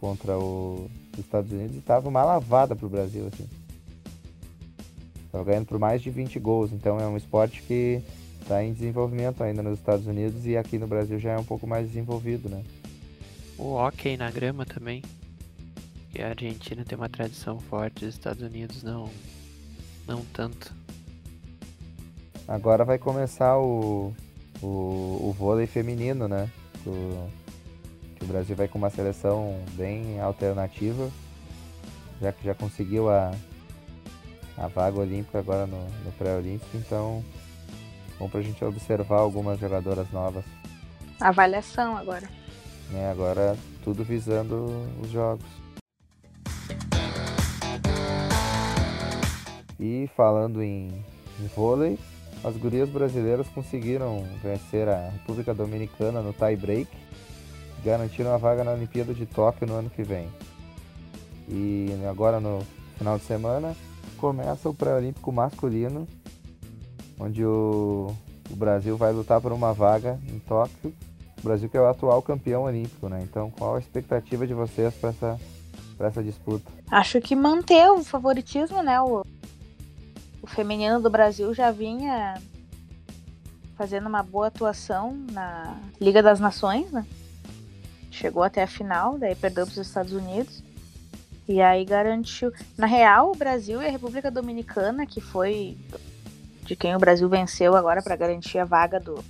contra 0.00 0.38
o, 0.38 0.90
os 1.12 1.18
Estados 1.18 1.52
Unidos 1.52 1.76
e 1.76 1.80
tava 1.80 2.08
uma 2.08 2.24
lavada 2.24 2.74
pro 2.74 2.88
Brasil, 2.88 3.26
assim. 3.26 3.46
Tava 5.30 5.44
ganhando 5.44 5.66
por 5.66 5.78
mais 5.78 6.00
de 6.00 6.10
20 6.10 6.38
gols, 6.38 6.72
então 6.72 6.98
é 6.98 7.06
um 7.06 7.16
esporte 7.16 7.62
que 7.62 8.02
está 8.40 8.64
em 8.64 8.72
desenvolvimento 8.72 9.42
ainda 9.42 9.62
nos 9.62 9.78
Estados 9.78 10.06
Unidos 10.06 10.46
e 10.46 10.56
aqui 10.56 10.78
no 10.78 10.86
Brasil 10.86 11.18
já 11.18 11.32
é 11.32 11.38
um 11.38 11.44
pouco 11.44 11.66
mais 11.66 11.86
desenvolvido, 11.86 12.48
né? 12.48 12.64
O 13.58 13.74
hockey 13.74 14.16
na 14.16 14.30
grama 14.30 14.64
também. 14.64 15.02
Que 16.10 16.22
a 16.22 16.28
Argentina 16.28 16.84
tem 16.84 16.96
uma 16.96 17.08
tradição 17.08 17.58
forte, 17.58 18.06
os 18.06 18.14
Estados 18.14 18.42
Unidos 18.42 18.82
não, 18.82 19.10
não 20.06 20.24
tanto. 20.32 20.74
Agora 22.46 22.82
vai 22.82 22.98
começar 22.98 23.58
o, 23.58 24.14
o, 24.62 24.66
o 24.66 25.34
vôlei 25.38 25.66
feminino, 25.66 26.26
né? 26.26 26.48
O, 26.86 27.28
que 28.16 28.24
o 28.24 28.26
Brasil 28.26 28.56
vai 28.56 28.66
com 28.66 28.78
uma 28.78 28.88
seleção 28.88 29.62
bem 29.74 30.18
alternativa, 30.18 31.10
já 32.20 32.32
que 32.32 32.44
já 32.44 32.54
conseguiu 32.54 33.10
a, 33.10 33.32
a 34.58 34.66
vaga 34.66 34.98
olímpica 34.98 35.38
agora 35.38 35.66
no, 35.66 35.80
no 36.04 36.12
pré-olímpico, 36.18 36.76
então 36.76 37.24
bom 38.18 38.28
pra 38.28 38.42
gente 38.42 38.64
observar 38.64 39.20
algumas 39.20 39.58
jogadoras 39.60 40.10
novas. 40.10 40.44
Avaliação 41.20 41.96
agora. 41.96 42.28
É, 42.92 43.10
agora 43.10 43.56
tudo 43.84 44.02
visando 44.02 44.66
os 45.00 45.10
jogos. 45.10 45.46
E 49.78 50.10
falando 50.16 50.60
em, 50.62 51.04
em 51.40 51.46
vôlei, 51.54 51.98
as 52.42 52.56
gurias 52.56 52.88
brasileiras 52.88 53.46
conseguiram 53.48 54.24
vencer 54.42 54.88
a 54.88 55.10
República 55.10 55.54
Dominicana 55.54 56.20
no 56.20 56.32
tie 56.32 56.56
break, 56.56 56.88
garantiram 57.84 58.34
a 58.34 58.36
vaga 58.36 58.64
na 58.64 58.72
Olimpíada 58.72 59.14
de 59.14 59.24
Tóquio 59.26 59.66
no 59.66 59.74
ano 59.74 59.90
que 59.90 60.02
vem. 60.02 60.28
E 61.48 61.88
agora 62.08 62.40
no 62.40 62.66
final 62.96 63.18
de 63.18 63.24
semana 63.24 63.76
começa 64.16 64.68
o 64.68 64.74
pré-olímpico 64.74 65.32
masculino, 65.32 66.06
onde 67.18 67.44
o, 67.44 68.14
o 68.50 68.56
Brasil 68.56 68.96
vai 68.96 69.12
lutar 69.12 69.40
por 69.40 69.52
uma 69.52 69.72
vaga 69.72 70.18
em 70.28 70.38
Tóquio. 70.38 70.94
O 71.38 71.42
Brasil 71.42 71.68
que 71.68 71.76
é 71.76 71.80
o 71.80 71.86
atual 71.86 72.20
campeão 72.20 72.62
olímpico, 72.62 73.08
né? 73.08 73.20
Então, 73.22 73.50
qual 73.50 73.76
a 73.76 73.78
expectativa 73.78 74.46
de 74.46 74.54
vocês 74.54 74.92
para 74.94 75.10
essa, 75.10 75.40
essa 76.00 76.22
disputa? 76.22 76.70
Acho 76.90 77.20
que 77.20 77.36
manter 77.36 77.88
o 77.90 78.02
favoritismo, 78.02 78.82
né? 78.82 79.00
O, 79.00 79.24
o 80.42 80.46
feminino 80.46 81.00
do 81.00 81.10
Brasil 81.10 81.54
já 81.54 81.70
vinha 81.70 82.34
fazendo 83.76 84.08
uma 84.08 84.24
boa 84.24 84.48
atuação 84.48 85.16
na 85.30 85.76
Liga 86.00 86.20
das 86.20 86.40
Nações, 86.40 86.90
né? 86.90 87.06
Chegou 88.10 88.42
até 88.42 88.64
a 88.64 88.66
final, 88.66 89.16
daí 89.16 89.36
perdeu 89.36 89.64
para 89.64 89.72
os 89.72 89.78
Estados 89.78 90.12
Unidos. 90.12 90.64
E 91.48 91.62
aí 91.62 91.82
garantiu. 91.86 92.52
Na 92.76 92.86
real, 92.86 93.32
o 93.32 93.36
Brasil 93.36 93.80
e 93.80 93.86
a 93.86 93.90
República 93.90 94.30
Dominicana, 94.30 95.06
que 95.06 95.18
foi 95.18 95.78
de 96.62 96.76
quem 96.76 96.94
o 96.94 96.98
Brasil 96.98 97.26
venceu 97.26 97.74
agora 97.74 98.02
para 98.02 98.14
garantir 98.14 98.58
a 98.58 98.66
vaga 98.66 99.00
do, 99.00 99.24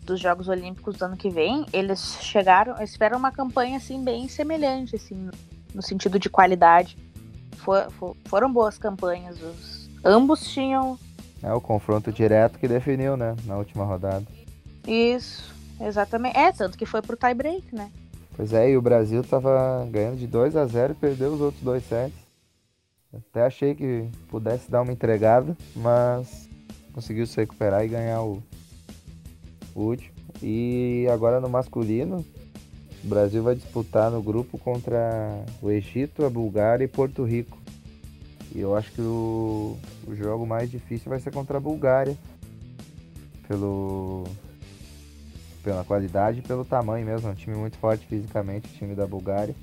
dos 0.00 0.18
Jogos 0.18 0.48
Olímpicos 0.48 0.96
do 0.96 1.04
ano 1.04 1.16
que 1.16 1.28
vem, 1.28 1.66
eles 1.74 2.16
chegaram, 2.22 2.78
eles 2.78 2.92
fizeram 2.92 3.18
uma 3.18 3.30
campanha 3.30 3.76
assim 3.76 4.02
bem 4.02 4.26
semelhante, 4.28 4.96
assim, 4.96 5.30
no 5.74 5.82
sentido 5.82 6.18
de 6.18 6.30
qualidade. 6.30 6.96
For, 7.58 7.90
for, 7.90 8.16
foram 8.24 8.50
boas 8.50 8.78
campanhas. 8.78 9.36
Os, 9.42 9.90
ambos 10.02 10.50
tinham. 10.50 10.98
É 11.42 11.52
o 11.52 11.60
confronto 11.60 12.10
direto 12.10 12.58
que 12.58 12.66
definiu, 12.66 13.14
né? 13.14 13.36
Na 13.44 13.58
última 13.58 13.84
rodada. 13.84 14.24
Isso, 14.86 15.54
exatamente. 15.78 16.38
É, 16.38 16.50
tanto 16.50 16.78
que 16.78 16.86
foi 16.86 17.02
pro 17.02 17.14
tie 17.14 17.34
break, 17.34 17.74
né? 17.74 17.90
Pois 18.36 18.52
é, 18.52 18.70
e 18.70 18.76
o 18.76 18.82
Brasil 18.82 19.22
tava 19.22 19.86
ganhando 19.90 20.18
de 20.18 20.26
2 20.26 20.56
a 20.56 20.66
0 20.66 20.92
e 20.92 20.96
perdeu 20.96 21.32
os 21.32 21.40
outros 21.40 21.62
dois 21.62 21.84
sets. 21.84 22.18
Até 23.12 23.42
achei 23.42 23.74
que 23.76 24.08
pudesse 24.28 24.68
dar 24.68 24.82
uma 24.82 24.92
entregada, 24.92 25.56
mas 25.76 26.48
conseguiu 26.92 27.26
se 27.26 27.36
recuperar 27.36 27.84
e 27.84 27.88
ganhar 27.88 28.22
o, 28.22 28.42
o 29.72 29.80
último. 29.80 30.12
E 30.42 31.06
agora 31.12 31.40
no 31.40 31.48
masculino, 31.48 32.24
o 33.04 33.06
Brasil 33.06 33.40
vai 33.40 33.54
disputar 33.54 34.10
no 34.10 34.20
grupo 34.20 34.58
contra 34.58 35.44
o 35.62 35.70
Egito, 35.70 36.24
a 36.24 36.30
Bulgária 36.30 36.84
e 36.84 36.88
Porto 36.88 37.22
Rico. 37.22 37.56
E 38.52 38.60
eu 38.60 38.76
acho 38.76 38.90
que 38.92 39.00
o, 39.00 39.76
o 40.08 40.14
jogo 40.14 40.44
mais 40.44 40.68
difícil 40.68 41.08
vai 41.08 41.20
ser 41.20 41.32
contra 41.32 41.58
a 41.58 41.60
Bulgária. 41.60 42.16
Pelo, 43.46 44.24
pela 45.64 45.82
qualidade 45.82 46.40
e 46.40 46.42
pelo 46.42 46.64
tamanho 46.64 47.06
mesmo. 47.06 47.28
É 47.28 47.32
um 47.32 47.34
time 47.34 47.56
muito 47.56 47.76
forte 47.78 48.06
fisicamente, 48.06 48.68
o 48.68 48.78
time 48.78 48.94
da 48.94 49.06
Bulgária. 49.06 49.56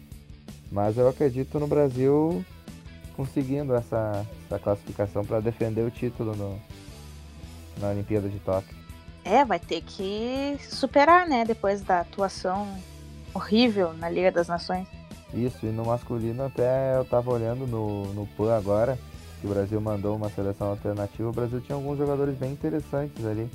Mas 0.72 0.98
eu 0.98 1.08
acredito 1.08 1.60
no 1.60 1.68
Brasil 1.68 2.44
conseguindo 3.16 3.76
essa, 3.76 4.26
essa 4.46 4.58
classificação 4.58 5.24
para 5.24 5.40
defender 5.40 5.82
o 5.82 5.92
título 5.92 6.36
no, 6.36 6.60
na 7.80 7.90
Olimpíada 7.90 8.28
de 8.28 8.40
Tóquio. 8.40 8.76
É, 9.24 9.46
vai 9.46 9.60
ter 9.60 9.82
que 9.82 10.58
superar, 10.68 11.28
né? 11.28 11.46
Depois 11.46 11.82
da 11.82 12.00
atuação 12.00 12.68
horrível 13.34 13.94
na 13.94 14.10
Liga 14.10 14.32
das 14.32 14.48
Nações. 14.48 14.88
Isso, 15.34 15.66
e 15.66 15.70
no 15.70 15.86
masculino 15.86 16.44
até 16.44 16.98
eu 16.98 17.06
tava 17.06 17.32
olhando 17.32 17.68
no, 17.68 18.14
no 18.14 18.28
PAN 18.28 18.58
agora, 18.58 18.98
que 19.40 19.48
o 19.48 19.50
Brasil 19.50 19.80
mandou 19.80 20.16
uma 20.16 20.30
seleção 20.30 20.68
alternativa, 20.68 21.30
o 21.30 21.34
Brasil 21.34 21.62
tinha 21.62 21.76
alguns 21.76 21.98
jogadores 21.98 22.38
bem 22.38 22.52
interessantes 22.52 23.26
ali. 23.26 23.50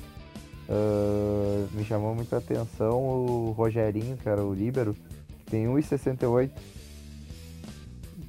Uh, 0.69 1.67
me 1.71 1.85
chamou 1.85 2.13
muita 2.13 2.37
atenção 2.37 2.99
o 2.99 3.51
Rogerinho, 3.51 4.17
que 4.17 4.27
era 4.27 4.43
o 4.43 4.53
líbero, 4.53 4.93
que 5.39 5.51
tem 5.51 5.65
1,68 5.65 6.51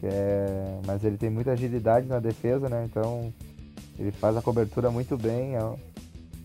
é, 0.02 0.78
mas 0.86 1.04
ele 1.04 1.16
tem 1.16 1.30
muita 1.30 1.52
agilidade 1.52 2.06
na 2.06 2.20
defesa, 2.20 2.68
né? 2.68 2.84
Então 2.84 3.32
ele 3.98 4.12
faz 4.12 4.36
a 4.36 4.42
cobertura 4.42 4.90
muito 4.90 5.16
bem. 5.16 5.54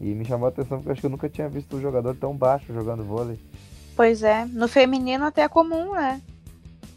E 0.01 0.05
me 0.05 0.25
chamou 0.25 0.47
a 0.47 0.49
atenção 0.49 0.77
porque 0.77 0.89
eu 0.89 0.91
acho 0.93 1.01
que 1.01 1.07
eu 1.07 1.11
nunca 1.11 1.29
tinha 1.29 1.47
visto 1.47 1.75
um 1.75 1.81
jogador 1.81 2.15
tão 2.15 2.35
baixo 2.35 2.73
jogando 2.73 3.03
vôlei. 3.03 3.39
Pois 3.95 4.23
é, 4.23 4.45
no 4.45 4.67
feminino 4.67 5.25
até 5.25 5.43
é 5.43 5.47
comum, 5.47 5.93
né? 5.93 6.19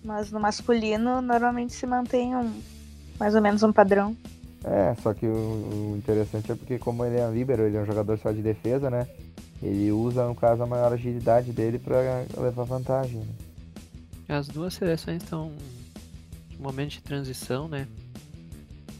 Mas 0.03 0.30
no 0.30 0.40
masculino 0.40 1.20
normalmente 1.20 1.74
se 1.74 1.86
mantém 1.86 2.34
um, 2.34 2.53
mais 3.18 3.34
ou 3.34 3.42
menos 3.42 3.62
um 3.62 3.72
padrão. 3.72 4.16
É, 4.67 4.97
só 5.01 5.14
que 5.14 5.25
o, 5.25 5.31
o 5.31 5.95
interessante 5.97 6.51
é 6.51 6.57
porque 6.57 6.77
como 6.77 7.05
ele 7.05 7.19
é 7.19 7.27
um 7.27 7.33
líbero, 7.33 7.62
ele 7.62 7.77
é 7.77 7.81
um 7.81 7.87
jogador 7.87 8.19
só 8.19 8.33
de 8.33 8.43
defesa, 8.43 8.91
né? 8.91 9.07
Ele 9.62 9.93
usa, 9.93 10.27
no 10.27 10.35
caso, 10.35 10.62
a 10.62 10.67
maior 10.67 10.93
agilidade 10.93 11.53
dele 11.53 11.79
para 11.79 12.27
levar 12.37 12.64
vantagem. 12.64 13.21
Né? 13.21 13.35
As 14.29 14.49
duas 14.49 14.75
seleções 14.75 15.23
estão 15.23 15.53
momento 16.59 16.91
de 16.91 17.03
transição, 17.03 17.69
né? 17.69 17.87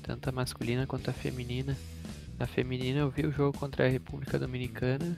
Tanto 0.03 0.29
a 0.29 0.33
masculina 0.33 0.87
quanto 0.87 1.11
a 1.11 1.13
feminina. 1.13 1.77
Na 2.39 2.47
feminina 2.47 3.01
eu 3.01 3.11
vi 3.11 3.27
o 3.27 3.33
jogo 3.33 3.59
contra 3.59 3.87
a 3.87 3.89
República 3.89 4.39
Dominicana 4.39 5.17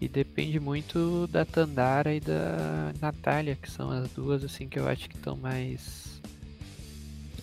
e 0.00 0.08
depende 0.08 0.60
muito 0.60 1.26
da 1.26 1.44
Tandara 1.44 2.14
e 2.14 2.20
da 2.20 2.92
Natália, 3.00 3.56
que 3.56 3.68
são 3.68 3.90
as 3.90 4.08
duas 4.10 4.44
assim 4.44 4.68
que 4.68 4.78
eu 4.78 4.86
acho 4.86 5.08
que 5.08 5.16
estão 5.16 5.36
mais 5.36 6.20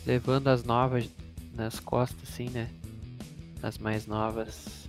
levando 0.05 0.47
as 0.47 0.63
novas 0.63 1.09
nas 1.55 1.79
costas, 1.79 2.29
assim, 2.29 2.49
né? 2.49 2.69
As 3.63 3.77
mais 3.77 4.05
novas. 4.05 4.87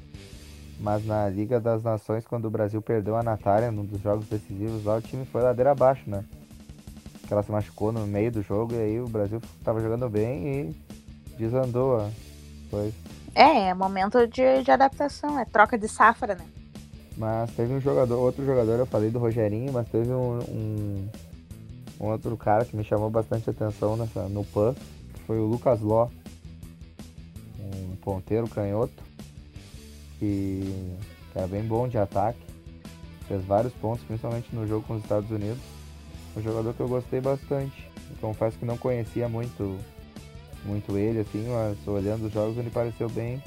Mas 0.78 1.06
na 1.06 1.28
Liga 1.28 1.58
das 1.58 1.82
Nações, 1.82 2.26
quando 2.26 2.46
o 2.46 2.50
Brasil 2.50 2.82
perdeu 2.82 3.16
a 3.16 3.22
Natália 3.22 3.70
num 3.70 3.84
dos 3.84 4.00
jogos 4.02 4.26
decisivos 4.28 4.84
lá, 4.84 4.96
o 4.96 5.02
time 5.02 5.24
foi 5.24 5.42
ladeira 5.42 5.70
abaixo, 5.70 6.02
né? 6.08 6.24
que 7.26 7.32
ela 7.32 7.42
se 7.42 7.50
machucou 7.50 7.92
no 7.92 8.06
meio 8.06 8.30
do 8.30 8.42
jogo 8.42 8.74
e 8.74 8.78
aí 8.78 9.00
o 9.00 9.08
Brasil 9.08 9.40
tava 9.64 9.80
jogando 9.80 10.08
bem 10.08 10.46
e 10.46 10.76
desandou 11.36 11.96
a 11.98 12.10
coisa. 12.70 12.94
É, 13.34 13.68
é 13.68 13.74
momento 13.74 14.26
de, 14.26 14.62
de 14.62 14.70
adaptação, 14.70 15.38
é 15.38 15.44
troca 15.44 15.76
de 15.76 15.88
safra, 15.88 16.34
né? 16.34 16.44
Mas 17.16 17.50
teve 17.52 17.74
um 17.74 17.80
jogador, 17.80 18.18
outro 18.18 18.44
jogador, 18.44 18.78
eu 18.78 18.86
falei 18.86 19.10
do 19.10 19.18
Rogerinho, 19.18 19.72
mas 19.72 19.88
teve 19.88 20.10
um, 20.10 20.38
um, 20.38 21.08
um 22.00 22.06
outro 22.06 22.36
cara 22.36 22.64
que 22.64 22.76
me 22.76 22.84
chamou 22.84 23.10
bastante 23.10 23.50
atenção 23.50 23.96
nessa, 23.96 24.28
no 24.28 24.44
PAN 24.44 24.74
foi 25.26 25.40
o 25.40 25.46
Lucas 25.46 25.80
Ló, 25.80 26.08
ponteiro 28.06 28.48
canhoto, 28.48 29.02
que, 30.20 30.96
era 31.34 31.48
bem 31.48 31.64
bom 31.64 31.88
de 31.88 31.98
ataque, 31.98 32.38
fez 33.26 33.44
vários 33.44 33.72
pontos, 33.74 34.04
principalmente 34.04 34.54
no 34.54 34.64
jogo 34.64 34.86
com 34.86 34.94
os 34.94 35.02
Estados 35.02 35.28
Unidos. 35.28 35.58
Um 36.36 36.40
jogador 36.40 36.72
que 36.72 36.80
eu 36.80 36.88
gostei 36.88 37.20
bastante. 37.20 37.90
Confesso 38.20 38.56
que 38.58 38.64
não 38.64 38.78
conhecia 38.78 39.28
muito, 39.28 39.76
muito 40.64 40.96
ele, 40.96 41.18
assim, 41.18 41.48
mas 41.48 41.76
olhando 41.88 42.26
os 42.26 42.32
jogos 42.32 42.56
ele 42.56 42.70
pareceu 42.70 43.08
bem 43.08 43.42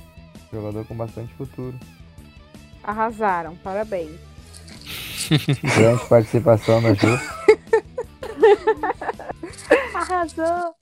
jogador 0.51 0.86
com 0.86 0.95
bastante 0.95 1.34
futuro. 1.36 1.80
Arrasaram, 2.84 3.55
parabéns. 3.57 4.20
Grande 5.78 6.05
participação 6.07 6.82
da 6.82 6.93
Ju. 6.99 7.20
Arrasou! 9.93 10.79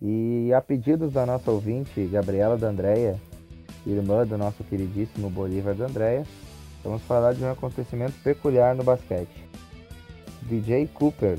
E 0.00 0.52
a 0.54 0.60
pedidos 0.60 1.12
da 1.12 1.26
nossa 1.26 1.50
ouvinte, 1.50 2.06
Gabriela 2.06 2.56
D'Andrea, 2.56 3.18
irmã 3.84 4.24
do 4.24 4.38
nosso 4.38 4.62
queridíssimo 4.62 5.28
Bolívar 5.28 5.74
D'Andrea, 5.74 6.24
vamos 6.84 7.02
falar 7.02 7.34
de 7.34 7.42
um 7.42 7.50
acontecimento 7.50 8.14
peculiar 8.22 8.76
no 8.76 8.84
basquete. 8.84 9.44
DJ 10.42 10.86
Cooper, 10.94 11.36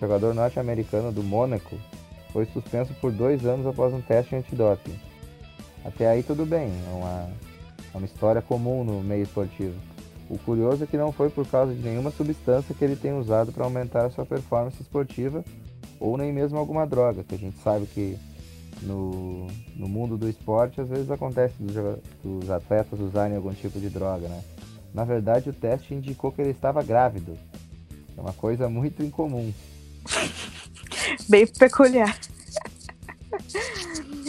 jogador 0.00 0.32
norte-americano 0.32 1.10
do 1.10 1.24
Mônaco, 1.24 1.76
foi 2.32 2.44
suspenso 2.46 2.94
por 3.00 3.10
dois 3.10 3.44
anos 3.44 3.66
após 3.66 3.92
um 3.92 4.00
teste 4.00 4.36
antidoping. 4.36 4.96
Até 5.84 6.06
aí 6.06 6.22
tudo 6.22 6.46
bem, 6.46 6.68
é 6.68 6.94
uma, 6.94 7.30
é 7.94 7.98
uma 7.98 8.06
história 8.06 8.40
comum 8.40 8.84
no 8.84 9.02
meio 9.02 9.24
esportivo. 9.24 9.74
O 10.30 10.38
curioso 10.38 10.84
é 10.84 10.86
que 10.86 10.96
não 10.96 11.10
foi 11.10 11.30
por 11.30 11.44
causa 11.48 11.74
de 11.74 11.80
nenhuma 11.80 12.12
substância 12.12 12.74
que 12.74 12.84
ele 12.84 12.94
tem 12.94 13.18
usado 13.18 13.50
para 13.50 13.64
aumentar 13.64 14.06
a 14.06 14.10
sua 14.10 14.24
performance 14.24 14.80
esportiva 14.80 15.42
ou 16.00 16.16
nem 16.16 16.32
mesmo 16.32 16.58
alguma 16.58 16.86
droga, 16.86 17.24
que 17.24 17.34
a 17.34 17.38
gente 17.38 17.58
sabe 17.62 17.86
que 17.86 18.18
no, 18.82 19.46
no 19.76 19.88
mundo 19.88 20.16
do 20.16 20.28
esporte 20.28 20.80
às 20.80 20.88
vezes 20.88 21.10
acontece 21.10 21.54
dos, 21.58 21.74
dos 22.22 22.50
atletas 22.50 22.98
usarem 23.00 23.36
algum 23.36 23.52
tipo 23.52 23.78
de 23.80 23.88
droga, 23.88 24.28
né? 24.28 24.42
Na 24.94 25.04
verdade, 25.04 25.50
o 25.50 25.52
teste 25.52 25.94
indicou 25.94 26.32
que 26.32 26.40
ele 26.40 26.50
estava 26.50 26.82
grávido. 26.82 27.38
É 28.16 28.20
uma 28.20 28.32
coisa 28.32 28.68
muito 28.68 29.02
incomum. 29.02 29.52
Bem 31.28 31.46
peculiar. 31.46 32.18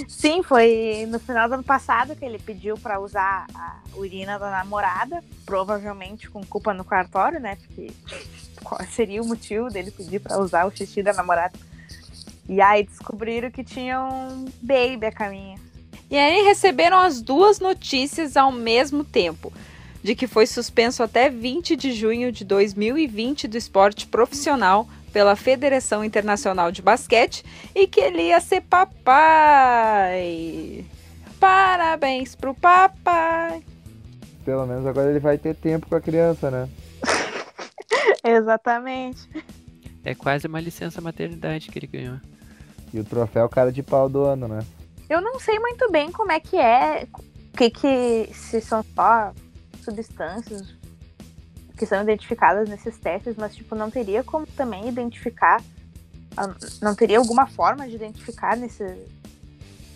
Sim, 0.07 0.43
foi 0.43 1.07
no 1.09 1.19
final 1.19 1.47
do 1.47 1.55
ano 1.55 1.63
passado 1.63 2.15
que 2.15 2.23
ele 2.23 2.39
pediu 2.39 2.77
para 2.77 2.99
usar 2.99 3.47
a 3.53 3.79
urina 3.95 4.37
da 4.37 4.49
namorada, 4.51 5.23
provavelmente 5.45 6.29
com 6.29 6.43
culpa 6.45 6.73
no 6.73 6.83
cartório, 6.83 7.39
né? 7.39 7.55
Porque 7.55 7.91
qual 8.63 8.79
seria 8.91 9.21
o 9.21 9.27
motivo 9.27 9.69
dele 9.69 9.91
pedir 9.91 10.19
para 10.19 10.39
usar 10.39 10.65
o 10.65 10.71
xixi 10.71 11.01
da 11.01 11.13
namorada? 11.13 11.57
E 12.47 12.61
aí 12.61 12.83
descobriram 12.83 13.51
que 13.51 13.63
tinha 13.63 14.01
um 14.01 14.45
baby 14.61 15.05
a 15.05 15.11
caminho. 15.11 15.59
E 16.09 16.17
aí 16.17 16.43
receberam 16.43 16.99
as 16.99 17.21
duas 17.21 17.59
notícias 17.59 18.35
ao 18.35 18.51
mesmo 18.51 19.03
tempo 19.03 19.53
de 20.01 20.15
que 20.15 20.25
foi 20.27 20.47
suspenso 20.47 21.03
até 21.03 21.29
20 21.29 21.75
de 21.75 21.91
junho 21.91 22.31
de 22.31 22.43
2020 22.45 23.47
do 23.47 23.57
esporte 23.57 24.07
profissional 24.07 24.87
pela 25.11 25.35
Federação 25.35 26.03
Internacional 26.03 26.71
de 26.71 26.81
Basquete 26.81 27.43
e 27.75 27.85
que 27.87 27.99
ele 27.99 28.23
ia 28.23 28.39
ser 28.39 28.61
papai. 28.61 30.05
Parabéns 31.39 32.35
pro 32.35 32.53
papai. 32.53 33.63
Pelo 34.45 34.65
menos 34.65 34.85
agora 34.85 35.09
ele 35.09 35.19
vai 35.19 35.37
ter 35.37 35.55
tempo 35.55 35.87
com 35.87 35.95
a 35.95 36.01
criança, 36.01 36.49
né? 36.49 36.67
Exatamente. 38.23 39.29
É 40.03 40.15
quase 40.15 40.47
uma 40.47 40.59
licença 40.59 41.01
maternidade 41.01 41.69
que 41.69 41.79
ele 41.79 41.87
ganhou. 41.87 42.19
E 42.93 42.99
o 42.99 43.03
troféu 43.03 43.47
cara 43.49 43.71
de 43.71 43.83
pau 43.83 44.09
do 44.09 44.23
ano, 44.23 44.47
né? 44.47 44.59
Eu 45.09 45.21
não 45.21 45.39
sei 45.39 45.59
muito 45.59 45.91
bem 45.91 46.11
como 46.11 46.31
é 46.31 46.39
que 46.39 46.57
é, 46.57 47.07
o 47.13 47.57
que 47.57 47.69
que 47.69 48.29
se 48.33 48.61
são 48.61 48.83
só 48.95 49.33
substâncias 49.83 50.75
que 51.77 51.85
são 51.85 52.01
identificadas 52.01 52.67
nesses 52.67 52.97
testes, 52.97 53.35
mas 53.37 53.55
tipo 53.55 53.73
não 53.73 53.89
teria 53.89 54.23
como 54.23 54.45
também 54.45 54.89
identificar, 54.89 55.63
ah, 56.35 56.53
não 56.81 56.93
teria 56.93 57.17
alguma 57.17 57.47
forma 57.47 57.87
de 57.87 57.95
identificar 57.95 58.57
nesses 58.57 58.97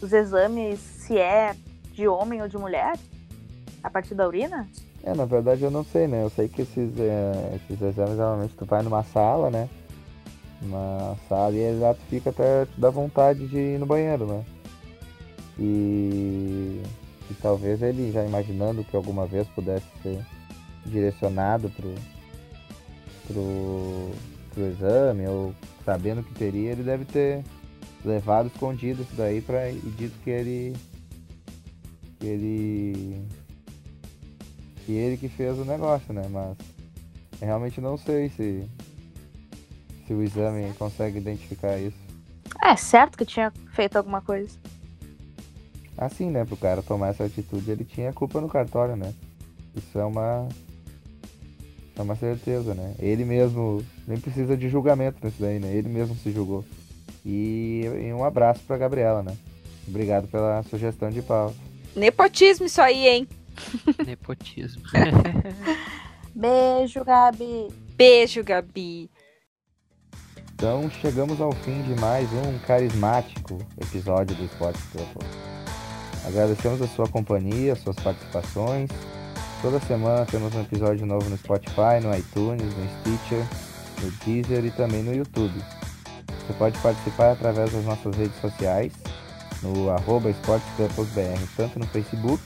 os 0.02 0.12
exames 0.12 0.80
se 0.80 1.18
é 1.18 1.56
de 1.94 2.08
homem 2.08 2.42
ou 2.42 2.48
de 2.48 2.58
mulher 2.58 2.94
a 3.84 3.90
partir 3.90 4.16
da 4.16 4.28
urina? 4.28 4.68
É, 5.04 5.14
na 5.14 5.26
verdade 5.26 5.64
eu 5.64 5.70
não 5.70 5.84
sei, 5.84 6.08
né? 6.08 6.24
Eu 6.24 6.30
sei 6.30 6.48
que 6.48 6.62
esses, 6.62 6.98
é, 6.98 7.56
esses 7.56 7.82
exames 7.82 8.18
normalmente 8.18 8.56
tu 8.56 8.66
vai 8.66 8.82
numa 8.82 9.04
sala, 9.04 9.50
né? 9.50 9.70
Uma 10.62 11.18
sala 11.28 11.54
e 11.54 11.80
já 11.80 11.94
tu 11.94 12.02
fica 12.10 12.30
até 12.30 12.66
te 12.66 12.80
dá 12.80 12.90
vontade 12.90 13.46
de 13.48 13.58
ir 13.58 13.80
no 13.80 13.86
banheiro, 13.86 14.26
né? 14.26 14.46
E, 15.60 16.82
e 17.30 17.34
talvez 17.42 17.82
ele 17.82 18.12
já 18.14 18.24
imaginando 18.24 18.84
que 18.86 18.96
alguma 18.96 19.26
vez 19.26 19.46
pudesse 19.50 19.86
ser 20.02 20.26
direcionado 20.86 21.70
pro, 21.70 21.94
pro, 23.28 24.12
pro 24.54 24.68
exame 24.68 25.28
ou 25.28 25.54
sabendo 25.84 26.24
que 26.24 26.34
teria, 26.34 26.72
ele 26.72 26.84
deve 26.84 27.04
ter 27.04 27.44
levado 28.06 28.48
escondido 28.48 29.02
isso 29.02 29.16
daí 29.16 29.42
para 29.42 29.70
e 29.70 29.80
dito 29.98 30.18
que 30.24 30.30
ele 30.30 30.74
que 32.20 32.26
ele 32.26 33.28
que 34.86 34.92
ele 34.92 35.18
que 35.18 35.30
fez 35.30 35.58
o 35.58 35.66
negócio, 35.66 36.14
né? 36.14 36.24
Mas 36.30 36.58
eu 37.42 37.48
realmente 37.48 37.82
não 37.82 37.98
sei 37.98 38.30
se 38.30 38.68
se 40.06 40.14
o 40.14 40.22
exame 40.22 40.74
consegue 40.74 41.18
identificar 41.18 41.78
isso. 41.78 41.98
É 42.62 42.76
certo 42.76 43.18
que 43.18 43.26
tinha 43.26 43.52
feito 43.74 43.98
alguma 43.98 44.22
coisa. 44.22 44.58
Assim, 45.98 46.30
né? 46.30 46.44
Pro 46.44 46.58
cara 46.58 46.82
tomar 46.82 47.10
essa 47.10 47.24
atitude, 47.24 47.72
ele 47.72 47.86
tinha 47.86 48.12
culpa 48.12 48.42
no 48.42 48.50
cartório, 48.50 48.96
né? 48.96 49.14
Isso 49.76 49.98
é 49.98 50.06
uma 50.06 50.48
é 51.96 52.02
uma 52.02 52.16
certeza, 52.16 52.74
né? 52.74 52.96
Ele 53.00 53.24
mesmo 53.24 53.84
nem 54.08 54.20
precisa 54.20 54.58
de 54.58 54.68
julgamento 54.68 55.24
nisso 55.24 55.38
daí, 55.40 55.60
né? 55.60 55.74
Ele 55.74 55.90
mesmo 55.90 56.16
se 56.16 56.32
julgou. 56.32 56.66
E, 57.26 57.84
e 57.86 58.14
um 58.14 58.24
abraço 58.24 58.62
pra 58.68 58.78
Gabriela, 58.78 59.22
né? 59.24 59.36
Obrigado 59.88 60.28
pela 60.28 60.64
sugestão 60.64 61.10
de 61.10 61.22
pauta. 61.22 61.56
Nepotismo 61.96 62.66
isso 62.66 62.82
aí, 62.82 63.08
hein? 63.08 63.28
Nepotismo. 64.06 64.84
Beijo, 66.36 67.04
Gabi. 67.04 67.68
Beijo, 67.96 68.44
Gabi. 68.44 69.10
Então 70.54 70.90
chegamos 70.90 71.42
ao 71.42 71.52
fim 71.52 71.82
de 71.84 72.00
mais 72.00 72.32
um 72.32 72.58
carismático 72.60 73.60
episódio 73.82 74.36
do 74.36 74.46
Esporte 74.46 74.82
Club. 74.92 75.08
Agradecemos 76.26 76.82
a 76.82 76.88
sua 76.88 77.08
companhia, 77.08 77.76
suas 77.76 77.98
participações. 77.98 78.90
Toda 79.62 79.80
semana 79.82 80.26
temos 80.26 80.56
um 80.56 80.62
episódio 80.62 81.06
novo 81.06 81.30
no 81.30 81.38
Spotify, 81.38 82.00
no 82.02 82.16
iTunes, 82.16 82.64
no 82.64 82.90
Stitcher, 83.00 83.46
no 84.02 84.12
Deezer 84.26 84.66
e 84.66 84.72
também 84.72 85.04
no 85.04 85.14
YouTube. 85.14 85.62
Você 86.28 86.54
pode 86.58 86.78
participar 86.80 87.34
através 87.34 87.72
das 87.72 87.86
nossas 87.86 88.16
redes 88.16 88.40
sociais, 88.40 88.94
no 89.62 89.90
arroba 89.90 90.34
tanto 91.56 91.80
no 91.80 91.88
Facebook, 91.88 92.42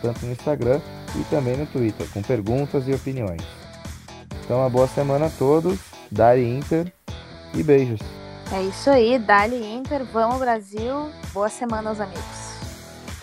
tanto 0.00 0.24
no 0.24 0.32
Instagram 0.32 0.80
e 1.16 1.24
também 1.24 1.56
no 1.56 1.66
Twitter, 1.66 2.06
com 2.12 2.22
perguntas 2.22 2.86
e 2.88 2.92
opiniões. 2.92 3.42
Então, 4.44 4.58
uma 4.58 4.70
boa 4.70 4.88
semana 4.88 5.26
a 5.26 5.30
todos, 5.30 5.78
Dari 6.10 6.48
Inter 6.48 6.92
e 7.54 7.62
beijos. 7.62 8.00
É 8.50 8.62
isso 8.62 8.88
aí, 8.88 9.18
Dali 9.18 9.62
Inter, 9.74 10.04
vamos 10.06 10.38
Brasil. 10.38 11.10
Boa 11.34 11.50
semana 11.50 11.90
aos 11.90 12.00
amigos. 12.00 12.48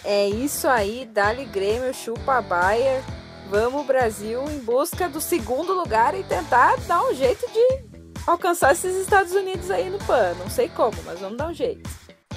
É 0.04 0.28
isso 0.28 0.68
aí, 0.68 1.10
Dali 1.12 1.46
Grêmio, 1.46 1.92
chupa 1.94 2.42
Bayer. 2.42 3.02
Vamos, 3.50 3.86
Brasil, 3.88 4.44
em 4.50 4.60
busca 4.60 5.10
do 5.10 5.20
segundo 5.20 5.74
lugar 5.74 6.14
e 6.14 6.24
tentar 6.24 6.78
dar 6.88 7.04
um 7.04 7.14
jeito 7.14 7.46
de 7.52 7.86
alcançar 8.28 8.74
esses 8.74 8.96
Estados 8.96 9.34
Unidos 9.34 9.72
aí 9.72 9.90
no 9.90 9.98
PAN. 10.00 10.34
Não 10.40 10.50
sei 10.50 10.70
como, 10.70 10.96
mas 11.06 11.20
vamos 11.20 11.38
dar 11.38 11.50
um 11.50 11.54
jeito. 11.54 11.90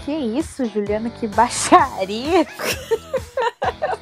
Que 0.04 0.12
isso, 0.12 0.64
Juliana, 0.64 1.10
que 1.10 1.26
baixaria! 1.26 2.46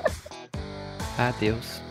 Adeus. 1.18 1.85